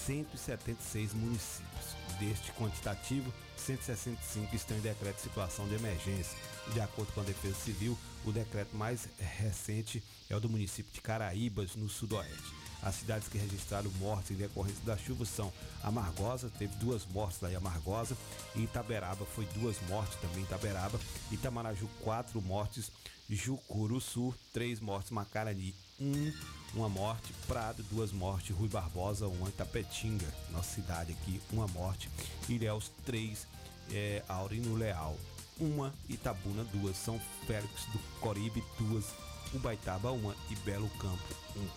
176 0.05 1.13
municípios. 1.13 1.98
Deste 2.19 2.51
quantitativo, 2.51 3.31
165 3.55 4.53
estão 4.53 4.75
em 4.77 4.81
decreto 4.81 5.15
de 5.15 5.21
situação 5.21 5.67
de 5.69 5.75
emergência. 5.75 6.37
De 6.73 6.81
acordo 6.81 7.13
com 7.13 7.21
a 7.21 7.23
Defesa 7.23 7.55
Civil, 7.55 7.97
o 8.25 8.31
decreto 8.31 8.75
mais 8.75 9.07
recente 9.17 10.03
é 10.29 10.35
o 10.35 10.39
do 10.39 10.49
município 10.49 10.91
de 10.91 10.99
Caraíbas, 10.99 11.75
no 11.75 11.87
Sudoeste. 11.87 12.59
As 12.81 12.95
cidades 12.95 13.27
que 13.29 13.37
registraram 13.37 13.89
mortes 13.99 14.31
em 14.31 14.35
decorrência 14.35 14.83
da 14.85 14.97
chuva 14.97 15.25
são 15.25 15.51
Amargosa, 15.81 16.49
teve 16.49 16.75
duas 16.75 17.05
mortes 17.05 17.41
em 17.43 17.55
Amargosa, 17.55 18.17
e 18.53 18.63
Itaberaba 18.63 19.25
foi 19.25 19.45
duas 19.53 19.77
mortes 19.87 20.19
também 20.19 20.39
em 20.39 20.43
Itaberaba, 20.43 20.99
Itamaraju 21.31 21.87
quatro 22.01 22.41
mortes, 22.41 22.91
Jucuruçu 23.29 24.33
três 24.51 24.79
mortes, 24.79 25.11
Macarani 25.11 25.73
um, 25.99 26.33
uma 26.73 26.89
morte, 26.89 27.33
Prado 27.47 27.83
duas 27.83 28.11
mortes, 28.11 28.55
Rui 28.55 28.67
Barbosa 28.67 29.27
uma. 29.27 29.49
Itapetinga, 29.49 30.27
nossa 30.51 30.75
cidade 30.75 31.11
aqui 31.13 31.41
uma 31.51 31.67
morte, 31.67 32.09
Ilhéus 32.47 32.91
três, 33.05 33.47
é, 33.91 34.23
Aurino 34.27 34.75
Leal 34.75 35.17
uma, 35.59 35.93
Itabuna 36.07 36.63
duas, 36.65 36.95
São 36.95 37.19
Félix 37.45 37.85
do 37.91 37.99
Coribe 38.19 38.63
duas, 38.77 39.05
Ubaitaba 39.53 40.11
uma. 40.11 40.35
E 40.49 40.55
Belo 40.57 40.89
Campo 40.91 41.35
um. 41.55 41.67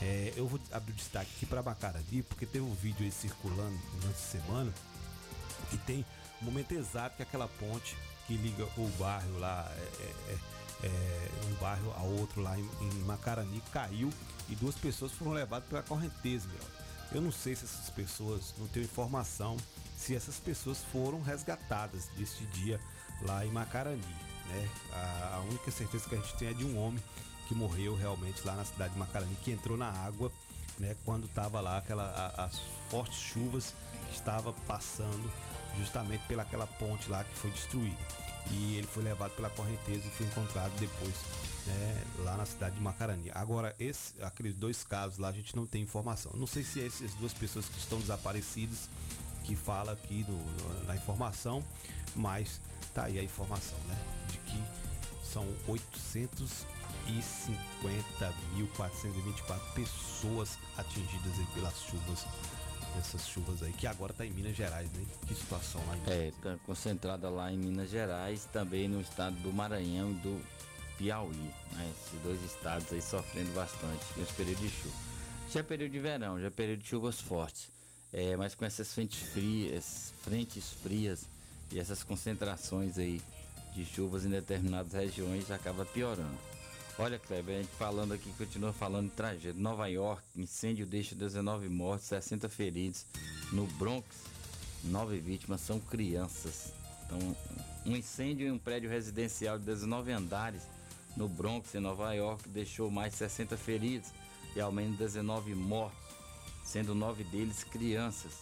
É, 0.00 0.32
eu 0.36 0.48
vou 0.48 0.58
abrir 0.72 0.92
o 0.92 0.96
destaque 0.96 1.30
aqui 1.36 1.46
para 1.46 1.62
Bacaradi, 1.62 2.22
porque 2.22 2.46
teve 2.46 2.64
um 2.64 2.74
vídeo 2.74 3.04
aí 3.04 3.12
circulando 3.12 3.78
durante 4.00 4.16
a 4.16 4.40
semana 4.40 4.72
que 5.70 5.76
tem 5.78 6.04
o 6.40 6.44
momento 6.44 6.72
exato 6.72 7.16
que 7.16 7.22
aquela 7.22 7.46
ponte 7.46 7.96
que 8.26 8.36
liga 8.36 8.64
o 8.76 8.88
bairro 8.98 9.38
lá, 9.38 9.70
é, 9.76 10.32
é, 10.32 10.38
é, 10.82 11.28
um 11.50 11.54
bairro 11.54 11.92
a 11.96 12.02
outro 12.02 12.40
lá 12.40 12.58
em, 12.58 12.68
em, 12.80 12.94
Macarani 13.04 13.62
caiu 13.72 14.10
e 14.48 14.54
duas 14.56 14.74
pessoas 14.74 15.12
foram 15.12 15.32
levadas 15.32 15.68
pela 15.68 15.82
correnteza, 15.82 16.48
meu. 16.48 16.82
Eu 17.12 17.20
não 17.20 17.30
sei 17.32 17.54
se 17.54 17.64
essas 17.64 17.90
pessoas, 17.90 18.54
não 18.58 18.66
tenho 18.68 18.84
informação 18.84 19.56
se 19.96 20.16
essas 20.16 20.36
pessoas 20.36 20.78
foram 20.90 21.22
resgatadas 21.22 22.08
deste 22.16 22.44
dia 22.46 22.80
lá 23.22 23.46
em 23.46 23.50
Macarani, 23.50 24.02
né? 24.48 24.68
A, 24.92 25.36
a 25.36 25.40
única 25.48 25.70
certeza 25.70 26.08
que 26.08 26.14
a 26.14 26.18
gente 26.18 26.34
tem 26.36 26.48
é 26.48 26.52
de 26.52 26.64
um 26.64 26.78
homem 26.78 27.02
que 27.46 27.54
morreu 27.54 27.94
realmente 27.94 28.44
lá 28.44 28.54
na 28.54 28.64
cidade 28.64 28.94
de 28.94 28.98
Macarani, 28.98 29.36
que 29.36 29.52
entrou 29.52 29.76
na 29.76 29.90
água, 29.90 30.32
né, 30.78 30.96
quando 31.04 31.26
estava 31.26 31.60
lá 31.60 31.78
aquela, 31.78 32.04
a, 32.04 32.44
as 32.44 32.58
fortes 32.90 33.18
chuvas 33.18 33.74
que 34.08 34.14
estava 34.14 34.52
passando 34.66 35.30
justamente 35.78 36.24
pelaquela 36.26 36.66
ponte 36.66 37.08
lá 37.08 37.22
que 37.24 37.34
foi 37.34 37.50
destruída. 37.50 38.21
E 38.50 38.76
ele 38.76 38.86
foi 38.86 39.02
levado 39.02 39.32
pela 39.32 39.48
correnteza 39.50 40.06
e 40.06 40.10
foi 40.10 40.26
encontrado 40.26 40.72
depois 40.78 41.14
né, 41.66 42.04
lá 42.18 42.36
na 42.36 42.44
cidade 42.44 42.74
de 42.76 42.82
Macarani. 42.82 43.30
Agora, 43.34 43.74
esse, 43.78 44.14
aqueles 44.22 44.54
dois 44.54 44.84
casos 44.84 45.18
lá 45.18 45.28
a 45.28 45.32
gente 45.32 45.54
não 45.54 45.66
tem 45.66 45.82
informação. 45.82 46.32
Não 46.34 46.46
sei 46.46 46.62
se 46.62 46.80
é 46.80 46.86
essas 46.86 47.14
duas 47.14 47.32
pessoas 47.32 47.66
que 47.66 47.78
estão 47.78 47.98
desaparecidas 48.00 48.88
que 49.44 49.56
fala 49.56 49.92
aqui 49.92 50.24
do, 50.24 50.86
na 50.86 50.94
informação, 50.96 51.64
mas 52.14 52.60
tá 52.94 53.04
aí 53.04 53.18
a 53.18 53.22
informação, 53.22 53.78
né? 53.88 53.98
De 54.28 54.38
que 54.38 54.62
são 55.24 55.46
800 55.66 56.66
e 57.08 57.20
50.424 57.80 59.74
pessoas 59.74 60.58
atingidas 60.76 61.34
pelas 61.54 61.74
chuvas 61.82 62.26
essas 62.98 63.26
chuvas 63.26 63.62
aí, 63.62 63.72
que 63.72 63.86
agora 63.86 64.12
tá 64.12 64.24
em 64.24 64.30
Minas 64.30 64.56
Gerais, 64.56 64.90
né? 64.92 65.04
Que 65.26 65.34
situação 65.34 65.80
lá 65.86 65.96
em 65.96 66.00
Minas 66.00 66.14
É, 66.16 66.32
tá 66.42 66.58
concentrada 66.66 67.28
lá 67.30 67.52
em 67.52 67.56
Minas 67.56 67.90
Gerais, 67.90 68.48
também 68.52 68.88
no 68.88 69.00
estado 69.00 69.36
do 69.36 69.52
Maranhão 69.52 70.10
e 70.10 70.14
do 70.14 70.42
Piauí, 70.98 71.36
né? 71.72 71.92
Esses 71.96 72.20
dois 72.22 72.42
estados 72.44 72.92
aí 72.92 73.02
sofrendo 73.02 73.52
bastante 73.52 74.04
nesse 74.16 74.32
período 74.34 74.60
de 74.60 74.70
chuva. 74.70 74.94
Já 75.50 75.60
é 75.60 75.62
período 75.62 75.92
de 75.92 75.98
verão, 75.98 76.40
já 76.40 76.46
é 76.46 76.50
período 76.50 76.80
de 76.80 76.88
chuvas 76.88 77.20
fortes. 77.20 77.70
É, 78.12 78.36
mas 78.36 78.54
com 78.54 78.64
essas 78.64 78.92
frentes 78.92 79.22
frias, 79.30 80.12
frentes 80.22 80.70
frias 80.82 81.26
e 81.70 81.80
essas 81.80 82.02
concentrações 82.02 82.98
aí 82.98 83.22
de 83.74 83.86
chuvas 83.86 84.24
em 84.24 84.30
determinadas 84.30 84.92
regiões 84.92 85.50
acaba 85.50 85.84
piorando. 85.86 86.51
Olha, 87.02 87.18
Kleber, 87.18 87.56
a 87.56 87.62
gente 87.62 87.74
falando 87.74 88.14
aqui, 88.14 88.32
continua 88.38 88.72
falando 88.72 89.10
de 89.10 89.16
tragédia. 89.16 89.60
Nova 89.60 89.88
York, 89.88 90.22
incêndio 90.36 90.86
deixa 90.86 91.16
19 91.16 91.68
mortos, 91.68 92.06
60 92.06 92.48
feridos. 92.48 93.04
No 93.50 93.66
Bronx, 93.66 94.06
nove 94.84 95.18
vítimas 95.18 95.62
são 95.62 95.80
crianças. 95.80 96.72
Então, 97.04 97.18
um 97.84 97.96
incêndio 97.96 98.46
em 98.46 98.52
um 98.52 98.58
prédio 98.58 98.88
residencial 98.88 99.58
de 99.58 99.64
19 99.64 100.12
andares 100.12 100.62
no 101.16 101.28
Bronx, 101.28 101.74
em 101.74 101.80
Nova 101.80 102.12
York, 102.14 102.48
deixou 102.48 102.88
mais 102.88 103.16
60 103.16 103.56
feridos 103.56 104.10
e 104.54 104.60
ao 104.60 104.70
menos 104.70 104.96
19 104.96 105.56
mortos, 105.56 105.98
sendo 106.62 106.94
nove 106.94 107.24
deles 107.24 107.64
crianças. 107.64 108.32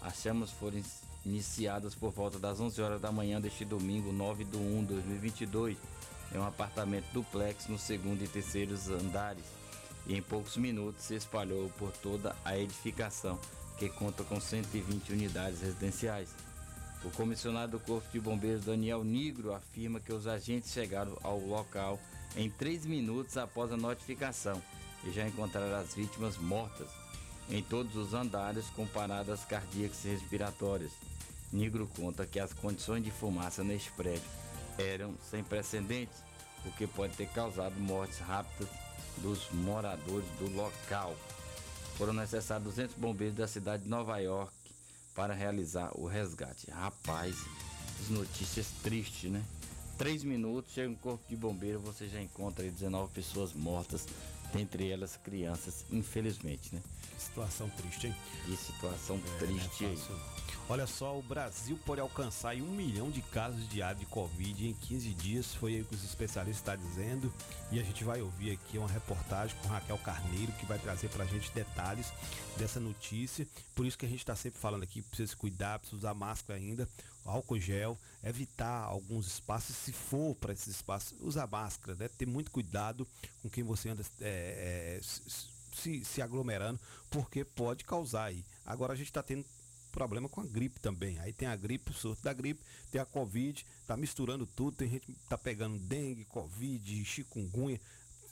As 0.00 0.22
chamas 0.22 0.52
foram 0.52 0.80
iniciadas 1.24 1.92
por 1.96 2.12
volta 2.12 2.38
das 2.38 2.60
11 2.60 2.80
horas 2.80 3.00
da 3.00 3.10
manhã 3.10 3.40
deste 3.40 3.64
domingo, 3.64 4.12
9 4.12 4.44
de 4.44 4.56
1 4.56 4.80
de 4.82 4.94
2022 4.94 5.76
é 6.32 6.38
um 6.38 6.44
apartamento 6.44 7.06
duplex 7.12 7.68
no 7.68 7.78
segundo 7.78 8.22
e 8.22 8.28
terceiros 8.28 8.88
andares 8.88 9.44
e 10.06 10.16
em 10.16 10.22
poucos 10.22 10.56
minutos 10.56 11.04
se 11.04 11.14
espalhou 11.14 11.68
por 11.70 11.90
toda 11.90 12.34
a 12.44 12.56
edificação, 12.56 13.38
que 13.76 13.88
conta 13.88 14.22
com 14.24 14.40
120 14.40 15.12
unidades 15.12 15.60
residenciais. 15.60 16.28
O 17.04 17.10
comissionado 17.10 17.72
do 17.72 17.84
Corpo 17.84 18.08
de 18.10 18.20
Bombeiros 18.20 18.64
Daniel 18.64 19.04
Nigro 19.04 19.54
afirma 19.54 20.00
que 20.00 20.12
os 20.12 20.26
agentes 20.26 20.72
chegaram 20.72 21.16
ao 21.22 21.38
local 21.38 22.00
em 22.36 22.50
três 22.50 22.86
minutos 22.86 23.36
após 23.36 23.72
a 23.72 23.76
notificação 23.76 24.62
e 25.04 25.10
já 25.10 25.26
encontraram 25.26 25.76
as 25.76 25.94
vítimas 25.94 26.36
mortas 26.36 26.88
em 27.48 27.62
todos 27.62 27.94
os 27.96 28.14
andares 28.14 28.66
com 28.70 28.86
paradas 28.86 29.44
cardíacas 29.44 30.04
e 30.04 30.08
respiratórias. 30.08 30.92
Nigro 31.52 31.88
conta 31.96 32.26
que 32.26 32.40
as 32.40 32.52
condições 32.52 33.04
de 33.04 33.10
fumaça 33.10 33.62
neste 33.62 33.90
prédio 33.92 34.45
eram 34.78 35.14
sem 35.30 35.42
precedentes, 35.42 36.18
o 36.64 36.70
que 36.72 36.86
pode 36.86 37.14
ter 37.14 37.28
causado 37.28 37.74
mortes 37.78 38.18
rápidas 38.18 38.68
dos 39.18 39.50
moradores 39.52 40.28
do 40.38 40.48
local. 40.54 41.16
Foram 41.96 42.12
necessários 42.12 42.68
200 42.74 42.96
bombeiros 42.96 43.36
da 43.36 43.48
cidade 43.48 43.84
de 43.84 43.88
Nova 43.88 44.18
York 44.18 44.52
para 45.14 45.32
realizar 45.32 45.90
o 45.94 46.06
resgate. 46.06 46.70
Rapaz, 46.70 47.36
as 48.00 48.08
notícias 48.10 48.66
tristes, 48.82 49.30
né? 49.30 49.42
Três 49.96 50.22
minutos, 50.22 50.72
chega 50.74 50.90
um 50.90 50.94
corpo 50.94 51.24
de 51.26 51.34
bombeiro, 51.36 51.80
você 51.80 52.06
já 52.06 52.20
encontra 52.20 52.62
aí 52.62 52.70
19 52.70 53.10
pessoas 53.14 53.54
mortas, 53.54 54.06
dentre 54.52 54.90
elas 54.90 55.16
crianças, 55.16 55.86
infelizmente, 55.90 56.74
né? 56.74 56.82
Situação 57.18 57.70
triste, 57.70 58.08
hein? 58.08 58.16
Que 58.44 58.56
situação 58.56 59.16
É, 59.16 59.38
triste 59.38 59.84
não 59.84 59.88
é 59.88 59.92
aí. 59.92 59.98
Olha 60.68 60.84
só, 60.84 61.16
o 61.16 61.22
Brasil 61.22 61.78
pode 61.86 62.00
alcançar 62.00 62.56
um 62.56 62.72
milhão 62.72 63.08
de 63.08 63.22
casos 63.22 63.68
diários 63.68 64.00
de 64.00 64.06
Covid 64.06 64.66
em 64.66 64.74
15 64.74 65.10
dias, 65.14 65.54
foi 65.54 65.76
aí 65.76 65.82
o 65.82 65.84
que 65.84 65.94
os 65.94 66.02
especialistas 66.02 66.56
estão 66.56 66.76
dizendo. 66.76 67.32
E 67.70 67.78
a 67.78 67.84
gente 67.84 68.02
vai 68.02 68.20
ouvir 68.20 68.50
aqui 68.50 68.76
uma 68.76 68.88
reportagem 68.88 69.56
com 69.62 69.68
Raquel 69.68 69.96
Carneiro, 69.98 70.50
que 70.54 70.66
vai 70.66 70.76
trazer 70.76 71.08
pra 71.10 71.24
gente 71.24 71.52
detalhes 71.52 72.12
dessa 72.56 72.80
notícia. 72.80 73.46
Por 73.76 73.86
isso 73.86 73.96
que 73.96 74.06
a 74.06 74.08
gente 74.08 74.18
está 74.18 74.34
sempre 74.34 74.58
falando 74.58 74.82
aqui, 74.82 75.02
precisa 75.02 75.30
se 75.30 75.36
cuidar, 75.36 75.78
precisa 75.78 75.98
usar 75.98 76.14
máscara 76.14 76.58
ainda, 76.58 76.88
álcool 77.24 77.60
gel, 77.60 77.96
evitar 78.24 78.82
alguns 78.86 79.28
espaços, 79.28 79.76
se 79.76 79.92
for 79.92 80.34
para 80.34 80.52
esses 80.52 80.66
espaços, 80.66 81.16
usar 81.20 81.46
máscara, 81.46 81.96
né? 81.96 82.08
Ter 82.08 82.26
muito 82.26 82.50
cuidado 82.50 83.06
com 83.40 83.48
quem 83.48 83.62
você 83.62 83.90
anda 83.90 84.02
é, 84.20 84.98
é, 84.98 85.00
se, 85.72 86.04
se 86.04 86.20
aglomerando, 86.20 86.80
porque 87.08 87.44
pode 87.44 87.84
causar 87.84 88.24
aí. 88.24 88.44
Agora 88.64 88.94
a 88.94 88.96
gente 88.96 89.06
está 89.06 89.22
tendo 89.22 89.44
problema 89.96 90.28
com 90.28 90.42
a 90.42 90.46
gripe 90.46 90.78
também. 90.78 91.18
Aí 91.20 91.32
tem 91.32 91.48
a 91.48 91.56
gripe, 91.56 91.90
o 91.90 91.94
surto 91.94 92.22
da 92.22 92.34
gripe, 92.34 92.62
tem 92.90 93.00
a 93.00 93.06
Covid, 93.06 93.64
tá 93.86 93.96
misturando 93.96 94.46
tudo, 94.46 94.76
tem 94.76 94.90
gente 94.90 95.06
que 95.06 95.14
tá 95.26 95.38
pegando 95.38 95.78
dengue, 95.78 96.26
Covid, 96.26 97.02
chikungunya. 97.02 97.80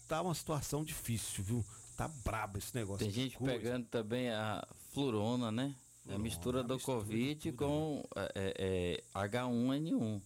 Tá 0.06 0.20
uma 0.20 0.34
situação 0.34 0.84
difícil, 0.84 1.42
viu? 1.42 1.64
Tá 1.96 2.06
brabo 2.06 2.58
esse 2.58 2.74
negócio. 2.74 3.06
Tem 3.06 3.10
gente 3.10 3.38
coisa. 3.38 3.54
pegando 3.54 3.86
também 3.86 4.28
a 4.28 4.62
flurona, 4.92 5.50
né? 5.50 5.74
a 6.10 6.18
mistura 6.18 6.62
do 6.62 6.78
Covid 6.78 7.52
com 7.52 8.04
é, 8.14 9.02
é, 9.14 9.18
H1N1. 9.18 10.20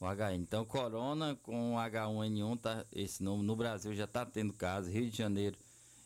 O 0.00 0.06
H, 0.06 0.34
então, 0.34 0.64
corona 0.64 1.36
com 1.42 1.74
H1N1, 1.74 2.60
tá, 2.60 2.86
esse 2.92 3.20
no, 3.20 3.42
no 3.42 3.56
Brasil 3.56 3.92
já 3.96 4.04
está 4.04 4.24
tendo 4.24 4.52
casos. 4.52 4.92
Rio 4.92 5.10
de 5.10 5.16
Janeiro 5.16 5.58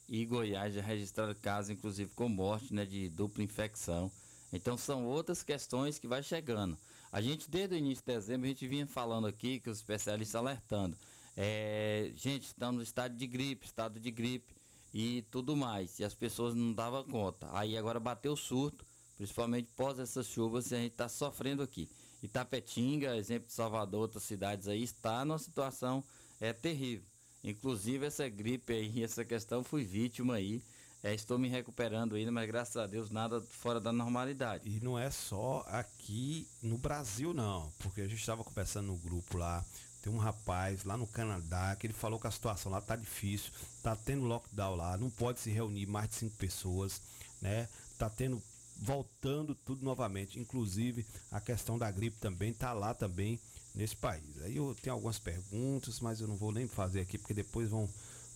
e 0.08 0.24
Goiás 0.24 0.72
já 0.72 0.80
registraram 0.80 1.34
casos, 1.34 1.68
inclusive 1.68 2.10
com 2.14 2.26
morte 2.26 2.72
né, 2.72 2.86
de 2.86 3.10
dupla 3.10 3.44
infecção. 3.44 4.10
Então, 4.53 4.76
são 4.76 5.07
outras 5.07 5.42
questões 5.42 5.98
que 5.98 6.07
vai 6.07 6.22
chegando. 6.22 6.76
A 7.11 7.20
gente, 7.20 7.48
desde 7.50 7.74
o 7.74 7.78
início 7.78 8.05
de 8.05 8.12
dezembro, 8.12 8.46
a 8.46 8.48
gente 8.48 8.66
vinha 8.66 8.86
falando 8.86 9.26
aqui, 9.26 9.61
que 9.61 9.70
os 9.70 9.78
especialistas 9.78 10.34
alertando. 10.34 10.96
É, 11.36 12.12
gente, 12.14 12.44
estamos 12.44 12.76
no 12.76 12.82
estado 12.82 13.16
de 13.16 13.26
gripe, 13.26 13.66
estado 13.66 13.98
de 13.98 14.11
gripe 14.11 14.55
e 14.92 15.22
tudo 15.30 15.57
mais. 15.57 15.98
E 15.98 16.05
as 16.05 16.14
pessoas 16.14 16.55
não 16.55 16.72
davam 16.72 17.05
conta. 17.05 17.48
Aí 17.53 17.76
agora 17.76 17.98
bateu 17.98 18.32
o 18.32 18.36
surto, 18.36 18.84
principalmente 19.16 19.70
pós 19.76 19.98
essas 19.98 20.26
chuvas, 20.26 20.70
e 20.70 20.74
a 20.74 20.78
gente 20.78 20.92
está 20.92 21.09
sofrendo 21.09 21.62
aqui. 21.62 21.88
Itapetinga, 22.22 23.16
exemplo 23.16 23.48
de 23.48 23.55
Salvador, 23.55 24.03
outras 24.03 24.22
cidades 24.22 24.68
aí, 24.68 24.82
está 24.82 25.24
numa 25.24 25.38
situação 25.38 26.05
é, 26.40 26.53
terrível. 26.53 27.07
Inclusive 27.42 28.07
essa 28.07 28.28
gripe 28.28 28.72
aí, 28.72 29.03
essa 29.03 29.24
questão, 29.24 29.64
fui 29.64 29.82
vítima 29.82 30.34
aí. 30.34 30.62
É, 31.03 31.12
estou 31.14 31.36
me 31.38 31.48
recuperando 31.48 32.14
ainda, 32.14 32.30
mas 32.30 32.46
graças 32.46 32.76
a 32.76 32.86
Deus 32.86 33.11
nada 33.11 33.40
fora 33.40 33.80
da 33.80 33.92
normalidade. 33.92 34.68
E 34.68 34.80
não 34.80 34.96
é 34.98 35.11
só 35.11 35.64
aqui 35.66 36.46
no 36.62 36.78
Brasil, 36.78 37.34
não, 37.34 37.72
porque 37.80 38.03
a 38.03 38.09
gente 38.09 38.20
estava 38.20 38.44
conversando 38.44 38.86
no 38.86 38.96
grupo 38.96 39.36
lá 39.36 39.64
Tem 40.00 40.12
um 40.12 40.18
rapaz 40.18 40.84
lá 40.84 40.96
no 40.96 41.07
Canadá 41.07 41.74
que 41.76 41.86
ele 41.86 41.94
falou 41.94 42.20
que 42.20 42.26
a 42.26 42.30
situação 42.30 42.70
lá 42.70 42.80
tá 42.80 42.96
difícil, 42.96 43.53
tá 43.82 43.96
tendo 43.96 44.24
lockdown 44.24 44.76
lá, 44.76 44.96
não 44.96 45.11
pode 45.11 45.40
se 45.40 45.50
reunir 45.50 45.86
mais 45.86 46.09
de 46.09 46.16
cinco 46.16 46.36
pessoas, 46.36 47.00
né? 47.40 47.68
Tá 47.98 48.09
tendo 48.11 48.42
voltando 48.76 49.55
tudo 49.55 49.84
novamente, 49.84 50.40
inclusive 50.40 51.07
a 51.30 51.40
questão 51.40 51.78
da 51.78 51.90
gripe 51.90 52.18
também 52.18 52.53
tá 52.53 52.72
lá 52.72 52.94
também 52.94 53.38
nesse 53.74 53.96
país. 53.96 54.42
Aí 54.42 54.57
eu 54.57 54.76
tenho 54.82 54.94
algumas 54.94 55.18
perguntas, 55.18 56.00
mas 56.00 56.20
eu 56.20 56.26
não 56.26 56.36
vou 56.36 56.53
nem 56.53 56.66
fazer 56.66 57.00
aqui 57.00 57.16
porque 57.16 57.34
depois 57.34 57.68
vão 57.70 57.88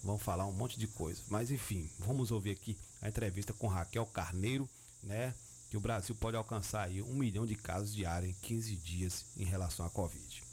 vão 0.06 0.18
falar 0.18 0.46
um 0.46 0.52
monte 0.52 0.78
de 0.78 0.86
coisa. 0.86 1.22
Mas 1.28 1.50
enfim, 1.50 1.90
vamos 1.98 2.30
ouvir 2.30 2.52
aqui 2.52 2.76
a 3.02 3.08
entrevista 3.08 3.52
com 3.52 3.66
Raquel 3.66 4.06
Carneiro, 4.06 4.68
né? 5.02 5.34
Que 5.68 5.76
o 5.76 5.80
Brasil 5.80 6.14
pode 6.14 6.36
alcançar 6.36 6.86
aí 6.86 7.02
um 7.02 7.14
milhão 7.14 7.44
de 7.44 7.56
casos 7.56 7.94
diários 7.94 8.30
em 8.30 8.34
15 8.40 8.76
dias 8.76 9.26
em 9.36 9.44
relação 9.44 9.84
à 9.84 9.90
Covid. 9.90 10.45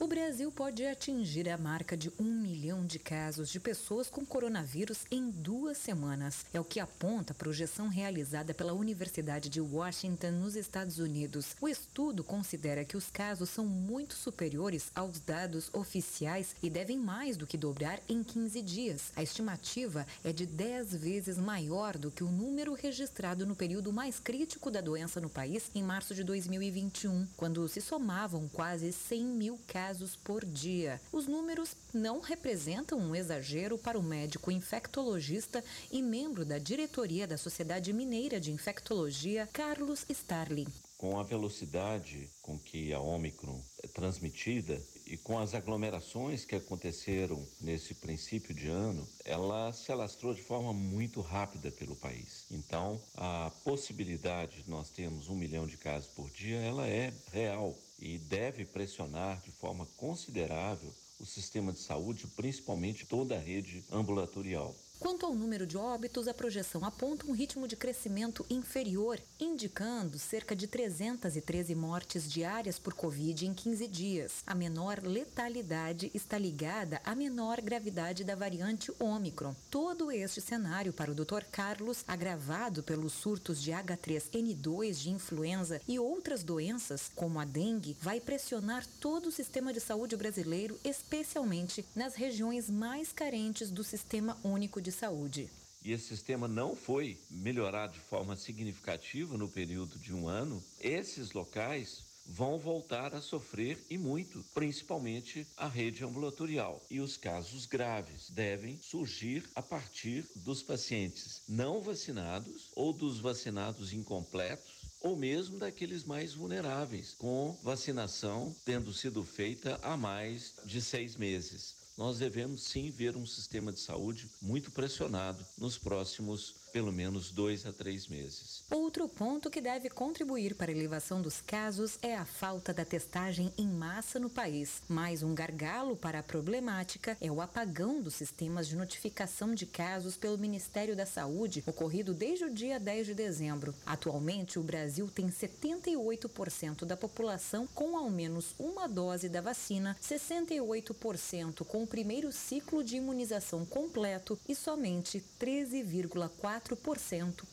O 0.00 0.06
Brasil 0.06 0.52
pode 0.52 0.86
atingir 0.86 1.48
a 1.48 1.58
marca 1.58 1.96
de 1.96 2.08
um 2.20 2.30
milhão 2.30 2.86
de 2.86 3.00
casos 3.00 3.50
de 3.50 3.58
pessoas 3.58 4.08
com 4.08 4.24
coronavírus 4.24 5.00
em 5.10 5.28
duas 5.28 5.76
semanas. 5.76 6.46
É 6.54 6.60
o 6.60 6.64
que 6.64 6.78
aponta 6.78 7.32
a 7.32 7.36
projeção 7.36 7.88
realizada 7.88 8.54
pela 8.54 8.72
Universidade 8.72 9.48
de 9.48 9.60
Washington, 9.60 10.30
nos 10.30 10.54
Estados 10.54 11.00
Unidos. 11.00 11.56
O 11.60 11.68
estudo 11.68 12.22
considera 12.22 12.84
que 12.84 12.96
os 12.96 13.10
casos 13.10 13.50
são 13.50 13.66
muito 13.66 14.14
superiores 14.14 14.92
aos 14.94 15.18
dados 15.18 15.68
oficiais 15.72 16.54
e 16.62 16.70
devem 16.70 16.96
mais 16.96 17.36
do 17.36 17.44
que 17.44 17.58
dobrar 17.58 17.98
em 18.08 18.22
15 18.22 18.62
dias. 18.62 19.12
A 19.16 19.22
estimativa 19.24 20.06
é 20.22 20.32
de 20.32 20.46
10 20.46 20.94
vezes 20.94 21.38
maior 21.38 21.98
do 21.98 22.12
que 22.12 22.22
o 22.22 22.30
número 22.30 22.72
registrado 22.72 23.44
no 23.44 23.56
período 23.56 23.92
mais 23.92 24.20
crítico 24.20 24.70
da 24.70 24.80
doença 24.80 25.20
no 25.20 25.28
país, 25.28 25.72
em 25.74 25.82
março 25.82 26.14
de 26.14 26.22
2021, 26.22 27.26
quando 27.36 27.66
se 27.66 27.80
somavam 27.80 28.46
quase 28.46 28.92
100 28.92 29.24
mil 29.24 29.58
casos 29.66 29.87
casos 29.88 30.16
por 30.16 30.44
dia. 30.44 31.00
Os 31.10 31.26
números 31.26 31.74
não 31.94 32.20
representam 32.20 32.98
um 32.98 33.14
exagero 33.14 33.78
para 33.78 33.98
o 33.98 34.02
médico 34.02 34.50
infectologista 34.50 35.64
e 35.90 36.02
membro 36.02 36.44
da 36.44 36.58
diretoria 36.58 37.26
da 37.26 37.38
Sociedade 37.38 37.90
Mineira 37.90 38.38
de 38.38 38.52
Infectologia, 38.52 39.48
Carlos 39.50 40.04
Starling. 40.10 40.66
Com 40.98 41.18
a 41.18 41.22
velocidade 41.22 42.28
com 42.42 42.58
que 42.58 42.92
a 42.92 43.00
Omicron 43.00 43.62
é 43.82 43.86
transmitida 43.86 44.78
e 45.06 45.16
com 45.16 45.38
as 45.38 45.54
aglomerações 45.54 46.44
que 46.44 46.56
aconteceram 46.56 47.42
nesse 47.58 47.94
princípio 47.94 48.54
de 48.54 48.68
ano, 48.68 49.08
ela 49.24 49.72
se 49.72 49.90
alastrou 49.90 50.34
de 50.34 50.42
forma 50.42 50.74
muito 50.74 51.22
rápida 51.22 51.70
pelo 51.70 51.96
país. 51.96 52.44
Então, 52.50 53.00
a 53.14 53.50
possibilidade 53.64 54.62
de 54.62 54.70
nós 54.70 54.90
termos 54.90 55.30
um 55.30 55.34
milhão 55.34 55.66
de 55.66 55.78
casos 55.78 56.10
por 56.10 56.28
dia, 56.30 56.58
ela 56.58 56.86
é 56.86 57.10
real 57.32 57.74
e 57.98 58.18
deve 58.18 58.64
pressionar 58.64 59.40
de 59.42 59.50
forma 59.50 59.86
considerável 59.96 60.94
o 61.18 61.26
sistema 61.26 61.72
de 61.72 61.78
saúde, 61.78 62.26
principalmente 62.28 63.04
toda 63.04 63.36
a 63.36 63.40
rede 63.40 63.84
ambulatorial. 63.90 64.74
Quanto 65.00 65.24
ao 65.24 65.32
número 65.32 65.64
de 65.64 65.76
óbitos, 65.76 66.26
a 66.26 66.34
projeção 66.34 66.84
aponta 66.84 67.24
um 67.24 67.32
ritmo 67.32 67.68
de 67.68 67.76
crescimento 67.76 68.44
inferior, 68.50 69.20
indicando 69.38 70.18
cerca 70.18 70.56
de 70.56 70.66
313 70.66 71.72
mortes 71.76 72.28
diárias 72.28 72.80
por 72.80 72.92
Covid 72.94 73.46
em 73.46 73.54
15 73.54 73.86
dias. 73.86 74.42
A 74.44 74.56
menor 74.56 75.00
letalidade 75.00 76.10
está 76.12 76.36
ligada 76.36 77.00
à 77.04 77.14
menor 77.14 77.60
gravidade 77.60 78.24
da 78.24 78.34
variante 78.34 78.92
Ômicron. 78.98 79.54
Todo 79.70 80.10
este 80.10 80.40
cenário 80.40 80.92
para 80.92 81.12
o 81.12 81.14
Dr. 81.14 81.44
Carlos, 81.52 82.02
agravado 82.08 82.82
pelos 82.82 83.12
surtos 83.12 83.62
de 83.62 83.70
H3N2 83.70 84.94
de 84.94 85.10
influenza 85.10 85.80
e 85.86 85.96
outras 86.00 86.42
doenças, 86.42 87.08
como 87.14 87.38
a 87.38 87.44
dengue, 87.44 87.96
vai 88.02 88.20
pressionar 88.20 88.84
todo 88.98 89.26
o 89.26 89.32
sistema 89.32 89.72
de 89.72 89.78
saúde 89.78 90.16
brasileiro, 90.16 90.76
especialmente 90.82 91.84
nas 91.94 92.16
regiões 92.16 92.68
mais 92.68 93.12
carentes 93.12 93.70
do 93.70 93.84
Sistema 93.84 94.36
Único 94.42 94.80
de 94.80 94.87
de 94.88 94.92
saúde. 94.92 95.50
E 95.84 95.92
esse 95.92 96.08
sistema 96.08 96.48
não 96.48 96.74
foi 96.74 97.20
melhorado 97.30 97.92
de 97.92 98.00
forma 98.00 98.34
significativa 98.36 99.36
no 99.36 99.46
período 99.46 99.98
de 99.98 100.14
um 100.14 100.26
ano, 100.26 100.64
esses 100.80 101.32
locais 101.32 102.02
vão 102.24 102.58
voltar 102.58 103.14
a 103.14 103.20
sofrer 103.20 103.78
e 103.88 103.96
muito, 103.96 104.44
principalmente 104.54 105.46
a 105.56 105.68
rede 105.68 106.04
ambulatorial. 106.04 106.82
E 106.90 107.00
os 107.00 107.16
casos 107.16 107.66
graves 107.66 108.30
devem 108.30 108.78
surgir 108.80 109.44
a 109.54 109.62
partir 109.62 110.26
dos 110.34 110.62
pacientes 110.62 111.42
não 111.46 111.80
vacinados 111.80 112.70
ou 112.74 112.92
dos 112.92 113.20
vacinados 113.20 113.92
incompletos 113.92 114.78
ou 115.00 115.16
mesmo 115.16 115.58
daqueles 115.58 116.02
mais 116.04 116.34
vulneráveis, 116.34 117.14
com 117.18 117.56
vacinação 117.62 118.54
tendo 118.64 118.92
sido 118.92 119.22
feita 119.22 119.78
há 119.82 119.96
mais 119.96 120.54
de 120.64 120.82
seis 120.82 121.14
meses 121.14 121.78
nós 121.98 122.18
devemos 122.18 122.62
sim 122.62 122.92
ver 122.92 123.16
um 123.16 123.26
sistema 123.26 123.72
de 123.72 123.80
saúde 123.80 124.30
muito 124.40 124.70
pressionado 124.70 125.44
nos 125.58 125.76
próximos 125.76 126.54
pelo 126.72 126.92
menos 126.92 127.30
dois 127.30 127.66
a 127.66 127.72
três 127.72 128.06
meses. 128.06 128.64
Outro 128.70 129.08
ponto 129.08 129.50
que 129.50 129.60
deve 129.60 129.88
contribuir 129.88 130.54
para 130.54 130.70
a 130.70 130.74
elevação 130.74 131.22
dos 131.22 131.40
casos 131.40 131.98
é 132.02 132.14
a 132.14 132.24
falta 132.24 132.72
da 132.72 132.84
testagem 132.84 133.52
em 133.56 133.66
massa 133.66 134.18
no 134.18 134.28
país. 134.28 134.82
Mais 134.88 135.22
um 135.22 135.34
gargalo 135.34 135.96
para 135.96 136.18
a 136.18 136.22
problemática 136.22 137.16
é 137.20 137.30
o 137.30 137.40
apagão 137.40 138.00
dos 138.00 138.14
sistemas 138.14 138.68
de 138.68 138.76
notificação 138.76 139.54
de 139.54 139.64
casos 139.66 140.16
pelo 140.16 140.36
Ministério 140.36 140.94
da 140.94 141.06
Saúde, 141.06 141.62
ocorrido 141.66 142.12
desde 142.12 142.44
o 142.44 142.52
dia 142.52 142.78
10 142.78 143.06
de 143.06 143.14
dezembro. 143.14 143.74
Atualmente, 143.86 144.58
o 144.58 144.62
Brasil 144.62 145.08
tem 145.08 145.28
78% 145.28 146.84
da 146.84 146.96
população 146.96 147.66
com 147.74 147.96
ao 147.96 148.10
menos 148.10 148.54
uma 148.58 148.86
dose 148.86 149.28
da 149.28 149.40
vacina, 149.40 149.96
68% 150.02 151.64
com 151.64 151.82
o 151.82 151.86
primeiro 151.86 152.30
ciclo 152.32 152.84
de 152.84 152.96
imunização 152.96 153.64
completo 153.64 154.38
e 154.48 154.54
somente 154.54 155.24
13,4% 155.40 156.57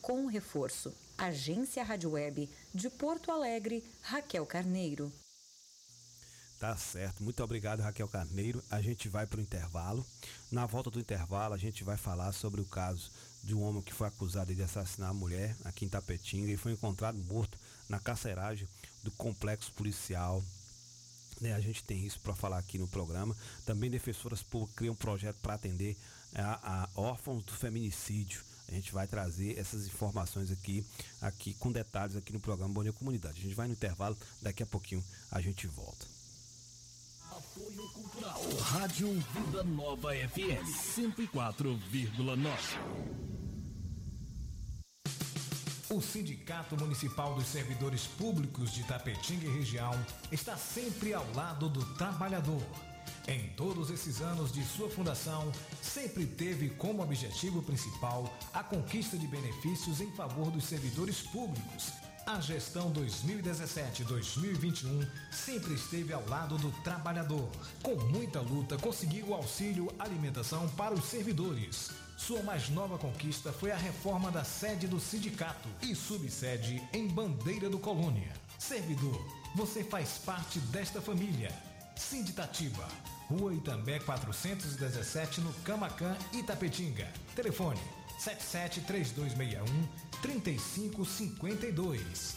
com 0.00 0.26
reforço. 0.26 0.92
Agência 1.16 1.82
Rádio 1.82 2.10
Web 2.10 2.48
de 2.74 2.90
Porto 2.90 3.30
Alegre, 3.30 3.82
Raquel 4.02 4.44
Carneiro. 4.44 5.12
Tá 6.58 6.76
certo. 6.76 7.22
Muito 7.22 7.42
obrigado, 7.42 7.80
Raquel 7.80 8.08
Carneiro. 8.08 8.62
A 8.70 8.80
gente 8.80 9.08
vai 9.08 9.26
para 9.26 9.38
o 9.38 9.42
intervalo. 9.42 10.06
Na 10.50 10.64
volta 10.64 10.90
do 10.90 10.98
intervalo, 10.98 11.54
a 11.54 11.58
gente 11.58 11.84
vai 11.84 11.96
falar 11.96 12.32
sobre 12.32 12.60
o 12.60 12.64
caso 12.64 13.10
de 13.42 13.54
um 13.54 13.62
homem 13.62 13.82
que 13.82 13.92
foi 13.92 14.08
acusado 14.08 14.54
de 14.54 14.62
assassinar 14.62 15.10
a 15.10 15.14
mulher 15.14 15.54
aqui 15.64 15.84
em 15.84 15.88
Tapetinga 15.88 16.50
e 16.50 16.56
foi 16.56 16.72
encontrado 16.72 17.18
morto 17.18 17.58
na 17.88 18.00
carceragem 18.00 18.66
do 19.02 19.10
complexo 19.12 19.72
policial. 19.72 20.42
Né, 21.40 21.52
a 21.52 21.60
gente 21.60 21.84
tem 21.84 22.04
isso 22.04 22.18
para 22.20 22.34
falar 22.34 22.58
aqui 22.58 22.78
no 22.78 22.88
programa. 22.88 23.36
Também 23.66 23.90
defensoras 23.90 24.42
públicas 24.42 24.76
criam 24.76 24.94
um 24.94 24.96
projeto 24.96 25.36
para 25.42 25.54
atender 25.54 25.96
a, 26.34 26.82
a 26.82 26.88
órfãos 26.94 27.44
do 27.44 27.52
feminicídio. 27.52 28.42
A 28.68 28.74
gente 28.74 28.92
vai 28.92 29.06
trazer 29.06 29.58
essas 29.58 29.86
informações 29.86 30.50
aqui, 30.50 30.84
aqui 31.20 31.54
com 31.54 31.70
detalhes 31.70 32.16
aqui 32.16 32.32
no 32.32 32.40
programa 32.40 32.74
Bom 32.74 32.82
Dia 32.82 32.92
Comunidade. 32.92 33.38
A 33.38 33.42
gente 33.42 33.54
vai 33.54 33.68
no 33.68 33.74
intervalo, 33.74 34.16
daqui 34.42 34.62
a 34.62 34.66
pouquinho 34.66 35.04
a 35.30 35.40
gente 35.40 35.66
volta. 35.66 36.06
Apoio 37.30 37.88
Cultural. 37.90 38.40
Rádio 38.60 39.12
Vida 39.12 39.62
Nova 39.62 40.10
FM 40.14 40.66
104,9. 40.94 43.16
O 45.88 46.00
Sindicato 46.00 46.76
Municipal 46.76 47.36
dos 47.36 47.46
Servidores 47.46 48.06
Públicos 48.06 48.72
de 48.72 48.82
Tapetinga 48.84 49.46
e 49.46 49.58
região 49.58 49.92
está 50.32 50.56
sempre 50.56 51.14
ao 51.14 51.24
lado 51.32 51.68
do 51.68 51.84
trabalhador 51.94 52.62
em 53.28 53.48
todos 53.56 53.90
esses 53.90 54.20
anos 54.20 54.52
de 54.52 54.64
sua 54.64 54.88
fundação, 54.88 55.50
sempre 55.82 56.26
teve 56.26 56.70
como 56.70 57.02
objetivo 57.02 57.60
principal 57.62 58.32
a 58.52 58.62
conquista 58.62 59.18
de 59.18 59.26
benefícios 59.26 60.00
em 60.00 60.12
favor 60.12 60.48
dos 60.50 60.64
servidores 60.64 61.22
públicos. 61.22 61.92
A 62.26 62.40
gestão 62.40 62.92
2017-2021 62.92 65.08
sempre 65.30 65.74
esteve 65.74 66.12
ao 66.12 66.28
lado 66.28 66.58
do 66.58 66.72
trabalhador. 66.82 67.48
Com 67.82 67.94
muita 67.94 68.40
luta, 68.40 68.76
conseguiu 68.76 69.32
auxílio 69.32 69.88
alimentação 69.96 70.68
para 70.70 70.92
os 70.92 71.04
servidores. 71.04 71.92
Sua 72.16 72.42
mais 72.42 72.68
nova 72.68 72.98
conquista 72.98 73.52
foi 73.52 73.70
a 73.70 73.76
reforma 73.76 74.32
da 74.32 74.42
sede 74.42 74.88
do 74.88 74.98
sindicato 74.98 75.68
e 75.80 75.94
subsede 75.94 76.82
em 76.92 77.06
Bandeira 77.06 77.70
do 77.70 77.78
Colônia. 77.78 78.32
Servidor, 78.58 79.24
você 79.54 79.84
faz 79.84 80.18
parte 80.18 80.58
desta 80.58 81.00
família. 81.00 81.54
Sinditativa 81.96 82.86
Rua 83.28 83.52
Itambé 83.52 83.98
417, 83.98 85.40
no 85.40 85.52
Camacan, 85.64 86.16
Itapetinga. 86.32 87.10
Telefone 87.34 87.80
773261 88.18 89.88
3552. 90.22 92.36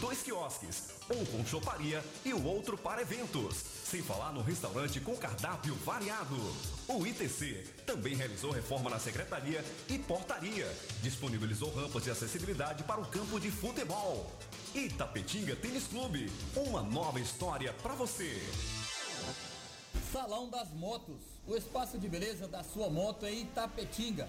dois 0.00 0.22
quiosques, 0.22 0.84
um 1.10 1.24
com 1.26 1.44
choparia 1.44 2.04
e 2.24 2.32
o 2.32 2.44
outro 2.44 2.76
para 2.76 3.02
eventos. 3.02 3.56
Sem 3.84 4.02
falar 4.02 4.32
no 4.32 4.42
restaurante 4.42 5.00
com 5.00 5.16
cardápio 5.16 5.74
variado. 5.76 6.36
O 6.88 7.06
ITC 7.06 7.64
também 7.86 8.14
realizou 8.14 8.50
reforma 8.50 8.90
na 8.90 8.98
secretaria 8.98 9.64
e 9.88 9.98
portaria. 9.98 10.66
Disponibilizou 11.02 11.72
rampas 11.74 12.04
de 12.04 12.10
acessibilidade 12.10 12.82
para 12.84 13.00
o 13.00 13.06
campo 13.06 13.38
de 13.38 13.50
futebol. 13.50 14.30
Itapetinga 14.74 15.56
Tênis 15.56 15.86
Clube, 15.86 16.30
uma 16.54 16.82
nova 16.82 17.20
história 17.20 17.72
para 17.72 17.94
você. 17.94 18.40
Salão 20.12 20.48
das 20.48 20.70
Motos, 20.70 21.20
o 21.46 21.56
espaço 21.56 21.98
de 21.98 22.08
beleza 22.08 22.46
da 22.46 22.62
sua 22.62 22.88
moto 22.90 23.26
em 23.26 23.42
Itapetinga. 23.42 24.28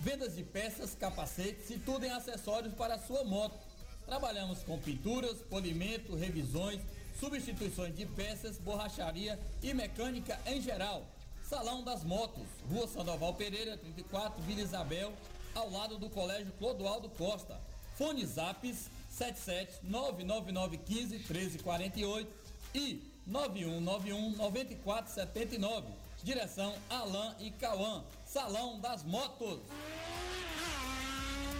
Vendas 0.00 0.34
de 0.36 0.42
peças, 0.42 0.94
capacetes 0.94 1.70
e 1.70 1.78
tudo 1.78 2.04
em 2.04 2.10
acessórios 2.10 2.74
para 2.74 2.94
a 2.94 2.98
sua 2.98 3.24
moto. 3.24 3.65
Trabalhamos 4.06 4.62
com 4.62 4.78
pinturas, 4.78 5.38
polimento, 5.50 6.14
revisões, 6.14 6.80
substituições 7.18 7.94
de 7.94 8.06
peças, 8.06 8.56
borracharia 8.58 9.38
e 9.62 9.74
mecânica 9.74 10.38
em 10.46 10.62
geral. 10.62 11.04
Salão 11.42 11.82
das 11.82 12.04
Motos, 12.04 12.46
Rua 12.70 12.86
Sandoval 12.88 13.34
Pereira, 13.34 13.76
34, 13.76 14.42
Vila 14.42 14.60
Isabel, 14.60 15.12
ao 15.54 15.70
lado 15.70 15.98
do 15.98 16.08
Colégio 16.08 16.52
Clodoaldo 16.58 17.08
Costa. 17.10 17.60
Fone 17.96 18.24
Zaps 18.26 18.88
77 19.10 19.78
99915 19.84 21.16
1348 21.16 22.30
e 22.74 23.02
9191 23.26 24.36
9479. 24.36 25.86
Direção 26.22 26.74
Alain 26.90 27.34
e 27.40 27.50
Cauã. 27.52 28.04
Salão 28.24 28.80
das 28.80 29.02
Motos. 29.02 29.60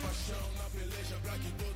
Paixão 0.03 0.53
na 0.59 0.71
peleja 0.71 1.19
pra 1.23 1.39
que 1.39 1.51
todo 1.53 1.76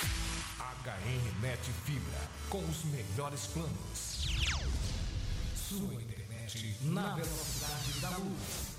HN 0.00 1.40
Net 1.40 1.70
Fibra, 1.84 2.30
com 2.48 2.64
os 2.64 2.84
melhores 2.84 3.46
planos. 3.46 4.28
Sua 5.56 5.92
internet 5.94 6.76
na 6.82 7.14
velocidade 7.14 8.00
da 8.00 8.10
luz. 8.10 8.78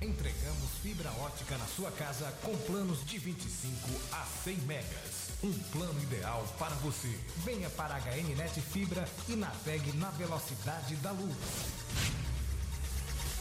Entregamos 0.00 0.70
fibra 0.82 1.12
ótica 1.20 1.56
na 1.58 1.66
sua 1.66 1.90
casa 1.92 2.32
com 2.42 2.56
planos 2.56 3.04
de 3.04 3.18
25 3.18 3.76
a 4.12 4.24
100 4.42 4.56
megas. 4.62 5.30
Um 5.44 5.52
plano 5.70 6.02
ideal 6.02 6.46
para 6.58 6.74
você. 6.76 7.14
Venha 7.44 7.68
para 7.70 7.96
a 7.96 8.00
HNnet 8.00 8.60
Fibra 8.60 9.06
e 9.28 9.36
navegue 9.36 9.92
na 9.98 10.10
velocidade 10.12 10.96
da 10.96 11.12
luz. 11.12 11.36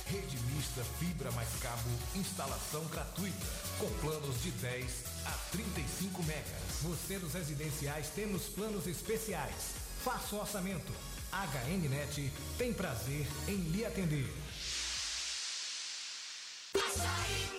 Rede 0.08 0.38
mista 0.54 0.84
fibra 1.00 1.32
mais 1.32 1.50
cabo, 1.62 1.90
instalação 2.16 2.84
gratuita, 2.88 3.46
com 3.80 3.90
planos 4.02 4.44
de 4.44 4.52
10 4.52 5.11
a 5.26 5.32
35 5.52 6.24
megas. 6.24 6.82
Você 6.82 7.18
dos 7.20 7.34
residenciais 7.34 8.08
temos 8.16 8.44
planos 8.44 8.88
especiais. 8.88 9.76
Faça 10.04 10.36
o 10.36 10.40
orçamento. 10.40 10.92
HNnet 11.32 12.32
tem 12.58 12.74
prazer 12.74 13.28
em 13.48 13.56
lhe 13.56 13.86
atender. 13.86 14.28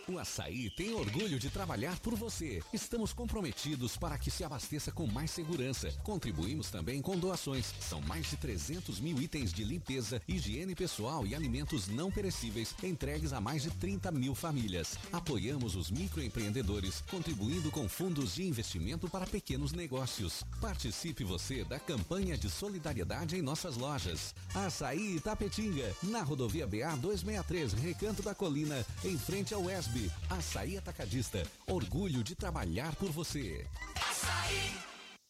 O 0.08 0.18
Açaí 0.18 0.68
tem 0.68 0.92
orgulho 0.94 1.38
de 1.38 1.48
trabalhar 1.48 1.98
por 2.00 2.14
você. 2.14 2.62
Estamos 2.72 3.12
comprometidos 3.12 3.96
para 3.96 4.18
que 4.18 4.30
se 4.30 4.44
abasteça 4.44 4.90
com 4.92 5.06
mais 5.06 5.30
segurança. 5.30 5.90
Contribuímos 6.02 6.70
também 6.70 7.00
com 7.00 7.16
doações. 7.16 7.72
São 7.80 8.00
mais 8.02 8.28
de 8.28 8.36
300 8.36 9.00
mil 9.00 9.22
itens 9.22 9.52
de 9.52 9.64
limpeza, 9.64 10.20
higiene 10.28 10.74
pessoal 10.74 11.26
e 11.26 11.34
alimentos 11.34 11.88
não 11.88 12.10
perecíveis 12.10 12.74
entregues 12.82 13.32
a 13.32 13.40
mais 13.40 13.62
de 13.62 13.70
30 13.70 14.10
mil 14.10 14.34
famílias. 14.34 14.98
Apoiamos 15.12 15.76
os 15.76 15.90
microempreendedores, 15.90 17.02
contribuindo 17.10 17.70
com 17.70 17.88
fundos 17.88 18.34
de 18.34 18.42
investimento 18.42 19.08
para 19.08 19.26
pequenos 19.26 19.72
negócios. 19.72 20.44
Participe 20.60 21.24
você 21.24 21.64
da 21.64 21.78
campanha 21.78 22.36
de 22.36 22.50
solidariedade 22.50 23.36
em 23.36 23.42
nossas 23.42 23.76
lojas. 23.76 24.34
Açaí 24.54 25.16
Itapetinga, 25.16 25.94
na 26.02 26.22
rodovia 26.22 26.66
BA 26.66 26.96
263, 26.96 27.72
Recanto 27.74 28.22
da 28.22 28.34
Colina, 28.34 28.84
em 29.04 29.18
frente 29.18 29.54
ao 29.54 29.70
ESB. 29.70 30.10
Açaí 30.30 30.78
Atacadista. 30.78 31.42
Orgulho 31.66 32.22
de 32.22 32.34
trabalhar 32.34 32.94
por 32.96 33.10
você. 33.10 33.66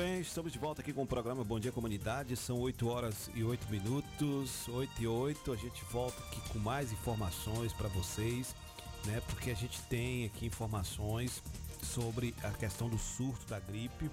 bem, 0.00 0.20
estamos 0.20 0.50
de 0.50 0.58
volta 0.58 0.80
aqui 0.80 0.94
com 0.94 1.02
o 1.02 1.06
programa 1.06 1.44
Bom 1.44 1.60
Dia 1.60 1.70
Comunidade. 1.70 2.34
São 2.34 2.58
8 2.58 2.88
horas 2.88 3.28
e 3.34 3.44
8 3.44 3.70
minutos, 3.70 4.66
8 4.66 5.02
e 5.02 5.06
8. 5.06 5.52
A 5.52 5.56
gente 5.56 5.84
volta 5.92 6.18
aqui 6.22 6.40
com 6.48 6.58
mais 6.58 6.90
informações 6.90 7.70
para 7.74 7.86
vocês, 7.88 8.54
né? 9.04 9.20
Porque 9.26 9.50
a 9.50 9.54
gente 9.54 9.78
tem 9.82 10.24
aqui 10.24 10.46
informações 10.46 11.42
sobre 11.82 12.34
a 12.42 12.48
questão 12.48 12.88
do 12.88 12.96
surto 12.96 13.46
da 13.46 13.60
gripe, 13.60 14.10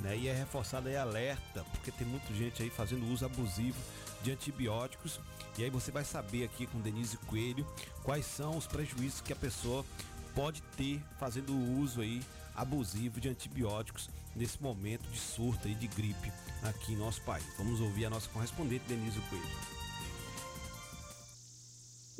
né? 0.00 0.14
E 0.14 0.28
é 0.28 0.34
reforçado 0.34 0.88
aí 0.88 0.96
alerta, 0.96 1.64
porque 1.70 1.90
tem 1.90 2.06
muita 2.06 2.34
gente 2.34 2.62
aí 2.62 2.68
fazendo 2.68 3.10
uso 3.10 3.24
abusivo 3.24 3.78
de 4.22 4.32
antibióticos. 4.32 5.20
E 5.56 5.64
aí 5.64 5.70
você 5.70 5.90
vai 5.90 6.04
saber 6.04 6.44
aqui 6.44 6.66
com 6.66 6.82
Denise 6.82 7.16
Coelho 7.16 7.66
quais 8.02 8.26
são 8.26 8.58
os 8.58 8.66
prejuízos 8.66 9.22
que 9.22 9.32
a 9.32 9.36
pessoa 9.36 9.86
pode 10.34 10.60
ter 10.76 11.02
fazendo 11.18 11.54
o 11.54 11.78
uso 11.78 12.02
aí 12.02 12.20
abusivo 12.54 13.18
de 13.22 13.30
antibióticos 13.30 14.10
nesse 14.34 14.62
momento 14.62 15.08
de 15.10 15.18
surto 15.18 15.66
aí 15.66 15.74
de 15.74 15.86
gripe 15.88 16.32
aqui 16.62 16.92
em 16.92 16.96
nosso 16.96 17.22
país. 17.22 17.44
Vamos 17.56 17.80
ouvir 17.80 18.04
a 18.04 18.10
nossa 18.10 18.28
correspondente 18.28 18.84
Denise 18.86 19.20
Coelho. 19.28 19.80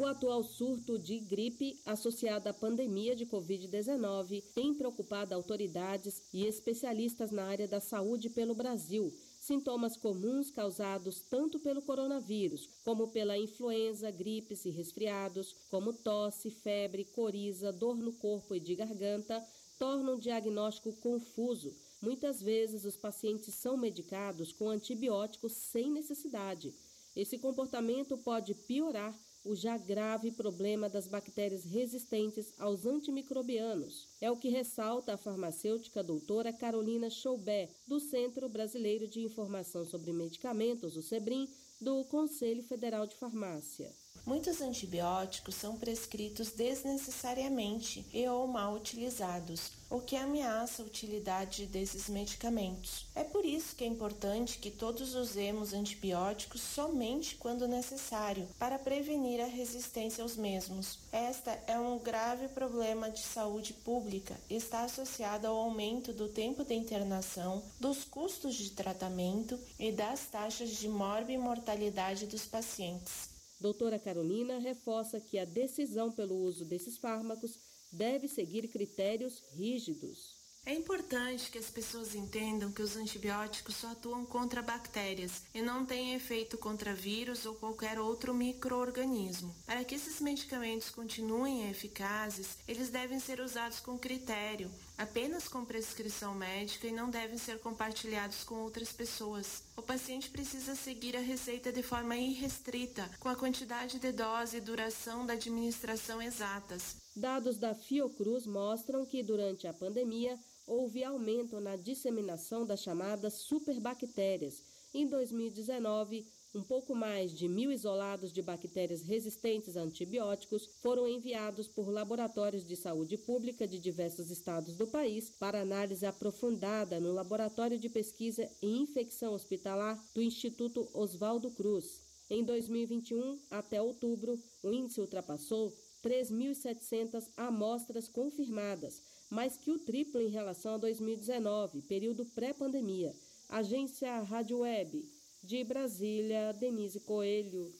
O 0.00 0.06
atual 0.06 0.42
surto 0.42 0.98
de 0.98 1.18
gripe 1.18 1.78
associado 1.84 2.48
à 2.48 2.54
pandemia 2.54 3.14
de 3.14 3.26
Covid-19 3.26 4.42
tem 4.54 4.72
preocupado 4.74 5.34
autoridades 5.34 6.22
e 6.32 6.46
especialistas 6.46 7.30
na 7.30 7.44
área 7.44 7.68
da 7.68 7.80
saúde 7.80 8.30
pelo 8.30 8.54
Brasil. 8.54 9.12
Sintomas 9.38 9.98
comuns 9.98 10.50
causados 10.50 11.20
tanto 11.20 11.58
pelo 11.58 11.82
coronavírus 11.82 12.66
como 12.82 13.08
pela 13.08 13.36
influenza, 13.36 14.10
gripes 14.10 14.64
e 14.64 14.70
resfriados, 14.70 15.54
como 15.70 15.92
tosse, 15.92 16.50
febre, 16.50 17.04
coriza, 17.04 17.70
dor 17.70 17.96
no 17.98 18.14
corpo 18.14 18.54
e 18.54 18.60
de 18.60 18.74
garganta, 18.74 19.46
tornam 19.78 20.14
o 20.14 20.18
diagnóstico 20.18 20.94
confuso. 20.94 21.74
Muitas 22.00 22.40
vezes 22.40 22.84
os 22.84 22.96
pacientes 22.96 23.54
são 23.54 23.76
medicados 23.76 24.52
com 24.52 24.68
antibióticos 24.70 25.52
sem 25.52 25.90
necessidade. 25.90 26.72
Esse 27.14 27.38
comportamento 27.38 28.16
pode 28.16 28.54
piorar 28.54 29.14
o 29.44 29.54
já 29.54 29.76
grave 29.76 30.30
problema 30.30 30.88
das 30.88 31.06
bactérias 31.06 31.64
resistentes 31.64 32.52
aos 32.58 32.86
antimicrobianos. 32.86 34.06
É 34.20 34.30
o 34.30 34.36
que 34.36 34.48
ressalta 34.48 35.14
a 35.14 35.18
farmacêutica 35.18 36.02
doutora 36.02 36.52
Carolina 36.52 37.08
Choubet, 37.08 37.70
do 37.86 37.98
Centro 37.98 38.48
Brasileiro 38.48 39.08
de 39.08 39.20
Informação 39.20 39.84
sobre 39.84 40.12
Medicamentos, 40.12 40.96
o 40.96 41.02
SEBRIM, 41.02 41.48
do 41.80 42.04
Conselho 42.04 42.62
Federal 42.62 43.06
de 43.06 43.16
Farmácia. 43.16 43.94
Muitos 44.26 44.60
antibióticos 44.60 45.54
são 45.54 45.76
prescritos 45.76 46.50
desnecessariamente 46.50 48.04
e 48.12 48.28
ou 48.28 48.46
mal 48.46 48.74
utilizados, 48.74 49.72
o 49.88 50.00
que 50.00 50.14
ameaça 50.14 50.82
a 50.82 50.86
utilidade 50.86 51.66
desses 51.66 52.08
medicamentos. 52.08 53.06
É 53.14 53.24
por 53.24 53.44
isso 53.44 53.74
que 53.74 53.82
é 53.82 53.86
importante 53.86 54.58
que 54.58 54.70
todos 54.70 55.14
usemos 55.14 55.72
antibióticos 55.72 56.60
somente 56.60 57.36
quando 57.36 57.66
necessário, 57.66 58.46
para 58.58 58.78
prevenir 58.78 59.40
a 59.40 59.46
resistência 59.46 60.22
aos 60.22 60.36
mesmos. 60.36 60.98
Esta 61.10 61.58
é 61.66 61.78
um 61.78 61.98
grave 61.98 62.48
problema 62.48 63.10
de 63.10 63.20
saúde 63.20 63.72
pública 63.72 64.36
e 64.48 64.56
está 64.56 64.84
associado 64.84 65.46
ao 65.46 65.56
aumento 65.56 66.12
do 66.12 66.28
tempo 66.28 66.62
de 66.62 66.74
internação, 66.74 67.62
dos 67.80 68.04
custos 68.04 68.54
de 68.54 68.70
tratamento 68.70 69.58
e 69.78 69.90
das 69.90 70.26
taxas 70.26 70.70
de 70.70 70.88
morbimortalidade 70.88 72.26
dos 72.26 72.44
pacientes. 72.44 73.29
Doutora 73.60 73.98
Carolina 73.98 74.58
reforça 74.58 75.20
que 75.20 75.38
a 75.38 75.44
decisão 75.44 76.10
pelo 76.10 76.34
uso 76.34 76.64
desses 76.64 76.96
fármacos 76.96 77.58
deve 77.92 78.26
seguir 78.26 78.68
critérios 78.68 79.42
rígidos. 79.52 80.40
É 80.64 80.74
importante 80.74 81.50
que 81.50 81.58
as 81.58 81.70
pessoas 81.70 82.14
entendam 82.14 82.70
que 82.70 82.82
os 82.82 82.94
antibióticos 82.94 83.76
só 83.76 83.92
atuam 83.92 84.26
contra 84.26 84.60
bactérias 84.60 85.42
e 85.54 85.62
não 85.62 85.86
têm 85.86 86.14
efeito 86.14 86.58
contra 86.58 86.94
vírus 86.94 87.46
ou 87.46 87.54
qualquer 87.54 87.98
outro 87.98 88.34
microorganismo. 88.34 89.54
Para 89.64 89.82
que 89.84 89.94
esses 89.94 90.20
medicamentos 90.20 90.90
continuem 90.90 91.70
eficazes, 91.70 92.58
eles 92.68 92.90
devem 92.90 93.18
ser 93.18 93.40
usados 93.40 93.80
com 93.80 93.98
critério, 93.98 94.70
apenas 95.00 95.48
com 95.48 95.64
prescrição 95.64 96.34
médica 96.34 96.86
e 96.86 96.92
não 96.92 97.08
devem 97.08 97.38
ser 97.38 97.58
compartilhados 97.58 98.44
com 98.44 98.56
outras 98.56 98.92
pessoas. 98.92 99.62
O 99.74 99.80
paciente 99.80 100.28
precisa 100.28 100.74
seguir 100.74 101.16
a 101.16 101.20
receita 101.20 101.72
de 101.72 101.82
forma 101.82 102.14
irrestrita, 102.18 103.10
com 103.18 103.30
a 103.30 103.34
quantidade 103.34 103.98
de 103.98 104.12
dose 104.12 104.58
e 104.58 104.60
duração 104.60 105.24
da 105.24 105.32
administração 105.32 106.20
exatas. 106.20 106.96
Dados 107.16 107.56
da 107.56 107.74
Fiocruz 107.74 108.44
mostram 108.44 109.06
que 109.06 109.22
durante 109.22 109.66
a 109.66 109.72
pandemia 109.72 110.38
houve 110.66 111.02
aumento 111.02 111.58
na 111.60 111.76
disseminação 111.76 112.66
das 112.66 112.82
chamadas 112.82 113.32
superbactérias. 113.34 114.62
Em 114.92 115.06
2019, 115.06 116.26
um 116.54 116.62
pouco 116.62 116.94
mais 116.94 117.32
de 117.32 117.48
mil 117.48 117.70
isolados 117.70 118.32
de 118.32 118.42
bactérias 118.42 119.02
resistentes 119.02 119.76
a 119.76 119.82
antibióticos 119.82 120.68
foram 120.82 121.06
enviados 121.06 121.68
por 121.68 121.88
laboratórios 121.88 122.64
de 122.64 122.74
saúde 122.74 123.16
pública 123.16 123.66
de 123.68 123.78
diversos 123.78 124.30
estados 124.30 124.76
do 124.76 124.86
país 124.86 125.30
para 125.30 125.60
análise 125.60 126.04
aprofundada 126.04 126.98
no 126.98 127.12
Laboratório 127.12 127.78
de 127.78 127.88
Pesquisa 127.88 128.50
em 128.60 128.82
Infecção 128.82 129.32
Hospitalar 129.32 130.02
do 130.14 130.22
Instituto 130.22 130.88
Oswaldo 130.92 131.50
Cruz. 131.52 132.02
Em 132.28 132.44
2021, 132.44 133.38
até 133.50 133.80
outubro, 133.80 134.38
o 134.62 134.72
índice 134.72 135.00
ultrapassou 135.00 135.72
3.700 136.02 137.28
amostras 137.36 138.08
confirmadas, 138.08 139.02
mais 139.28 139.56
que 139.56 139.70
o 139.70 139.78
triplo 139.78 140.20
em 140.20 140.28
relação 140.28 140.74
a 140.74 140.78
2019, 140.78 141.82
período 141.82 142.24
pré-pandemia. 142.24 143.14
Agência 143.48 144.20
Rádio 144.22 144.58
Web. 144.58 145.19
De 145.42 145.64
Brasília, 145.64 146.52
Denise 146.52 147.00
Coelho. 147.00 147.72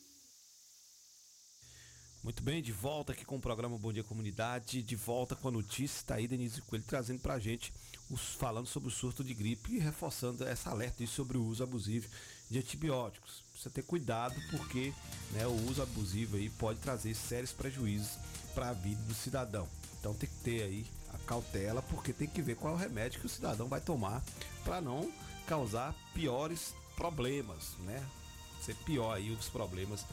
Muito 2.22 2.42
bem, 2.42 2.62
de 2.62 2.72
volta 2.72 3.12
aqui 3.12 3.24
com 3.24 3.36
o 3.36 3.40
programa 3.40 3.78
Bom 3.78 3.92
Dia 3.92 4.02
Comunidade, 4.02 4.82
de 4.82 4.96
volta 4.96 5.36
com 5.36 5.48
a 5.48 5.50
notícia, 5.50 5.98
está 5.98 6.14
aí 6.14 6.26
Denise 6.26 6.62
Coelho 6.62 6.84
trazendo 6.86 7.20
pra 7.20 7.38
gente, 7.38 7.72
os, 8.10 8.34
falando 8.34 8.66
sobre 8.66 8.88
o 8.88 8.92
surto 8.92 9.22
de 9.22 9.34
gripe 9.34 9.74
e 9.74 9.78
reforçando 9.78 10.44
essa 10.44 10.70
alerta 10.70 11.06
sobre 11.06 11.36
o 11.36 11.44
uso 11.44 11.62
abusivo 11.62 12.08
de 12.50 12.58
antibióticos. 12.58 13.44
Precisa 13.52 13.70
ter 13.70 13.82
cuidado 13.82 14.40
porque 14.50 14.92
né, 15.32 15.46
o 15.46 15.68
uso 15.68 15.82
abusivo 15.82 16.36
aí 16.36 16.48
pode 16.48 16.80
trazer 16.80 17.14
sérios 17.14 17.52
prejuízos 17.52 18.18
para 18.54 18.70
a 18.70 18.72
vida 18.74 19.02
do 19.02 19.14
cidadão. 19.14 19.68
Então 19.98 20.14
tem 20.14 20.28
que 20.28 20.36
ter 20.36 20.62
aí 20.62 20.86
a 21.12 21.18
cautela, 21.18 21.82
porque 21.82 22.12
tem 22.12 22.26
que 22.26 22.40
ver 22.40 22.56
qual 22.56 22.72
é 22.72 22.76
o 22.76 22.80
remédio 22.80 23.20
que 23.20 23.26
o 23.26 23.30
cidadão 23.30 23.68
vai 23.68 23.82
tomar 23.82 24.24
para 24.64 24.80
não 24.80 25.12
causar 25.46 25.94
piores 26.14 26.74
problemas, 27.00 27.78
né? 27.78 28.06
Ser 28.60 28.74
pior 28.74 29.14
aí 29.14 29.30
os 29.30 29.48
problemas 29.48 30.04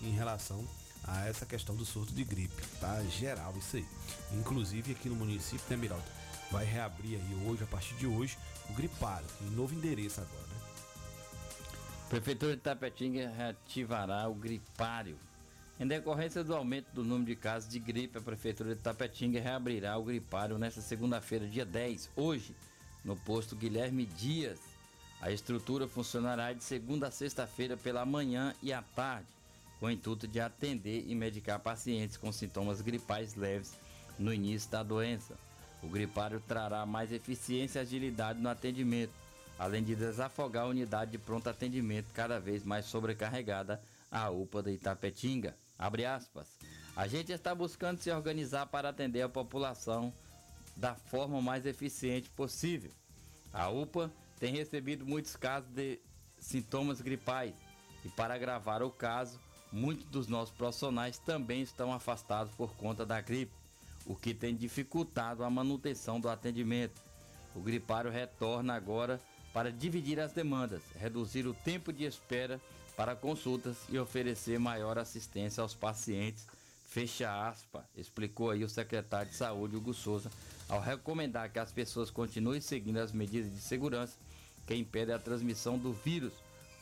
em 0.00 0.12
relação 0.12 0.64
a 1.02 1.26
essa 1.26 1.44
questão 1.44 1.74
do 1.74 1.84
surto 1.84 2.14
de 2.14 2.22
gripe, 2.22 2.62
tá? 2.80 3.02
Geral 3.02 3.52
isso 3.58 3.76
aí. 3.76 3.86
Inclusive 4.32 4.92
aqui 4.92 5.08
no 5.08 5.16
município, 5.16 5.64
né, 5.68 5.76
Miraldo? 5.76 6.04
Vai 6.52 6.64
reabrir 6.64 7.16
aí 7.16 7.48
hoje, 7.48 7.64
a 7.64 7.66
partir 7.66 7.96
de 7.96 8.06
hoje, 8.06 8.38
o 8.70 8.74
gripário, 8.74 9.26
em 9.40 9.50
novo 9.50 9.74
endereço 9.74 10.20
agora, 10.20 10.46
né? 10.46 10.56
Prefeitura 12.08 12.54
de 12.54 12.62
Tapetinga 12.62 13.28
reativará 13.36 14.28
o 14.28 14.34
gripário. 14.34 15.18
Em 15.80 15.86
decorrência 15.86 16.44
do 16.44 16.54
aumento 16.54 16.86
do 16.94 17.02
número 17.02 17.26
de 17.26 17.34
casos 17.34 17.68
de 17.68 17.80
gripe, 17.80 18.18
a 18.18 18.20
Prefeitura 18.20 18.76
de 18.76 18.80
Tapetinga 18.80 19.40
reabrirá 19.40 19.98
o 19.98 20.04
gripário 20.04 20.56
nesta 20.58 20.80
segunda-feira, 20.80 21.48
dia 21.48 21.66
10, 21.66 22.08
hoje, 22.14 22.54
no 23.04 23.16
posto 23.16 23.56
Guilherme 23.56 24.06
Dias. 24.06 24.75
A 25.20 25.30
estrutura 25.30 25.88
funcionará 25.88 26.52
de 26.52 26.62
segunda 26.62 27.08
a 27.08 27.10
sexta-feira 27.10 27.76
pela 27.76 28.04
manhã 28.04 28.54
e 28.62 28.72
à 28.72 28.82
tarde, 28.82 29.26
com 29.80 29.86
o 29.86 29.90
intuito 29.90 30.28
de 30.28 30.40
atender 30.40 31.04
e 31.06 31.14
medicar 31.14 31.58
pacientes 31.58 32.16
com 32.16 32.30
sintomas 32.30 32.80
gripais 32.80 33.34
leves 33.34 33.72
no 34.18 34.32
início 34.32 34.70
da 34.70 34.82
doença. 34.82 35.34
O 35.82 35.88
gripário 35.88 36.40
trará 36.46 36.84
mais 36.84 37.12
eficiência 37.12 37.78
e 37.78 37.82
agilidade 37.82 38.40
no 38.40 38.48
atendimento, 38.48 39.12
além 39.58 39.82
de 39.82 39.94
desafogar 39.94 40.64
a 40.64 40.68
unidade 40.68 41.12
de 41.12 41.18
pronto 41.18 41.48
atendimento 41.48 42.12
cada 42.12 42.38
vez 42.38 42.64
mais 42.64 42.86
sobrecarregada, 42.86 43.80
a 44.10 44.30
UPA 44.30 44.62
de 44.62 44.72
Itapetinga. 44.72 45.54
Abre 45.78 46.04
aspas. 46.04 46.46
A 46.94 47.06
gente 47.06 47.32
está 47.32 47.54
buscando 47.54 48.00
se 48.00 48.10
organizar 48.10 48.66
para 48.66 48.88
atender 48.88 49.22
a 49.22 49.28
população 49.28 50.12
da 50.76 50.94
forma 50.94 51.40
mais 51.40 51.66
eficiente 51.66 52.28
possível. 52.30 52.90
A 53.52 53.68
UPA 53.68 54.10
tem 54.38 54.54
recebido 54.54 55.06
muitos 55.06 55.36
casos 55.36 55.68
de 55.70 55.98
sintomas 56.38 57.00
gripais 57.00 57.54
e 58.04 58.08
para 58.08 58.34
agravar 58.34 58.82
o 58.82 58.90
caso, 58.90 59.40
muitos 59.72 60.06
dos 60.06 60.28
nossos 60.28 60.54
profissionais 60.54 61.18
também 61.18 61.62
estão 61.62 61.92
afastados 61.92 62.54
por 62.54 62.72
conta 62.76 63.04
da 63.04 63.20
gripe, 63.20 63.52
o 64.04 64.14
que 64.14 64.32
tem 64.32 64.54
dificultado 64.54 65.42
a 65.42 65.50
manutenção 65.50 66.20
do 66.20 66.28
atendimento. 66.28 67.02
O 67.52 67.60
gripário 67.60 68.10
retorna 68.10 68.74
agora 68.74 69.20
para 69.52 69.72
dividir 69.72 70.20
as 70.20 70.32
demandas, 70.32 70.82
reduzir 70.94 71.46
o 71.46 71.54
tempo 71.54 71.92
de 71.92 72.04
espera 72.04 72.60
para 72.96 73.16
consultas 73.16 73.76
e 73.88 73.98
oferecer 73.98 74.58
maior 74.60 74.98
assistência 74.98 75.60
aos 75.62 75.74
pacientes. 75.74 76.46
Fecha 76.84 77.48
aspa, 77.48 77.84
explicou 77.96 78.50
aí 78.50 78.62
o 78.62 78.68
secretário 78.68 79.30
de 79.30 79.36
Saúde, 79.36 79.76
Hugo 79.76 79.92
Souza, 79.92 80.30
ao 80.68 80.80
recomendar 80.80 81.50
que 81.50 81.58
as 81.58 81.72
pessoas 81.72 82.10
continuem 82.10 82.60
seguindo 82.60 82.98
as 82.98 83.10
medidas 83.10 83.52
de 83.52 83.60
segurança 83.60 84.16
que 84.66 84.74
impedem 84.74 85.14
a 85.14 85.18
transmissão 85.18 85.78
do 85.78 85.92
vírus, 85.92 86.32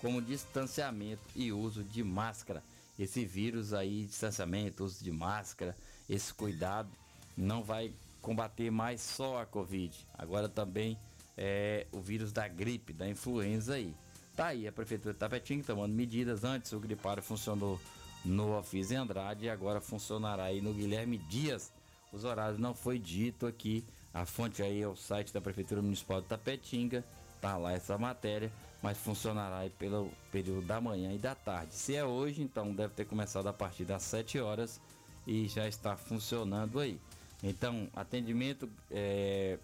como 0.00 0.22
distanciamento 0.22 1.22
e 1.36 1.52
uso 1.52 1.84
de 1.84 2.02
máscara. 2.02 2.62
Esse 2.98 3.24
vírus 3.24 3.74
aí, 3.74 4.04
distanciamento, 4.04 4.84
uso 4.84 5.02
de 5.02 5.10
máscara, 5.10 5.76
esse 6.08 6.32
cuidado, 6.32 6.90
não 7.36 7.62
vai 7.62 7.92
combater 8.22 8.70
mais 8.70 9.00
só 9.00 9.42
a 9.42 9.46
Covid. 9.46 9.94
Agora 10.16 10.48
também 10.48 10.98
é 11.36 11.86
o 11.92 12.00
vírus 12.00 12.32
da 12.32 12.48
gripe, 12.48 12.92
da 12.92 13.08
influenza 13.08 13.74
aí. 13.74 13.94
Tá 14.36 14.46
aí 14.46 14.66
a 14.66 14.72
Prefeitura 14.72 15.12
de 15.12 15.18
Tapetinho 15.18 15.62
tomando 15.62 15.92
medidas. 15.92 16.44
Antes 16.44 16.72
o 16.72 16.80
gripário 16.80 17.22
funcionou 17.22 17.80
no 18.24 18.56
Ofis 18.58 18.90
Andrade 18.90 19.44
e 19.44 19.50
agora 19.50 19.80
funcionará 19.80 20.44
aí 20.44 20.60
no 20.60 20.72
Guilherme 20.72 21.18
Dias. 21.18 21.72
Os 22.12 22.24
horários 22.24 22.58
não 22.58 22.74
foi 22.74 22.98
dito 22.98 23.46
aqui. 23.46 23.84
A 24.12 24.24
fonte 24.24 24.62
aí 24.62 24.80
é 24.80 24.88
o 24.88 24.96
site 24.96 25.32
da 25.32 25.40
Prefeitura 25.40 25.82
Municipal 25.82 26.20
de 26.20 26.28
Tapetinga. 26.28 27.04
Tá 27.44 27.58
lá 27.58 27.74
essa 27.74 27.98
matéria, 27.98 28.50
mas 28.82 28.96
funcionará 28.96 29.68
pelo 29.78 30.10
período 30.32 30.62
da 30.62 30.80
manhã 30.80 31.12
e 31.12 31.18
da 31.18 31.34
tarde. 31.34 31.74
Se 31.74 31.94
é 31.94 32.02
hoje, 32.02 32.40
então 32.40 32.74
deve 32.74 32.94
ter 32.94 33.04
começado 33.04 33.46
a 33.46 33.52
partir 33.52 33.84
das 33.84 34.02
7 34.04 34.40
horas 34.40 34.80
e 35.26 35.46
já 35.46 35.68
está 35.68 35.94
funcionando 35.94 36.80
aí. 36.80 36.98
Então, 37.42 37.86
atendimento 37.94 38.66
é, 38.90 39.58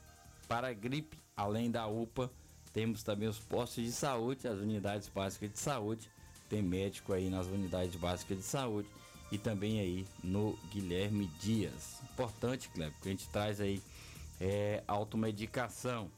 para 0.46 0.70
gripe, 0.74 1.16
além 1.34 1.70
da 1.70 1.86
UPA, 1.86 2.30
temos 2.70 3.02
também 3.02 3.30
os 3.30 3.38
postos 3.38 3.82
de 3.82 3.92
saúde, 3.92 4.46
as 4.46 4.58
unidades 4.58 5.08
básicas 5.08 5.50
de 5.50 5.58
saúde. 5.58 6.10
Tem 6.50 6.60
médico 6.60 7.14
aí 7.14 7.30
nas 7.30 7.46
unidades 7.46 7.96
básicas 7.96 8.36
de 8.36 8.44
saúde 8.44 8.90
e 9.32 9.38
também 9.38 9.80
aí 9.80 10.06
no 10.22 10.54
Guilherme 10.70 11.28
Dias. 11.40 12.02
Importante, 12.12 12.68
Cleber, 12.68 12.92
que 13.00 13.08
a 13.08 13.10
gente 13.10 13.26
traz 13.30 13.58
aí 13.58 13.82
é, 14.38 14.84
automedicação. 14.86 16.10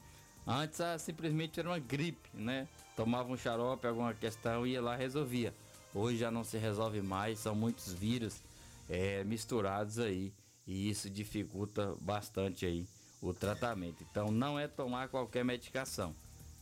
Antes 0.45 0.81
ah, 0.81 0.97
simplesmente 0.97 1.59
era 1.59 1.69
uma 1.69 1.79
gripe, 1.79 2.29
né? 2.33 2.67
Tomava 2.95 3.31
um 3.31 3.37
xarope, 3.37 3.87
alguma 3.87 4.13
questão, 4.13 4.67
ia 4.67 4.81
lá 4.81 4.95
resolvia. 4.95 5.53
Hoje 5.93 6.17
já 6.17 6.31
não 6.31 6.43
se 6.43 6.57
resolve 6.57 7.01
mais, 7.01 7.39
são 7.39 7.55
muitos 7.55 7.93
vírus 7.93 8.41
é, 8.89 9.23
misturados 9.23 9.99
aí 9.99 10.33
e 10.65 10.89
isso 10.89 11.09
dificulta 11.09 11.95
bastante 12.01 12.65
aí 12.65 12.85
o 13.21 13.33
tratamento. 13.33 14.03
Então 14.09 14.31
não 14.31 14.59
é 14.59 14.67
tomar 14.67 15.07
qualquer 15.07 15.45
medicação, 15.45 16.15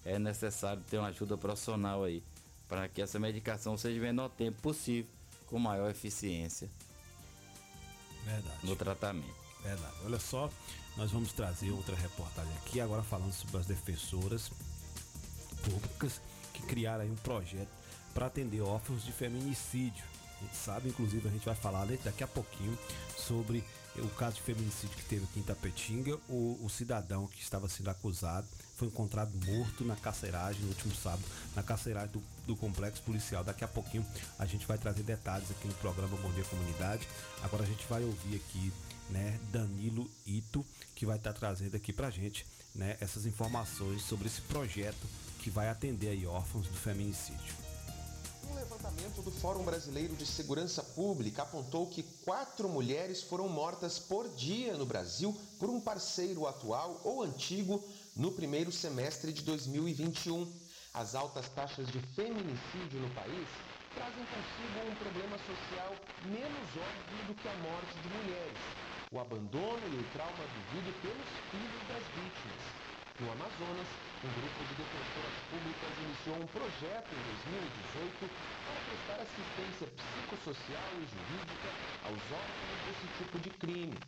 é 0.06 0.20
necessário 0.20 0.84
ter 0.90 0.98
uma 0.98 1.08
ajuda 1.08 1.38
profissional 1.38 2.04
aí 2.04 2.24
para 2.68 2.88
que 2.88 3.02
essa 3.02 3.20
medicação 3.20 3.78
seja 3.78 4.00
o 4.00 4.04
menor 4.04 4.30
tempo 4.30 4.62
possível, 4.62 5.10
com 5.48 5.60
maior 5.60 5.90
eficiência 5.90 6.70
Verdade. 8.24 8.66
no 8.66 8.76
tratamento. 8.76 9.41
Verdade. 9.64 9.94
Olha 10.04 10.20
só, 10.20 10.50
nós 10.98 11.12
vamos 11.12 11.32
trazer 11.34 11.72
outra 11.72 11.96
reportagem 11.96 12.54
aqui, 12.58 12.82
agora 12.82 13.04
falando 13.04 13.32
sobre 13.34 13.58
as 13.58 13.66
defensoras 13.66 14.52
públicas 15.64 16.20
que 16.54 16.64
criaram 16.64 17.06
um 17.06 17.16
projeto 17.16 17.70
para 18.14 18.26
atender 18.26 18.62
órfãos 18.62 19.04
de 19.04 19.12
feminicídio. 19.12 20.04
A 20.40 20.44
gente 20.44 20.58
sabe, 20.58 20.90
inclusive, 20.90 21.28
a 21.28 21.32
gente 21.32 21.46
vai 21.46 21.56
falar 21.56 21.86
daqui 22.04 22.24
a 22.24 22.28
pouquinho 22.28 22.78
sobre 23.16 23.64
o 23.96 24.08
caso 24.10 24.38
de 24.38 24.42
feminicídio 24.42 24.96
que 24.98 25.06
teve 25.06 25.26
aqui 25.26 25.40
em 25.40 25.44
Tapetinga. 25.44 26.18
O, 26.28 26.60
o 26.64 26.70
cidadão 26.70 27.28
que 27.28 27.42
estava 27.42 27.70
sendo 27.70 27.90
acusado 27.90 28.48
foi 28.76 28.88
encontrado 28.88 29.32
morto 29.46 29.86
na 29.86 29.96
carceragem 29.96 30.62
no 30.62 30.70
último 30.70 30.96
sábado, 30.96 31.24
na 31.56 31.62
carceragem 31.62 32.12
do, 32.12 32.24
do 32.48 32.56
complexo 32.56 33.04
policial. 33.04 33.44
Daqui 33.44 33.64
a 33.64 33.68
pouquinho 33.68 34.06
a 34.40 34.46
gente 34.46 34.66
vai 34.66 34.78
trazer 34.78 35.04
detalhes 35.04 35.52
aqui 35.52 35.68
no 35.68 35.74
programa 35.76 36.18
Bom 36.18 36.32
Dia 36.32 36.44
Comunidade. 36.46 37.08
Agora 37.44 37.64
a 37.64 37.68
gente 37.68 37.86
vai 37.88 38.04
ouvir 38.04 38.38
aqui 38.38 38.74
né, 39.12 39.40
Danilo 39.52 40.10
Ito, 40.26 40.66
que 40.96 41.06
vai 41.06 41.18
estar 41.18 41.34
trazendo 41.34 41.76
aqui 41.76 41.92
pra 41.92 42.10
gente 42.10 42.46
né, 42.74 42.98
essas 43.00 43.26
informações 43.26 44.02
sobre 44.04 44.28
esse 44.28 44.42
projeto 44.42 45.08
que 45.40 45.50
vai 45.50 45.70
atender 45.70 46.10
aí 46.10 46.26
órfãos 46.26 46.68
do 46.68 46.78
feminicídio. 46.78 47.62
Um 48.50 48.56
levantamento 48.56 49.22
do 49.22 49.32
Fórum 49.32 49.64
Brasileiro 49.64 50.16
de 50.16 50.26
Segurança 50.26 50.84
Pública 50.84 51.44
apontou 51.44 51.88
que 51.88 52.04
quatro 52.24 52.68
mulheres 52.68 53.22
foram 53.22 53.48
mortas 53.48 54.00
por 54.00 54.28
dia 54.36 54.76
no 54.76 54.86
Brasil 54.86 55.38
por 55.60 55.70
um 55.70 55.80
parceiro 55.80 56.48
atual 56.48 57.00
ou 57.04 57.22
antigo 57.22 57.84
no 58.16 58.32
primeiro 58.32 58.72
semestre 58.72 59.32
de 59.32 59.42
2021. 59.44 60.52
As 60.94 61.16
altas 61.16 61.48
taxas 61.50 61.88
de 61.88 62.00
feminicídio 62.16 63.00
no 63.00 63.10
país 63.12 63.48
trazem 63.96 64.26
consigo 64.26 64.92
um 64.92 64.96
problema 64.96 65.38
social 65.38 65.96
menos 66.26 66.70
óbvio 66.76 67.26
do 67.28 67.36
que 67.36 67.48
a 67.48 67.58
morte 67.58 67.94
de 68.02 68.10
mulheres, 68.10 68.58
o 69.12 69.20
abandono 69.20 69.84
e 69.92 69.98
o 70.00 70.04
trauma 70.16 70.46
vivido 70.72 70.96
pelos 71.04 71.32
filhos 71.52 71.84
das 71.92 72.04
vítimas. 72.16 72.64
No 73.20 73.30
Amazonas, 73.30 73.88
um 74.24 74.32
grupo 74.40 74.60
de 74.64 74.74
defensoras 74.80 75.36
públicas 75.52 75.92
iniciou 76.00 76.38
um 76.40 76.48
projeto 76.48 77.12
em 77.12 77.22
2018 77.44 78.32
para 78.64 78.80
prestar 78.88 79.20
assistência 79.20 79.88
psicossocial 80.00 80.90
e 80.96 81.04
jurídica 81.12 81.70
aos 82.08 82.24
órfãos 82.32 82.80
desse 82.88 83.08
tipo 83.20 83.40
de 83.40 83.50
crime. 83.50 84.00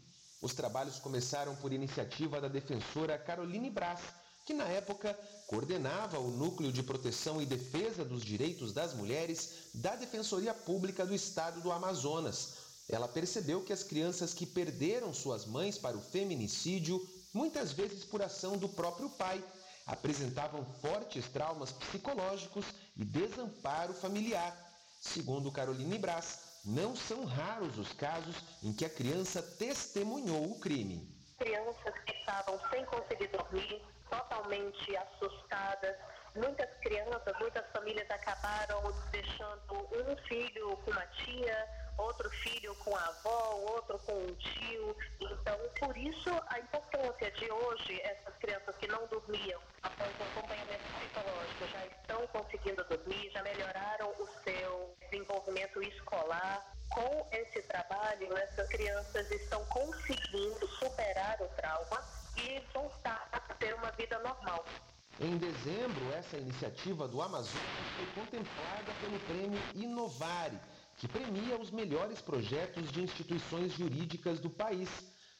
Os 0.41 0.53
trabalhos 0.53 0.99
começaram 0.99 1.53
por 1.57 1.73
iniciativa 1.73 2.39
da 2.39 2.47
defensora 2.47 3.17
Caroline 3.17 3.69
Brás, 3.69 3.99
que 4.45 4.53
na 4.53 4.65
época 4.69 5.13
coordenava 5.47 6.17
o 6.17 6.31
Núcleo 6.31 6.71
de 6.71 6.81
Proteção 6.81 7.41
e 7.41 7.45
Defesa 7.45 8.05
dos 8.05 8.23
Direitos 8.23 8.71
das 8.71 8.93
Mulheres 8.93 9.69
da 9.73 9.97
Defensoria 9.97 10.53
Pública 10.53 11.05
do 11.05 11.13
Estado 11.13 11.59
do 11.59 11.73
Amazonas. 11.73 12.62
Ela 12.89 13.07
percebeu 13.07 13.63
que 13.63 13.73
as 13.73 13.83
crianças 13.83 14.33
que 14.33 14.45
perderam 14.45 15.13
suas 15.13 15.45
mães 15.45 15.77
para 15.77 15.97
o 15.97 16.01
feminicídio, 16.01 17.01
muitas 17.33 17.71
vezes 17.71 18.03
por 18.03 18.21
ação 18.21 18.57
do 18.57 18.67
próprio 18.67 19.09
pai, 19.09 19.43
apresentavam 19.85 20.65
fortes 20.81 21.27
traumas 21.27 21.71
psicológicos 21.71 22.65
e 22.95 23.03
desamparo 23.03 23.93
familiar. 23.93 24.55
Segundo 24.99 25.51
Caroline 25.51 25.97
Brás, 25.97 26.39
não 26.63 26.95
são 26.95 27.25
raros 27.25 27.77
os 27.77 27.91
casos 27.93 28.35
em 28.61 28.71
que 28.71 28.85
a 28.85 28.89
criança 28.89 29.41
testemunhou 29.41 30.51
o 30.51 30.59
crime. 30.59 31.09
Crianças 31.37 31.93
que 32.05 32.13
estavam 32.13 32.57
sem 32.69 32.85
conseguir 32.85 33.27
dormir, 33.27 33.81
totalmente 34.09 34.95
assustadas. 34.95 35.95
Muitas 36.35 36.69
crianças, 36.81 37.37
muitas 37.39 37.65
famílias 37.71 38.09
acabaram 38.09 38.81
deixando 39.11 39.73
um 39.73 40.15
filho 40.27 40.77
com 40.77 40.91
uma 40.91 41.05
tia, 41.07 41.82
outro 41.97 42.29
filho 42.29 42.75
com 42.75 42.95
a 42.95 43.05
avó, 43.05 43.55
outro 43.75 43.97
com 43.99 44.13
um 44.13 44.35
tio. 44.35 44.95
Então, 45.19 45.57
por 45.79 45.95
isso, 45.97 46.29
a 46.47 46.59
importância 46.59 47.31
de 47.31 47.51
hoje, 47.51 48.01
essas 48.01 48.35
crianças 48.37 48.75
que 48.77 48.87
não 48.87 49.05
dormiam 49.07 49.61
após 49.81 50.09
o 50.19 50.23
acompanhamento 50.23 50.83
psicológico 50.99 51.67
já 51.71 51.85
estão 51.85 52.27
conseguindo 52.27 52.83
dormir, 52.85 53.31
já 53.31 53.43
melhoraram 53.43 54.09
o 54.19 54.27
seu 54.43 54.95
desenvolvimento 55.09 55.81
escolar. 55.81 56.73
Com 56.89 57.27
esse 57.31 57.61
trabalho, 57.63 58.37
essas 58.37 58.67
crianças 58.69 59.29
estão 59.31 59.65
conseguindo 59.65 60.67
superar 60.77 61.41
o 61.41 61.47
trauma 61.55 62.03
e 62.37 62.59
voltar 62.71 63.27
a 63.31 63.39
ter 63.55 63.73
uma 63.73 63.91
vida 63.91 64.19
normal. 64.19 64.63
Em 65.19 65.37
dezembro, 65.37 66.13
essa 66.13 66.37
iniciativa 66.37 67.07
do 67.07 67.21
Amazonas 67.21 67.53
foi 67.95 68.23
contemplada 68.23 68.91
pelo 68.99 69.19
prêmio 69.21 69.61
Inovare, 69.75 70.59
que 70.97 71.07
premia 71.07 71.57
os 71.57 71.71
melhores 71.71 72.21
projetos 72.21 72.91
de 72.91 73.01
instituições 73.01 73.73
jurídicas 73.73 74.39
do 74.39 74.49
país. 74.49 74.89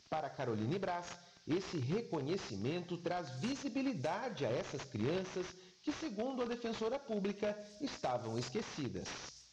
Para 0.09 0.29
Caroline 0.29 0.77
Brás, 0.77 1.17
esse 1.47 1.77
reconhecimento 1.77 2.97
traz 2.97 3.29
visibilidade 3.39 4.45
a 4.45 4.49
essas 4.49 4.83
crianças 4.83 5.45
que, 5.81 5.91
segundo 5.91 6.43
a 6.43 6.45
defensora 6.45 6.97
pública, 6.97 7.57
estavam 7.81 8.37
esquecidas. 8.37 9.07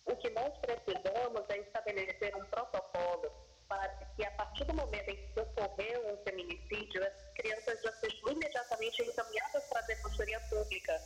O 0.04 0.16
que 0.16 0.30
nós 0.30 0.56
precisamos 0.58 1.42
é 1.48 1.58
estabelecer 1.58 2.34
um 2.36 2.44
protocolo 2.46 3.30
para 3.68 3.88
que, 4.16 4.24
a 4.24 4.30
partir 4.32 4.64
do 4.64 4.74
momento 4.74 5.08
em 5.08 5.16
que 5.16 5.40
ocorreu 5.40 6.12
um 6.12 6.16
feminicídio, 6.24 7.04
as 7.04 7.34
crianças 7.34 7.80
já 7.82 7.92
sejam 7.94 8.32
imediatamente 8.32 9.02
encaminhadas 9.02 9.64
para 9.64 9.78
a 9.80 9.86
Defensoria 9.86 10.40
Pública, 10.50 11.00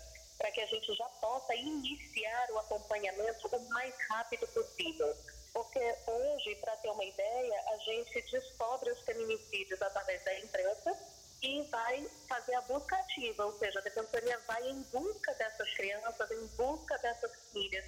para 0.44 0.52
que 0.52 0.60
a 0.60 0.66
gente 0.66 0.94
já 0.94 1.08
possa 1.22 1.54
iniciar 1.54 2.50
o 2.50 2.58
acompanhamento 2.58 3.48
o 3.50 3.68
mais 3.70 3.94
rápido 4.10 4.46
possível. 4.48 5.16
Porque 5.54 5.80
hoje, 6.06 6.54
para 6.56 6.76
ter 6.76 6.90
uma 6.90 7.02
ideia, 7.02 7.64
a 7.72 7.78
gente 7.78 8.20
descobre 8.30 8.90
os 8.90 9.00
feminicídios 9.04 9.80
através 9.80 10.22
da 10.22 10.38
imprensa 10.40 10.98
e 11.42 11.62
vai 11.70 12.06
fazer 12.28 12.54
a 12.56 12.60
busca 12.60 12.94
ativa, 12.94 13.46
ou 13.46 13.58
seja, 13.58 13.78
a 13.78 13.82
Defensoria 13.82 14.38
vai 14.46 14.68
em 14.68 14.82
busca 14.92 15.32
dessas 15.32 15.72
crianças, 15.72 16.30
em 16.30 16.46
busca 16.58 16.98
dessas 16.98 17.30
famílias 17.48 17.86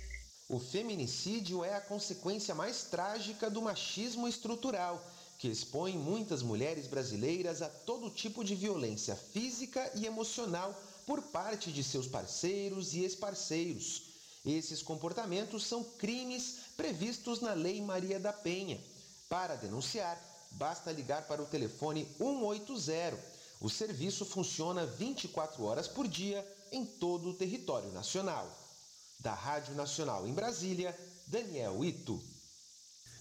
o 0.49 0.61
feminicídio 0.61 1.65
é 1.65 1.75
a 1.75 1.81
consequência 1.81 2.55
mais 2.55 2.85
trágica 2.85 3.51
do 3.51 3.61
machismo 3.61 4.29
estrutural, 4.29 5.05
que 5.39 5.49
expõe 5.49 5.95
muitas 5.95 6.41
mulheres 6.41 6.87
brasileiras 6.87 7.63
a 7.63 7.69
todo 7.69 8.09
tipo 8.09 8.45
de 8.45 8.55
violência 8.55 9.17
física 9.17 9.91
e 9.97 10.07
emocional 10.07 10.73
por 11.07 11.23
parte 11.23 11.71
de 11.73 11.85
seus 11.85 12.09
parceiros 12.09 12.93
e 12.93 13.01
ex-parceiros. 13.01 14.03
Esses 14.45 14.83
comportamentos 14.83 15.65
são 15.65 15.83
crimes 15.83 16.59
previstos 16.77 17.41
na 17.41 17.53
Lei 17.53 17.81
Maria 17.81 18.19
da 18.19 18.33
Penha. 18.33 18.81
Para 19.29 19.57
denunciar, 19.57 20.21
basta 20.53 20.93
ligar 20.93 21.27
para 21.27 21.43
o 21.43 21.47
telefone 21.47 22.07
180. 22.19 23.19
O 23.61 23.71
serviço 23.71 24.25
funciona 24.25 24.85
24 24.85 25.65
horas 25.65 25.89
por 25.89 26.07
dia 26.07 26.47
em 26.71 26.85
todo 26.85 27.31
o 27.31 27.35
território 27.35 27.91
nacional. 27.93 28.47
Da 29.19 29.33
Rádio 29.33 29.75
Nacional 29.75 30.29
em 30.29 30.35
Brasília, 30.35 30.97
Daniel 31.27 31.85
Ito. 31.85 32.23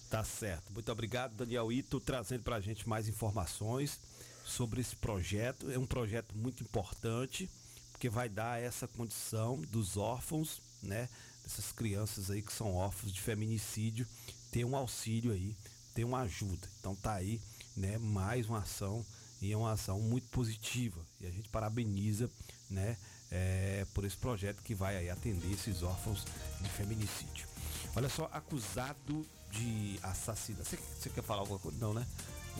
Tá 0.09 0.23
certo. 0.23 0.71
Muito 0.73 0.91
obrigado, 0.91 1.35
Daniel 1.35 1.71
Ito, 1.71 1.99
trazendo 1.99 2.43
para 2.43 2.57
a 2.57 2.61
gente 2.61 2.87
mais 2.87 3.07
informações 3.07 3.99
sobre 4.45 4.81
esse 4.81 4.95
projeto. 4.95 5.71
É 5.71 5.79
um 5.79 5.85
projeto 5.85 6.37
muito 6.37 6.61
importante, 6.61 7.49
porque 7.95 8.09
vai 8.09 8.29
dar 8.29 8.61
essa 8.61 8.87
condição 8.87 9.57
dos 9.71 9.97
órfãos, 9.97 10.61
né? 10.83 11.09
Dessas 11.41 11.71
crianças 11.71 12.29
aí 12.29 12.41
que 12.41 12.53
são 12.53 12.75
órfãos 12.75 13.11
de 13.11 13.21
feminicídio, 13.21 14.07
ter 14.51 14.65
um 14.65 14.75
auxílio 14.75 15.31
aí, 15.31 15.55
ter 15.93 16.03
uma 16.03 16.21
ajuda. 16.21 16.67
Então 16.79 16.95
tá 16.95 17.13
aí, 17.13 17.41
né? 17.75 17.97
Mais 17.97 18.47
uma 18.49 18.59
ação 18.59 19.05
e 19.41 19.51
é 19.51 19.57
uma 19.57 19.71
ação 19.71 19.99
muito 19.99 20.27
positiva. 20.29 20.99
E 21.19 21.27
a 21.27 21.31
gente 21.31 21.49
parabeniza, 21.49 22.29
né? 22.69 22.97
é, 23.31 23.85
por 23.93 24.05
esse 24.05 24.17
projeto 24.17 24.61
que 24.63 24.73
vai 24.73 24.95
aí 24.95 25.09
atender 25.09 25.51
esses 25.51 25.83
órfãos 25.83 26.25
de 26.61 26.69
feminicídio. 26.69 27.47
Olha 27.95 28.09
só, 28.09 28.29
acusado 28.31 29.25
de 29.51 29.99
assassinato. 30.03 30.65
Você, 30.65 31.09
quer 31.09 31.23
falar 31.23 31.41
alguma 31.41 31.59
coisa? 31.59 31.77
Não, 31.77 31.93
né? 31.93 32.05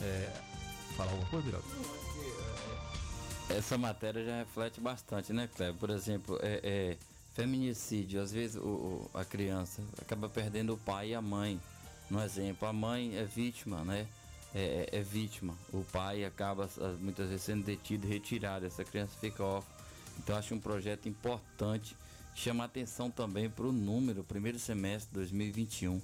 É, 0.00 0.42
falar 0.96 1.10
alguma 1.12 1.28
coisa, 1.30 1.46
Miraldo? 1.46 1.66
Essa 3.48 3.78
matéria 3.78 4.24
já 4.24 4.38
reflete 4.38 4.80
bastante, 4.80 5.32
né, 5.32 5.48
Cleber? 5.54 5.78
Por 5.78 5.90
exemplo, 5.90 6.38
é, 6.42 6.60
é, 6.62 6.96
feminicídio, 7.34 8.20
às 8.20 8.32
vezes 8.32 8.56
o, 8.56 9.08
a 9.14 9.24
criança 9.24 9.82
acaba 10.00 10.28
perdendo 10.28 10.74
o 10.74 10.78
pai 10.78 11.10
e 11.10 11.14
a 11.14 11.22
mãe. 11.22 11.60
No 12.10 12.20
exemplo, 12.22 12.66
a 12.66 12.72
mãe 12.72 13.16
é 13.16 13.24
vítima, 13.24 13.84
né? 13.84 14.06
É, 14.54 14.88
é, 14.92 14.98
é 14.98 15.02
vítima. 15.02 15.54
O 15.72 15.84
pai 15.84 16.24
acaba 16.24 16.68
muitas 16.98 17.28
vezes 17.28 17.42
sendo 17.42 17.64
detido 17.64 18.08
retirado. 18.08 18.66
Essa 18.66 18.84
criança 18.84 19.12
fica 19.20 19.44
órfã. 19.44 19.70
Então 20.18 20.36
acho 20.36 20.54
um 20.54 20.60
projeto 20.60 21.08
importante, 21.08 21.96
chama 22.34 22.64
atenção 22.64 23.10
também 23.10 23.48
para 23.48 23.66
o 23.66 23.72
número, 23.72 24.24
primeiro 24.24 24.58
semestre 24.58 25.10
de 25.10 25.14
2021, 25.14 26.00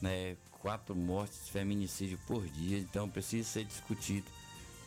né? 0.00 0.36
Quatro 0.60 0.94
mortes 0.94 1.46
de 1.46 1.52
feminicídio 1.52 2.18
por 2.26 2.46
dia, 2.46 2.78
então 2.78 3.08
precisa 3.08 3.48
ser 3.48 3.64
discutido. 3.64 4.26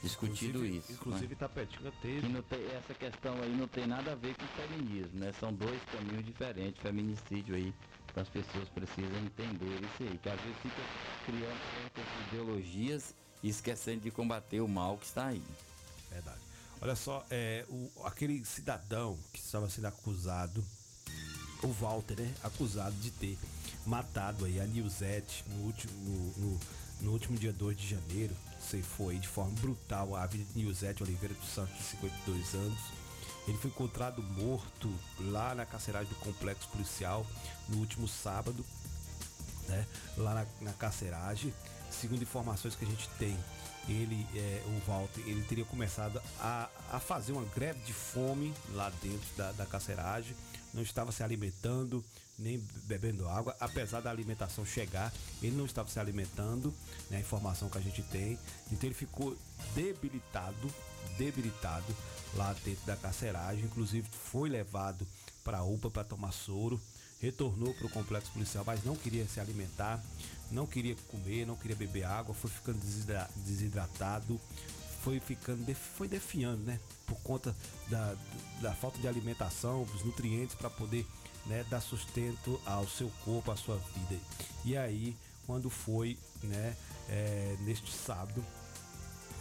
Discutido 0.06 0.60
inclusive, 0.60 0.77
isso. 0.77 0.91
Inclusive 0.94 1.27
né? 1.27 1.36
Tapetinga 1.40 1.91
teve. 1.99 2.27
não 2.30 2.41
tem, 2.44 2.60
essa 2.68 2.94
questão 2.94 3.41
aí 3.41 3.56
não 3.56 3.68
tem 3.68 3.88
nada 3.88 4.11
a 4.11 4.15
ver 4.15 4.36
com 4.36 4.45
feminismo, 4.61 5.19
né? 5.19 5.34
São 5.40 5.52
dois 5.52 5.82
caminhos 5.91 6.23
diferentes, 6.23 6.80
feminicídio 6.80 7.56
aí. 7.56 7.73
Então 8.11 8.22
as 8.22 8.30
pessoas 8.30 8.69
precisam 8.69 9.18
entender 9.18 9.82
isso 9.82 10.03
aí, 10.03 10.19
que 10.22 10.30
às 10.30 10.40
vezes 10.40 10.57
fica 10.61 10.82
criando 11.26 11.60
certas 11.73 12.06
ideologias 12.27 13.15
e 13.41 13.49
esquecendo 13.49 14.02
de 14.02 14.11
combater 14.11 14.61
o 14.61 14.68
mal 14.68 14.95
que 14.98 15.06
está 15.06 15.27
aí. 15.27 15.41
Verdade. 16.11 16.40
Olha 16.80 16.95
só, 16.95 17.26
é, 17.32 17.65
o, 17.68 17.90
aquele 18.03 18.45
cidadão 18.45 19.18
que 19.34 19.40
estava 19.40 19.68
sendo 19.69 19.88
acusado, 19.88 20.64
o 21.64 21.68
Walter, 21.68 22.22
né? 22.22 22.32
Acusado 22.44 22.95
de 22.98 23.10
ter 23.10 23.38
matado 23.88 24.45
aí 24.45 24.60
a 24.60 24.65
Nilzete 24.65 25.44
no 25.49 25.65
último, 25.65 25.94
no, 25.94 26.34
no, 26.38 26.60
no 27.02 27.11
último 27.11 27.38
dia 27.38 27.52
2 27.52 27.76
de 27.76 27.88
janeiro, 27.88 28.36
sei 28.65 28.81
foi 28.81 29.17
de 29.17 29.27
forma 29.27 29.51
brutal 29.59 30.15
a 30.15 30.25
vida 30.25 30.43
de 30.43 30.57
Nilzete 30.57 31.03
Oliveira 31.03 31.33
dos 31.33 31.49
Santos, 31.49 31.77
de 31.77 31.83
52 31.83 32.53
anos. 32.55 32.79
Ele 33.47 33.57
foi 33.57 33.69
encontrado 33.69 34.23
morto 34.23 34.91
lá 35.19 35.53
na 35.53 35.65
carceragem 35.65 36.09
do 36.09 36.15
complexo 36.15 36.67
policial 36.69 37.25
no 37.69 37.77
último 37.77 38.07
sábado, 38.07 38.65
né? 39.67 39.85
Lá 40.17 40.33
na, 40.33 40.45
na 40.61 40.73
carceragem. 40.73 41.53
Segundo 41.91 42.23
informações 42.23 42.75
que 42.75 42.83
a 42.83 42.87
gente 42.87 43.07
tem, 43.19 43.37
ele, 43.87 44.27
é, 44.35 44.63
o 44.65 44.89
Walter, 44.89 45.21
ele 45.27 45.43
teria 45.43 45.63
começado 45.65 46.19
a, 46.39 46.67
a 46.91 46.99
fazer 46.99 47.31
uma 47.31 47.45
greve 47.45 47.79
de 47.85 47.93
fome 47.93 48.53
lá 48.73 48.91
dentro 49.01 49.27
da, 49.37 49.51
da 49.51 49.65
carceragem, 49.65 50.35
não 50.73 50.81
estava 50.81 51.11
se 51.11 51.23
alimentando, 51.23 52.03
nem 52.38 52.57
bebendo 52.84 53.28
água, 53.28 53.56
apesar 53.60 54.02
da 54.02 54.10
alimentação 54.10 54.66
chegar, 54.66 55.14
ele 55.41 55.56
não 55.56 55.66
estava 55.66 55.90
se 55.90 55.99
alimentando, 55.99 56.74
né, 57.10 57.18
a 57.18 57.20
informação 57.20 57.70
que 57.70 57.78
a 57.78 57.82
gente 57.82 58.02
tem, 58.03 58.38
então 58.72 58.88
ele 58.88 58.94
ficou 58.94 59.38
debilitado, 59.74 60.74
debilitado 61.18 61.95
lá 62.34 62.53
dentro 62.66 62.86
da 62.86 62.95
carceragem, 62.95 63.64
inclusive 63.64 64.07
foi 64.12 64.49
levado 64.49 65.07
para 65.44 65.60
a 65.60 65.64
UPA 65.64 65.90
para 65.90 66.03
tomar 66.03 66.32
soro, 66.32 66.82
retornou 67.20 67.74
para 67.74 67.88
o 67.88 67.90
complexo 67.90 68.32
policial, 68.32 68.64
mas 68.66 68.84
não 68.84 68.95
queria 68.95 69.26
se 69.28 69.40
alimentar, 69.40 70.03
não 70.52 70.68
queria 70.68 70.95
comer, 71.07 71.45
não 71.45 71.56
queria 71.56 71.76
beber 71.76 72.03
água, 72.03 72.36
foi 72.36 72.49
ficando 72.52 72.80
desidra- 72.80 73.30
desidratado, 73.38 74.40
foi 75.02 75.20
ficando, 75.20 75.74
foi 75.98 76.07
defiando, 76.07 76.64
né? 76.64 76.80
Por 77.06 77.18
conta 77.18 77.56
da, 77.88 78.16
da 78.62 78.74
falta 78.74 78.99
de 78.99 79.07
alimentação, 79.07 79.84
dos 79.84 80.03
nutrientes 80.03 80.56
para 80.56 80.70
poder 80.70 81.06
né, 81.45 81.65
dar 81.69 81.81
sustento 81.81 82.59
ao 82.65 82.88
seu 82.88 83.11
corpo, 83.23 83.51
à 83.51 83.55
sua 83.55 83.77
vida. 83.77 84.22
E 84.63 84.76
aí, 84.76 85.15
quando 85.45 85.69
foi, 85.69 86.17
né, 86.43 86.76
é, 87.09 87.55
neste 87.61 87.91
sábado, 87.91 88.43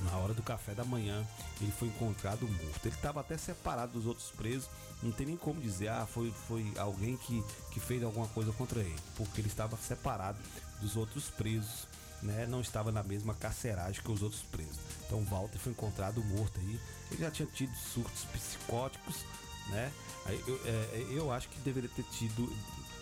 na 0.00 0.16
hora 0.18 0.34
do 0.34 0.42
café 0.42 0.74
da 0.74 0.84
manhã, 0.84 1.26
ele 1.60 1.72
foi 1.72 1.88
encontrado 1.88 2.46
morto. 2.46 2.86
Ele 2.86 2.94
estava 2.94 3.20
até 3.20 3.36
separado 3.38 3.92
dos 3.92 4.06
outros 4.06 4.30
presos, 4.30 4.68
não 5.02 5.12
tem 5.12 5.26
nem 5.26 5.36
como 5.36 5.60
dizer, 5.60 5.88
ah, 5.88 6.06
foi, 6.06 6.32
foi 6.46 6.72
alguém 6.78 7.16
que, 7.16 7.42
que 7.72 7.80
fez 7.80 8.02
alguma 8.02 8.28
coisa 8.28 8.52
contra 8.52 8.80
ele, 8.80 8.98
porque 9.16 9.40
ele 9.40 9.48
estava 9.48 9.76
separado 9.76 10.38
dos 10.80 10.96
outros 10.96 11.28
presos, 11.30 11.86
né? 12.22 12.46
Não 12.46 12.60
estava 12.60 12.90
na 12.90 13.02
mesma 13.02 13.34
carceragem 13.34 14.02
que 14.02 14.10
os 14.10 14.22
outros 14.22 14.42
presos. 14.42 14.78
Então, 15.06 15.22
Walter 15.24 15.58
foi 15.58 15.72
encontrado 15.72 16.24
morto 16.24 16.58
aí. 16.58 16.80
Ele 17.10 17.20
já 17.20 17.30
tinha 17.30 17.46
tido 17.46 17.74
surtos 17.74 18.24
psicóticos, 18.24 19.24
né? 19.68 19.92
Aí 20.26 20.42
Eu, 20.46 20.60
é, 20.64 21.06
eu 21.10 21.32
acho 21.32 21.48
que 21.48 21.58
deveria 21.60 21.90
ter 21.90 22.04
tido, 22.04 22.50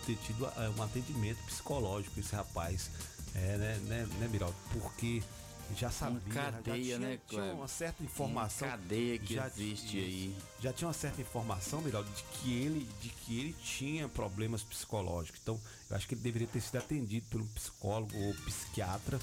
ter 0.05 0.15
tido 0.17 0.45
é, 0.45 0.69
um 0.77 0.83
atendimento 0.83 1.37
psicológico 1.45 2.19
esse 2.19 2.35
rapaz, 2.35 2.89
é, 3.35 3.57
né, 3.57 3.77
né, 3.83 4.07
né 4.19 4.27
Miraldo? 4.27 4.55
Porque 4.71 5.21
já 5.77 5.89
sabia, 5.89 6.21
já 6.27 6.51
cadeia, 6.51 6.83
tinha, 6.83 6.99
né, 6.99 7.19
tinha 7.27 7.53
uma 7.53 7.67
certa 7.67 8.03
informação. 8.03 8.67
Uma 8.67 8.77
cadeia 8.77 9.17
que 9.17 9.33
já 9.33 9.47
existe 9.47 9.87
tinha- 9.87 10.03
aí. 10.03 10.35
Já 10.59 10.73
tinha 10.73 10.87
uma 10.87 10.93
certa 10.93 11.21
informação, 11.21 11.81
Miraldo, 11.81 12.09
de 12.11 12.23
que 12.23 12.53
ele, 12.53 12.87
de 13.01 13.09
que 13.09 13.39
ele 13.39 13.53
tinha 13.53 14.07
problemas 14.09 14.61
psicológicos. 14.61 15.39
Então, 15.41 15.59
eu 15.89 15.95
acho 15.95 16.07
que 16.07 16.13
ele 16.13 16.21
deveria 16.21 16.47
ter 16.47 16.61
sido 16.61 16.77
atendido 16.77 17.25
por 17.29 17.41
um 17.41 17.47
psicólogo 17.47 18.15
ou 18.15 18.33
psiquiatra, 18.45 19.19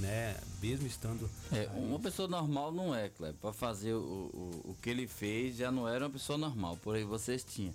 né? 0.00 0.36
Mesmo 0.62 0.86
estando. 0.86 1.28
É, 1.52 1.68
uma 1.74 1.98
pessoa 1.98 2.28
normal 2.28 2.72
não 2.72 2.94
é, 2.94 3.08
Kleber. 3.08 3.38
Pra 3.40 3.52
fazer 3.52 3.94
o, 3.94 3.98
o, 3.98 4.70
o 4.70 4.76
que 4.80 4.90
ele 4.90 5.06
fez 5.06 5.56
já 5.56 5.70
não 5.70 5.88
era 5.88 6.04
uma 6.04 6.10
pessoa 6.10 6.38
normal, 6.38 6.76
por 6.76 6.96
aí 6.96 7.04
vocês 7.04 7.44
tinham. 7.44 7.74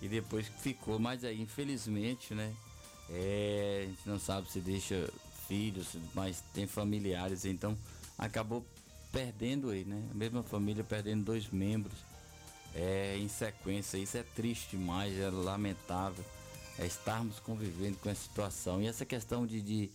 E 0.00 0.08
depois 0.08 0.46
ficou, 0.60 0.98
mas 0.98 1.24
aí 1.24 1.40
infelizmente, 1.40 2.34
né? 2.34 2.52
É, 3.10 3.84
a 3.84 3.86
gente 3.88 4.08
não 4.08 4.18
sabe 4.18 4.50
se 4.50 4.60
deixa 4.60 5.08
filhos, 5.46 5.96
mas 6.14 6.42
tem 6.54 6.66
familiares, 6.66 7.44
então 7.44 7.76
acabou 8.18 8.64
perdendo 9.12 9.72
ele, 9.72 9.90
né? 9.90 10.02
A 10.10 10.14
mesma 10.14 10.42
família 10.42 10.82
perdendo 10.82 11.24
dois 11.24 11.48
membros 11.50 11.98
é, 12.74 13.16
em 13.18 13.28
sequência. 13.28 13.98
Isso 13.98 14.16
é 14.16 14.22
triste 14.22 14.76
demais, 14.76 15.16
é 15.18 15.30
lamentável 15.30 16.24
é, 16.78 16.86
estarmos 16.86 17.38
convivendo 17.40 17.98
com 17.98 18.10
essa 18.10 18.22
situação. 18.22 18.82
E 18.82 18.86
essa 18.86 19.04
questão 19.04 19.46
de, 19.46 19.60
de, 19.60 19.90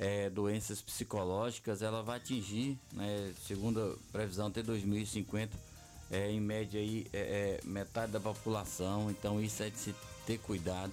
é, 0.00 0.30
doenças 0.30 0.80
psicológicas, 0.80 1.82
ela 1.82 2.02
vai 2.02 2.16
atingir, 2.16 2.78
né, 2.90 3.34
segundo 3.46 3.78
a 3.82 4.12
previsão, 4.12 4.46
até 4.46 4.62
2050, 4.62 5.54
é, 6.10 6.30
em 6.30 6.40
média 6.40 6.80
aí, 6.80 7.06
é, 7.12 7.60
é, 7.62 7.68
metade 7.68 8.10
da 8.10 8.18
população. 8.18 9.10
Então 9.10 9.38
isso 9.38 9.62
é 9.62 9.68
de 9.68 9.76
se 9.76 9.94
ter 10.26 10.38
cuidado 10.38 10.92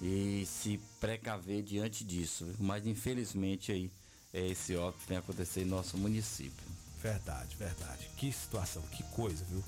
e 0.00 0.46
se 0.46 0.80
precaver 0.98 1.62
diante 1.62 2.02
disso. 2.02 2.46
Mas 2.58 2.86
infelizmente 2.86 3.72
aí, 3.72 3.90
é, 4.32 4.48
esse 4.48 4.74
óbito 4.74 5.04
tem 5.06 5.18
acontecido 5.18 5.66
em 5.66 5.68
nosso 5.68 5.98
município. 5.98 6.66
Verdade, 7.02 7.54
verdade. 7.56 8.08
Que 8.16 8.32
situação, 8.32 8.82
que 8.90 9.02
coisa, 9.14 9.44
viu? 9.44 9.62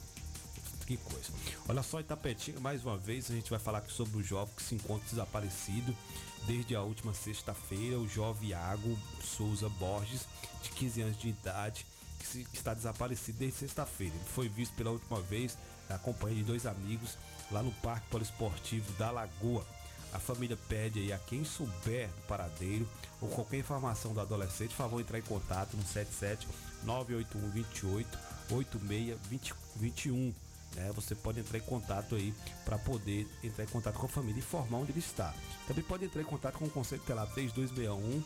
Que 0.86 0.96
coisa. 0.96 1.30
Olha 1.68 1.82
só, 1.82 2.00
Itapetinga, 2.00 2.60
mais 2.60 2.84
uma 2.84 2.98
vez 2.98 3.30
a 3.30 3.34
gente 3.34 3.48
vai 3.50 3.58
falar 3.58 3.78
aqui 3.78 3.92
sobre 3.92 4.18
o 4.18 4.22
jovem 4.22 4.52
que 4.56 4.62
se 4.62 4.74
encontra 4.74 5.08
desaparecido 5.08 5.96
desde 6.46 6.74
a 6.74 6.82
última 6.82 7.14
sexta-feira, 7.14 7.98
o 7.98 8.08
jovem 8.08 8.48
Iago 8.50 8.98
Souza 9.22 9.68
Borges, 9.68 10.22
de 10.62 10.70
15 10.70 11.02
anos 11.02 11.16
de 11.18 11.28
idade, 11.28 11.86
que, 12.18 12.26
se- 12.26 12.44
que 12.44 12.56
está 12.56 12.74
desaparecido 12.74 13.38
desde 13.38 13.58
sexta-feira. 13.60 14.14
Ele 14.14 14.24
foi 14.34 14.48
visto 14.48 14.74
pela 14.74 14.90
última 14.90 15.20
vez 15.20 15.56
na 15.88 15.98
companhia 15.98 16.38
de 16.38 16.44
dois 16.44 16.66
amigos 16.66 17.16
lá 17.50 17.62
no 17.62 17.70
Parque 17.74 18.08
Poliesportivo 18.08 18.92
da 18.94 19.10
Lagoa. 19.12 19.64
A 20.12 20.18
família 20.18 20.58
pede 20.68 20.98
aí 20.98 21.12
a 21.12 21.18
quem 21.18 21.44
souber 21.44 22.08
do 22.08 22.22
paradeiro 22.26 22.86
ou 23.20 23.28
qualquer 23.28 23.58
informação 23.58 24.12
do 24.12 24.20
adolescente, 24.20 24.74
favor, 24.74 25.00
entrar 25.00 25.18
em 25.18 25.22
contato 25.22 25.74
no 25.76 25.82
77 25.84 26.46
981 26.82 27.50
28 27.50 28.18
86 28.50 29.16
20 29.30 29.54
21. 29.76 30.34
Né? 30.76 30.90
Você 30.94 31.14
pode 31.14 31.40
entrar 31.40 31.58
em 31.58 31.62
contato 31.62 32.14
aí 32.14 32.34
para 32.64 32.78
poder 32.78 33.26
entrar 33.42 33.64
em 33.64 33.68
contato 33.68 33.98
com 33.98 34.06
a 34.06 34.08
família 34.08 34.36
e 34.36 34.42
informar 34.42 34.78
onde 34.78 34.92
ele 34.92 35.00
está. 35.00 35.34
Também 35.66 35.84
pode 35.84 36.04
entrar 36.04 36.22
em 36.22 36.24
contato 36.26 36.58
com 36.58 36.64
o 36.64 36.70
Conselho 36.70 37.02
Telar 37.02 37.26
3261 37.32 38.22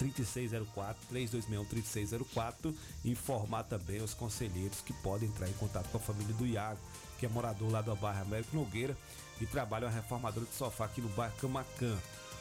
3604 0.00 1.06
3261 1.08 1.64
3604 1.66 2.74
e 3.04 3.10
informar 3.10 3.64
também 3.64 4.00
os 4.02 4.14
conselheiros 4.14 4.80
que 4.80 4.92
podem 4.94 5.28
entrar 5.28 5.48
em 5.48 5.52
contato 5.54 5.90
com 5.90 5.98
a 5.98 6.00
família 6.00 6.34
do 6.34 6.46
Iago, 6.46 6.80
que 7.18 7.26
é 7.26 7.28
morador 7.28 7.70
lá 7.70 7.82
do 7.82 7.94
bairro 7.96 8.22
Américo 8.22 8.56
Nogueira 8.56 8.96
e 9.40 9.46
trabalha 9.46 9.86
uma 9.86 9.92
reformadora 9.92 10.46
de 10.46 10.54
sofá 10.54 10.86
aqui 10.86 11.00
no 11.00 11.08
bairro 11.10 11.34
Camacan, 11.36 11.98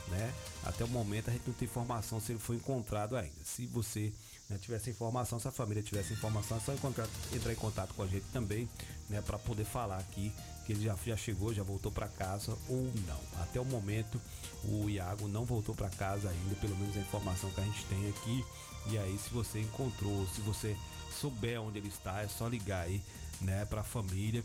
né? 0.07 0.33
Até 0.63 0.85
o 0.85 0.87
momento 0.87 1.29
a 1.29 1.33
gente 1.33 1.47
não 1.47 1.53
tem 1.53 1.67
informação 1.67 2.19
se 2.19 2.31
ele 2.31 2.39
foi 2.39 2.55
encontrado 2.55 3.15
ainda. 3.17 3.43
Se 3.43 3.65
você 3.65 4.13
né, 4.49 4.57
tivesse 4.59 4.89
informação, 4.89 5.39
se 5.39 5.47
a 5.47 5.51
família 5.51 5.83
tivesse 5.83 6.13
informação, 6.13 6.57
é 6.57 6.59
só 6.59 6.73
encontrar, 6.73 7.07
entrar 7.33 7.53
em 7.53 7.55
contato 7.55 7.93
com 7.93 8.03
a 8.03 8.07
gente 8.07 8.25
também, 8.33 8.67
né, 9.09 9.21
para 9.21 9.37
poder 9.37 9.65
falar 9.65 9.97
aqui 9.97 10.31
que 10.65 10.73
ele 10.73 10.85
já, 10.85 10.95
já 11.05 11.17
chegou, 11.17 11.53
já 11.53 11.63
voltou 11.63 11.91
para 11.91 12.07
casa 12.07 12.57
ou 12.67 12.91
não. 13.07 13.41
Até 13.41 13.59
o 13.59 13.65
momento 13.65 14.19
o 14.63 14.89
Iago 14.89 15.27
não 15.27 15.45
voltou 15.45 15.73
para 15.73 15.89
casa 15.89 16.29
ainda, 16.29 16.55
pelo 16.55 16.75
menos 16.75 16.95
a 16.95 16.99
informação 16.99 17.49
que 17.51 17.61
a 17.61 17.63
gente 17.63 17.85
tem 17.85 18.09
aqui. 18.09 18.45
E 18.87 18.97
aí, 18.97 19.17
se 19.17 19.29
você 19.29 19.59
encontrou, 19.59 20.27
se 20.27 20.41
você 20.41 20.75
souber 21.19 21.61
onde 21.61 21.79
ele 21.79 21.87
está, 21.87 22.21
é 22.21 22.27
só 22.27 22.47
ligar 22.47 22.85
aí, 22.85 23.01
né, 23.41 23.65
para 23.65 23.81
a 23.81 23.83
família 23.83 24.43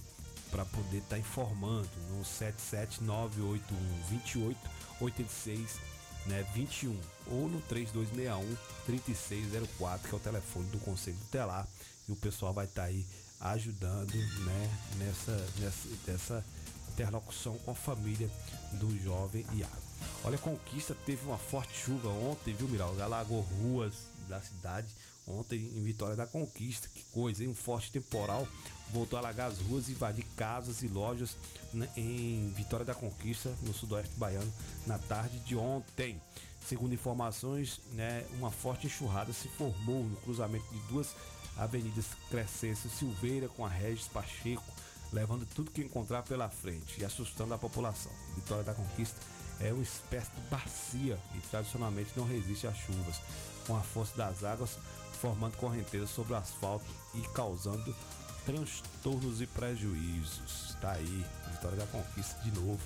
para 0.51 0.65
poder 0.65 0.99
estar 0.99 1.19
informando 1.19 1.89
no 2.11 2.25
77981 2.25 3.77
28 4.09 4.59
86 5.01 5.94
né, 6.27 6.47
21 6.55 6.99
ou 7.27 7.49
no 7.49 7.61
3261 7.63 8.57
3604, 8.87 10.09
que 10.09 10.15
é 10.15 10.19
o 10.19 10.21
telefone 10.21 10.67
do 10.69 10.79
Conselho 10.79 11.17
Tutelar, 11.19 11.67
e 12.09 12.13
o 12.13 12.17
pessoal 12.17 12.53
vai 12.53 12.67
estar 12.67 12.85
aí 12.85 13.07
ajudando, 13.41 14.15
né, 14.15 14.79
nessa 14.99 15.47
nessa 15.59 15.89
dessa 16.07 16.45
interlocução 16.93 17.59
com 17.59 17.73
a 17.73 17.75
família 17.75 18.31
do 18.73 18.97
jovem 19.03 19.45
Iago. 19.53 19.85
Olha, 20.23 20.39
Conquista 20.39 20.95
teve 21.07 21.25
uma 21.27 21.39
forte 21.39 21.77
chuva 21.77 22.09
ontem, 22.09 22.55
viu, 22.55 22.69
Miral? 22.69 22.95
Alagou 23.01 23.41
ruas 23.41 23.95
da 24.29 24.41
cidade 24.41 24.89
ontem 25.27 25.59
em 25.75 25.83
Vitória 25.83 26.17
da 26.17 26.27
Conquista. 26.27 26.89
Que 26.95 27.03
coisa, 27.05 27.43
hein? 27.43 27.51
Um 27.51 27.55
forte 27.55 27.91
temporal 27.91 28.47
voltou 28.95 29.17
a 29.19 29.21
alagar 29.21 29.51
as 29.51 29.59
ruas, 29.59 29.89
invadir 29.89 30.25
casas 30.37 30.83
e 30.83 30.89
lojas 30.89 31.37
né, 31.73 31.89
em 31.97 32.53
Vitória 32.57 32.87
da 32.87 32.95
Conquista, 32.95 33.53
no 33.63 33.75
sudoeste 33.75 34.15
baiano, 34.17 34.51
na 34.87 34.99
tarde 34.99 35.41
de 35.41 35.57
ontem. 35.57 36.21
Segundo 36.67 36.95
informações, 36.95 37.81
né, 37.93 38.25
uma 38.39 38.51
forte 38.51 38.87
enxurrada 38.87 39.33
se 39.33 39.49
formou 39.49 40.05
no 40.05 40.17
cruzamento 40.17 40.65
de 40.73 40.79
duas 40.89 41.15
avenidas 41.57 42.07
Crescêncio 42.31 42.89
Silveira 42.89 43.49
com 43.49 43.67
a 43.67 43.69
Regis 43.69 44.07
Pacheco, 44.07 44.65
levando 45.13 45.45
tudo 45.45 45.71
que 45.73 45.83
encontrar 45.83 46.23
pela 46.23 46.49
frente 46.49 47.01
e 47.01 47.05
assustando 47.05 47.53
a 47.53 47.59
população. 47.59 48.13
Vitória 48.37 48.65
da 48.65 48.75
Conquista 48.75 49.21
é 49.61 49.73
uma 49.73 49.83
espécie 49.83 50.31
de 50.31 50.41
bacia 50.49 51.19
e 51.35 51.41
tradicionalmente 51.49 52.13
não 52.17 52.27
resiste 52.27 52.67
às 52.67 52.77
chuvas, 52.77 53.21
com 53.67 53.77
a 53.77 53.81
força 53.81 54.17
das 54.17 54.45
águas 54.45 54.79
formando 55.25 55.57
correntezas 55.57 56.11
sobre 56.11 56.35
o 56.35 56.37
asfalto 56.37 56.85
e 57.15 57.21
causando 57.29 57.95
transtornos 58.45 59.41
e 59.41 59.47
prejuízos. 59.47 60.77
Tá 60.81 60.93
aí, 60.93 61.25
Vitória 61.51 61.79
da 61.79 61.87
Conquista 61.87 62.41
de 62.43 62.53
novo, 62.53 62.81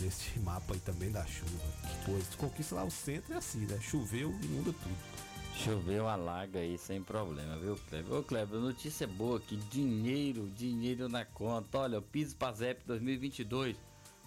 nesse 0.00 0.38
mapa 0.40 0.74
aí 0.74 0.80
também 0.80 1.10
da 1.10 1.24
chuva. 1.26 1.64
Coisa, 2.04 2.26
conquista 2.36 2.74
lá 2.74 2.84
o 2.84 2.90
centro 2.90 3.32
é 3.32 3.36
assim, 3.36 3.66
né? 3.66 3.78
Choveu 3.80 4.30
muda 4.32 4.72
tudo. 4.72 5.24
Choveu, 5.56 6.08
alaga 6.08 6.58
aí 6.58 6.76
sem 6.76 7.00
problema, 7.00 7.56
viu, 7.56 7.76
Kleber? 7.88 8.12
Ô, 8.12 8.22
Kleber, 8.24 8.58
notícia 8.58 9.06
boa 9.06 9.38
aqui: 9.38 9.56
dinheiro, 9.56 10.50
dinheiro 10.50 11.08
na 11.08 11.24
conta. 11.24 11.78
Olha, 11.78 11.98
o 11.98 12.02
Piso 12.02 12.34
Pazep 12.34 12.82
2022, 12.84 13.76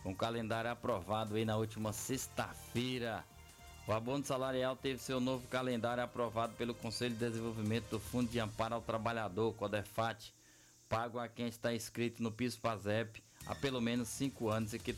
com 0.04 0.16
calendário 0.16 0.72
aprovado 0.72 1.36
aí 1.36 1.44
na 1.44 1.58
última 1.58 1.92
sexta-feira. 1.92 3.26
O 3.86 3.92
abono 3.92 4.24
salarial 4.26 4.76
teve 4.76 5.00
seu 5.00 5.20
novo 5.20 5.46
calendário 5.48 6.04
aprovado 6.04 6.54
pelo 6.56 6.74
Conselho 6.74 7.14
de 7.14 7.20
Desenvolvimento 7.20 7.90
do 7.90 8.00
Fundo 8.00 8.30
de 8.30 8.40
Amparo 8.40 8.76
ao 8.76 8.82
Trabalhador, 8.82 9.54
CODEFAT, 9.54 10.34
pago 10.90 11.20
a 11.20 11.28
quem 11.28 11.48
está 11.48 11.74
inscrito 11.74 12.24
no 12.24 12.32
Piso 12.32 12.60
Pazep 12.60 13.22
há 13.46 13.56
pelo 13.56 13.82
menos 13.82 14.08
cinco 14.08 14.50
anos 14.50 14.74
e 14.74 14.80
que 14.80 14.96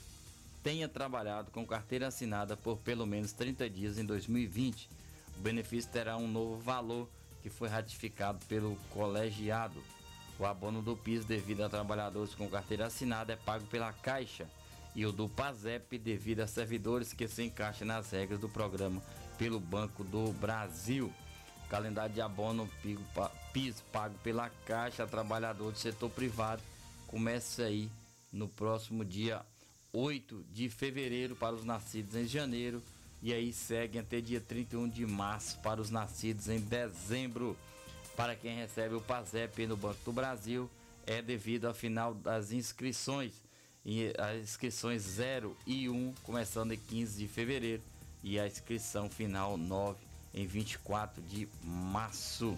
tenha 0.64 0.88
trabalhado 0.88 1.52
com 1.52 1.66
carteira 1.66 2.08
assinada 2.08 2.56
por 2.58 2.78
pelo 2.78 3.06
menos 3.06 3.32
30 3.32 3.70
dias 3.70 3.98
em 3.98 4.06
2020. 4.06 4.90
O 5.38 5.42
benefício 5.42 5.90
terá 5.92 6.18
um 6.18 6.28
novo 6.28 6.58
valor 6.58 7.10
que 7.42 7.50
foi 7.50 7.70
ratificado 7.70 8.46
pelo 8.46 8.76
colegiado. 8.92 9.82
O 10.38 10.46
abono 10.46 10.82
do 10.82 10.96
PIS 10.96 11.26
devido 11.26 11.64
a 11.64 11.70
trabalhadores 11.70 12.36
com 12.36 12.50
carteira 12.50 12.88
assinada 12.88 13.34
é 13.34 13.36
pago 13.36 13.66
pela 13.68 13.92
Caixa 13.94 14.48
e 14.96 15.06
o 15.06 15.12
do 15.12 15.30
PASEP 15.30 15.98
devido 15.98 16.42
a 16.42 16.48
servidores 16.48 17.14
que 17.14 17.28
se 17.28 17.44
encaixam 17.44 17.88
nas 17.88 18.12
regras 18.12 18.40
do 18.40 18.50
programa 18.50 19.02
pelo 19.38 19.60
Banco 19.60 20.04
do 20.04 20.34
Brasil. 20.34 21.14
Calendário 21.70 22.14
de 22.14 22.22
abono 22.22 22.70
pigo- 22.82 23.04
pa- 23.14 23.32
PIS 23.54 23.82
pago 23.92 24.16
pela 24.24 24.50
Caixa 24.66 25.06
trabalhador 25.08 25.72
do 25.72 25.78
setor 25.78 26.10
privado 26.10 26.62
começa 27.08 27.64
aí 27.64 27.90
no 28.32 28.48
próximo 28.48 29.04
dia 29.06 29.42
8 29.94 30.44
de 30.52 30.70
fevereiro 30.70 31.36
para 31.36 31.56
os 31.56 31.64
nascidos 31.64 32.16
em 32.16 32.26
janeiro 32.28 32.82
e 33.22 33.34
aí 33.34 33.52
segue 33.52 34.00
até 34.00 34.22
dia 34.22 34.40
31 34.40 34.88
de 34.88 35.06
março 35.06 35.58
para 35.60 35.82
os 35.82 35.90
nascidos 35.90 36.48
em 36.48 36.60
dezembro. 36.60 37.58
Para 38.16 38.36
quem 38.36 38.56
recebe 38.58 38.96
o 38.96 39.02
PASEP 39.02 39.66
no 39.68 39.76
Banco 39.78 40.00
do 40.06 40.12
Brasil, 40.14 40.70
é 41.06 41.22
devido 41.22 41.66
ao 41.66 41.74
final 41.74 42.14
das 42.14 42.52
inscrições. 42.52 43.34
As 44.18 44.38
inscrições 44.44 45.02
0 45.02 45.56
e 45.66 45.90
1 45.90 46.14
começando 46.24 46.72
em 46.74 46.78
15 46.78 47.18
de 47.18 47.28
fevereiro 47.28 47.82
e 48.24 48.40
a 48.40 48.46
inscrição 48.46 49.10
final 49.10 49.58
9 49.58 49.98
em 50.34 50.46
24 50.46 51.22
de 51.22 51.48
março. 51.64 52.58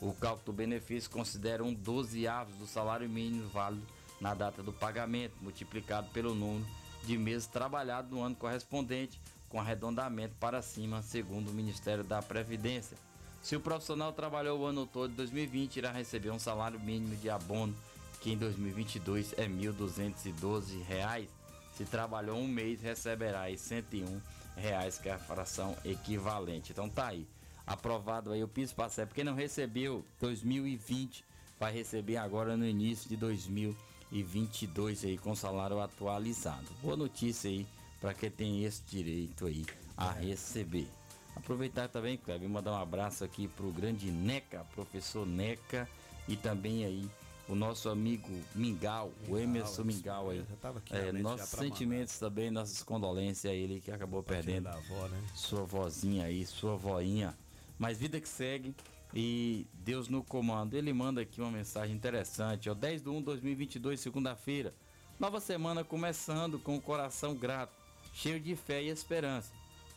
O 0.00 0.12
cálculo 0.14 0.46
do 0.46 0.52
benefício 0.52 1.10
considera 1.10 1.62
um 1.62 1.74
12 1.74 2.26
avos 2.26 2.54
do 2.56 2.66
salário 2.66 3.08
mínimo 3.08 3.48
válido 3.48 3.86
na 4.20 4.34
data 4.34 4.62
do 4.62 4.72
pagamento, 4.72 5.34
multiplicado 5.40 6.08
pelo 6.10 6.34
número 6.34 6.66
de 7.04 7.16
meses 7.16 7.46
trabalhados 7.46 8.10
no 8.10 8.22
ano 8.22 8.36
correspondente, 8.36 9.20
com 9.48 9.60
arredondamento 9.60 10.34
para 10.38 10.62
cima, 10.62 11.02
segundo 11.02 11.50
o 11.50 11.54
Ministério 11.54 12.04
da 12.04 12.22
Previdência. 12.22 12.96
Se 13.42 13.56
o 13.56 13.60
profissional 13.60 14.12
trabalhou 14.12 14.60
o 14.60 14.66
ano 14.66 14.86
todo 14.86 15.10
de 15.10 15.16
2020, 15.16 15.76
irá 15.76 15.90
receber 15.90 16.30
um 16.30 16.38
salário 16.38 16.78
mínimo 16.78 17.16
de 17.16 17.30
abono, 17.30 17.74
que 18.20 18.30
em 18.30 18.36
2022 18.36 19.32
é 19.32 19.46
1.212 19.46 20.82
reais. 20.82 21.28
Se 21.74 21.84
trabalhou 21.84 22.38
um 22.38 22.46
mês, 22.46 22.82
receberá 22.82 23.44
R$ 23.44 23.56
101, 23.56 24.20
reais, 24.56 24.98
que 24.98 25.08
é 25.08 25.12
a 25.12 25.18
fração 25.18 25.76
equivalente. 25.84 26.72
Então 26.72 26.88
tá 26.88 27.08
aí. 27.08 27.26
Aprovado 27.66 28.32
aí 28.32 28.42
o 28.42 28.48
PIS 28.48 28.72
PASEP. 28.72 29.14
Quem 29.14 29.24
não 29.24 29.34
recebeu 29.34 30.04
2020 30.20 31.24
vai 31.58 31.72
receber 31.72 32.16
agora 32.16 32.56
no 32.56 32.66
início 32.66 33.08
de 33.08 33.16
2022 33.16 35.04
aí 35.04 35.18
com 35.18 35.36
salário 35.36 35.80
atualizado. 35.80 36.66
Boa 36.82 36.96
notícia 36.96 37.48
aí 37.48 37.66
para 38.00 38.14
quem 38.14 38.30
tem 38.30 38.64
esse 38.64 38.82
direito 38.82 39.46
aí 39.46 39.64
a 39.96 40.10
receber. 40.10 40.88
Aproveitar 41.36 41.88
também, 41.88 42.16
Cleber, 42.16 42.48
mandar 42.48 42.72
um 42.72 42.82
abraço 42.82 43.22
aqui 43.22 43.46
pro 43.46 43.70
grande 43.70 44.10
Neca, 44.10 44.64
professor 44.74 45.26
Neca, 45.26 45.88
e 46.26 46.36
também 46.36 46.84
aí 46.84 47.08
o 47.50 47.54
nosso 47.56 47.88
amigo 47.88 48.28
Mingau, 48.54 49.12
o 49.28 49.36
Emerson 49.36 49.82
Mingau 49.82 50.30
aí. 50.30 50.44
É, 50.90 51.10
nossos 51.10 51.48
sentimentos 51.48 52.16
também, 52.16 52.48
nossas 52.48 52.80
condolências 52.82 53.50
a 53.50 53.54
ele 53.54 53.80
que 53.80 53.90
acabou 53.90 54.22
perdendo 54.22 54.68
avó, 54.68 55.08
né? 55.08 55.20
sua 55.34 55.64
vozinha 55.64 56.26
aí, 56.26 56.46
sua 56.46 56.76
voinha. 56.76 57.36
Mas 57.76 57.98
vida 57.98 58.20
que 58.20 58.28
segue 58.28 58.72
e 59.12 59.66
Deus 59.74 60.08
no 60.08 60.22
comando. 60.22 60.74
Ele 60.74 60.92
manda 60.92 61.22
aqui 61.22 61.40
uma 61.40 61.50
mensagem 61.50 61.94
interessante, 61.94 62.70
ó, 62.70 62.74
10 62.74 63.02
de 63.02 63.08
1 63.08 63.18
de 63.18 63.24
2022, 63.24 63.98
segunda-feira. 63.98 64.72
Nova 65.18 65.40
semana 65.40 65.82
começando 65.82 66.56
com 66.60 66.76
o 66.76 66.80
coração 66.80 67.34
grato, 67.34 67.74
cheio 68.14 68.38
de 68.38 68.54
fé 68.54 68.80
e 68.80 68.90
esperança. 68.90 69.52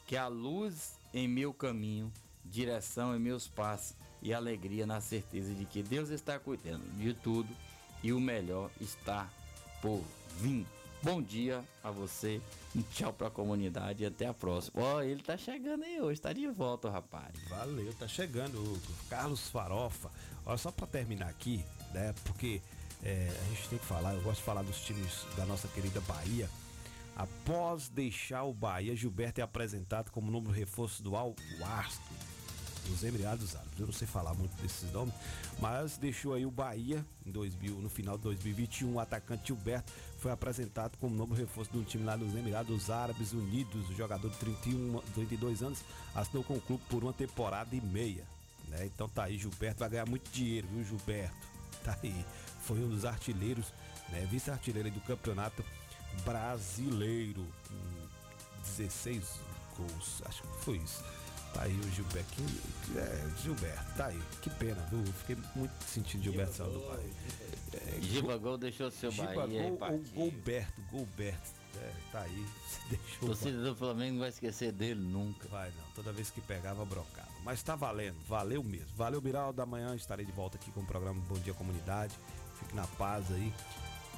Que 0.07 0.17
a 0.17 0.27
luz 0.27 0.97
em 1.13 1.27
meu 1.27 1.53
caminho, 1.53 2.11
direção 2.43 3.15
em 3.15 3.19
meus 3.19 3.47
passos 3.47 3.95
e 4.23 4.33
alegria 4.33 4.85
na 4.85 5.01
certeza 5.01 5.53
de 5.53 5.65
que 5.65 5.83
Deus 5.83 6.09
está 6.09 6.39
cuidando 6.39 6.83
de 6.97 7.13
tudo 7.13 7.49
e 8.01 8.13
o 8.13 8.19
melhor 8.19 8.71
está 8.79 9.29
por 9.81 10.01
vir. 10.39 10.65
Bom 11.03 11.21
dia 11.21 11.61
a 11.83 11.91
você, 11.91 12.41
um 12.73 12.81
tchau 12.81 13.11
pra 13.11 13.29
comunidade 13.29 14.03
e 14.03 14.05
até 14.05 14.25
a 14.25 14.33
próxima. 14.33 14.81
Ó, 14.81 15.01
ele 15.01 15.21
tá 15.21 15.35
chegando 15.35 15.83
aí 15.83 15.99
hoje, 15.99 16.21
tá 16.21 16.31
de 16.31 16.47
volta, 16.47 16.89
rapaz. 16.89 17.33
Valeu, 17.49 17.93
tá 17.95 18.07
chegando 18.07 18.55
o 18.57 18.81
Carlos 19.09 19.49
Farofa. 19.49 20.09
Olha, 20.45 20.57
só 20.57 20.71
pra 20.71 20.87
terminar 20.87 21.27
aqui, 21.27 21.65
né? 21.93 22.15
Porque 22.23 22.61
é, 23.03 23.29
a 23.29 23.49
gente 23.49 23.67
tem 23.67 23.79
que 23.79 23.85
falar, 23.85 24.13
eu 24.13 24.21
gosto 24.21 24.39
de 24.39 24.45
falar 24.45 24.63
dos 24.63 24.79
times 24.79 25.25
da 25.35 25.45
nossa 25.45 25.67
querida 25.67 25.99
Bahia. 26.01 26.49
Após 27.17 27.89
deixar 27.89 28.43
o 28.43 28.53
Bahia, 28.53 28.95
Gilberto 28.95 29.41
é 29.41 29.43
apresentado 29.43 30.09
como 30.09 30.31
novo 30.31 30.51
reforço 30.51 31.03
do 31.03 31.17
Al 31.17 31.35
Wasp, 31.59 32.01
dos 32.83 33.03
Emirados 33.03 33.55
Árabes. 33.55 33.79
Eu 33.79 33.85
não 33.85 33.93
sei 33.93 34.07
falar 34.07 34.33
muito 34.33 34.55
desses 34.61 34.91
nomes, 34.91 35.13
mas 35.59 35.97
deixou 35.97 36.33
aí 36.33 36.45
o 36.45 36.51
Bahia 36.51 37.05
em 37.25 37.31
2000, 37.31 37.75
no 37.75 37.89
final 37.89 38.17
de 38.17 38.23
2021. 38.23 38.93
O 38.93 38.99
atacante 38.99 39.47
Gilberto 39.47 39.91
foi 40.19 40.31
apresentado 40.31 40.97
como 40.97 41.15
novo 41.15 41.33
reforço 41.33 41.77
um 41.77 41.83
time 41.83 42.03
lá 42.03 42.15
nos 42.15 42.35
Emirados 42.35 42.89
Árabes 42.89 43.33
Unidos. 43.33 43.89
O 43.89 43.95
jogador 43.95 44.29
de 44.29 44.37
31, 44.37 45.01
32 45.13 45.63
anos 45.63 45.79
assinou 46.15 46.43
com 46.43 46.55
o 46.55 46.61
clube 46.61 46.83
por 46.89 47.03
uma 47.03 47.13
temporada 47.13 47.75
e 47.75 47.81
meia. 47.81 48.23
Né? 48.67 48.85
Então 48.85 49.07
tá 49.09 49.23
aí, 49.25 49.37
Gilberto 49.37 49.79
vai 49.79 49.89
ganhar 49.89 50.05
muito 50.05 50.29
dinheiro, 50.31 50.67
viu, 50.67 50.83
Gilberto? 50.83 51.35
Tá 51.83 51.97
aí. 52.01 52.25
Foi 52.63 52.79
um 52.79 52.89
dos 52.89 53.03
artilheiros, 53.03 53.73
né? 54.09 54.25
Vice-artilheiro 54.31 54.89
do 54.89 55.01
campeonato 55.01 55.63
brasileiro. 56.23 57.45
Com 57.67 58.61
16 58.77 59.39
gols, 59.77 60.21
acho 60.25 60.41
que 60.43 60.63
foi 60.63 60.77
isso. 60.77 61.03
Tá 61.53 61.63
aí 61.63 61.79
o 61.79 61.91
Gilberto. 61.91 62.43
É, 62.95 63.41
Gilberto, 63.41 63.95
tá 63.95 64.07
aí. 64.07 64.19
Que 64.41 64.49
pena, 64.49 64.81
viu? 64.89 65.03
Fiquei 65.13 65.37
muito 65.55 65.73
sentindo 65.83 66.23
Gilberto 66.23 66.53
saindo 66.53 66.73
do 66.73 66.79
pai. 66.81 67.05
É, 67.73 68.01
Giba 68.01 68.37
Gol 68.37 68.57
deixou 68.57 68.89
seu 68.91 69.11
Giba 69.11 69.33
Bahia 69.33 69.69
Gol 69.69 69.79
ou. 69.81 70.03
Golberto, 70.13 70.81
Golberto. 70.91 71.63
É, 71.75 71.91
tá 72.11 72.21
aí. 72.21 72.45
Deixou 72.89 73.23
o 73.23 73.25
Torcida 73.27 73.63
do 73.63 73.75
Flamengo 73.75 74.13
não 74.13 74.19
vai 74.19 74.29
esquecer 74.29 74.71
dele 74.71 74.99
nunca. 74.99 75.47
Vai 75.47 75.69
não, 75.69 75.83
toda 75.95 76.11
vez 76.11 76.29
que 76.29 76.39
pegava, 76.39 76.85
brocava. 76.85 77.27
Mas 77.43 77.63
tá 77.63 77.75
valendo, 77.75 78.17
valeu 78.27 78.63
mesmo. 78.63 78.89
Valeu, 78.95 79.19
Biral, 79.19 79.51
da 79.51 79.65
manhã 79.65 79.95
estarei 79.95 80.25
de 80.25 80.31
volta 80.31 80.57
aqui 80.57 80.71
com 80.71 80.81
o 80.81 80.85
programa 80.85 81.19
Bom 81.27 81.39
Dia 81.39 81.53
Comunidade. 81.53 82.13
Fique 82.59 82.75
na 82.75 82.85
paz 82.85 83.31
aí. 83.31 83.51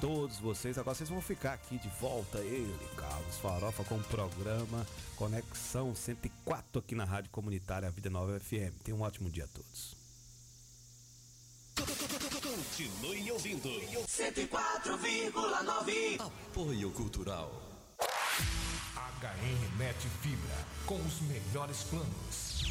Todos 0.00 0.38
vocês, 0.38 0.76
agora 0.76 0.94
vocês 0.94 1.08
vão 1.08 1.22
ficar 1.22 1.54
aqui 1.54 1.78
de 1.78 1.88
volta, 2.00 2.38
ele, 2.38 2.76
Carlos 2.96 3.38
Farofa, 3.38 3.82
com 3.84 3.96
o 3.96 4.04
programa 4.04 4.86
Conexão 5.16 5.94
104 5.94 6.80
aqui 6.80 6.94
na 6.94 7.04
Rádio 7.04 7.30
Comunitária 7.30 7.90
Vida 7.90 8.10
Nova 8.10 8.38
FM. 8.38 8.76
Tenham 8.84 8.98
um 8.98 9.02
ótimo 9.02 9.30
dia 9.30 9.44
a 9.44 9.48
todos. 9.48 9.96
Continue 12.42 13.32
ouvindo. 13.32 13.68
104,9. 14.06 16.20
Apoio 16.20 16.90
Cultural. 16.92 17.50
HN 19.20 19.78
Net 19.78 19.96
Fibra, 20.20 20.66
com 20.84 20.96
os 20.96 21.20
melhores 21.22 21.84
planos. 21.84 22.62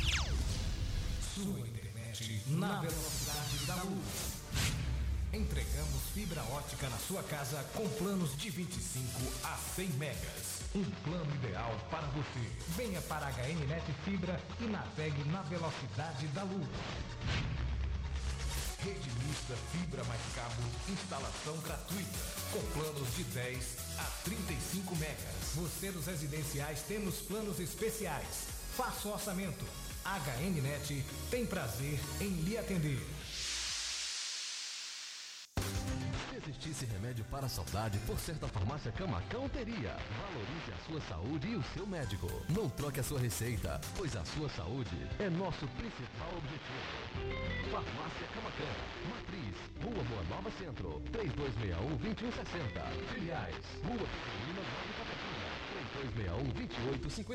Sua 1.33 1.59
internet 1.59 2.43
na 2.47 2.81
velocidade 2.81 3.65
da 3.65 3.81
luz. 3.83 4.84
Entregamos 5.35 6.01
fibra 6.13 6.41
ótica 6.43 6.87
na 6.87 6.97
sua 6.97 7.21
casa 7.23 7.61
com 7.73 7.85
planos 7.89 8.37
de 8.37 8.49
25 8.49 9.05
a 9.43 9.57
100 9.75 9.89
megas. 9.89 10.61
Um 10.73 10.85
plano 11.03 11.35
ideal 11.35 11.77
para 11.91 12.07
você. 12.07 12.39
Venha 12.77 13.01
para 13.01 13.27
a 13.27 13.31
HN 13.31 13.67
Net 13.67 13.83
Fibra 14.05 14.39
e 14.61 14.63
navegue 14.63 15.21
na 15.25 15.41
velocidade 15.41 16.25
da 16.27 16.43
luz. 16.43 16.69
Rede 18.79 19.09
mista 19.27 19.55
fibra 19.73 20.05
mais 20.05 20.21
cabo, 20.35 20.61
instalação 20.87 21.57
gratuita, 21.57 22.19
com 22.53 22.79
planos 22.79 23.15
de 23.17 23.25
10 23.25 23.77
a 23.99 24.03
35 24.23 24.95
megas. 24.95 25.35
Você 25.55 25.91
dos 25.91 26.05
residenciais 26.05 26.83
temos 26.87 27.15
planos 27.15 27.59
especiais. 27.59 28.47
Faça 28.77 29.09
o 29.09 29.11
orçamento. 29.11 29.65
HNnet 30.05 31.03
tem 31.29 31.45
prazer 31.45 31.99
em 32.21 32.29
lhe 32.43 32.57
atender. 32.57 33.14
Existisse 36.49 36.85
remédio 36.85 37.23
para 37.25 37.45
a 37.45 37.49
saudade, 37.49 37.99
por 37.99 38.17
certa 38.19 38.47
farmácia 38.47 38.91
Camacão 38.91 39.47
teria. 39.49 39.95
Valorize 40.17 40.71
a 40.71 40.77
sua 40.85 40.99
saúde 41.01 41.47
e 41.47 41.55
o 41.55 41.61
seu 41.73 41.85
médico. 41.87 42.27
Não 42.49 42.69
troque 42.69 42.99
a 42.99 43.03
sua 43.03 43.19
receita, 43.19 43.79
pois 43.97 44.15
a 44.15 44.23
sua 44.25 44.47
saúde 44.49 44.95
é 45.19 45.29
nosso 45.29 45.67
principal 45.69 46.29
objetivo. 46.37 47.71
Farmácia 47.71 48.27
Camacão. 48.33 48.75
Matriz, 49.09 49.55
Rua 49.83 50.03
Boa 50.03 50.23
Nova 50.29 50.51
Centro, 50.51 51.01
3261-2160. 51.11 52.85
Filiais, 53.13 53.65
Rua 53.83 54.07
Pequenina, 54.07 54.61
Nova 54.61 54.93
Capetinha, 54.97 55.49
3261-2850. 57.15 57.25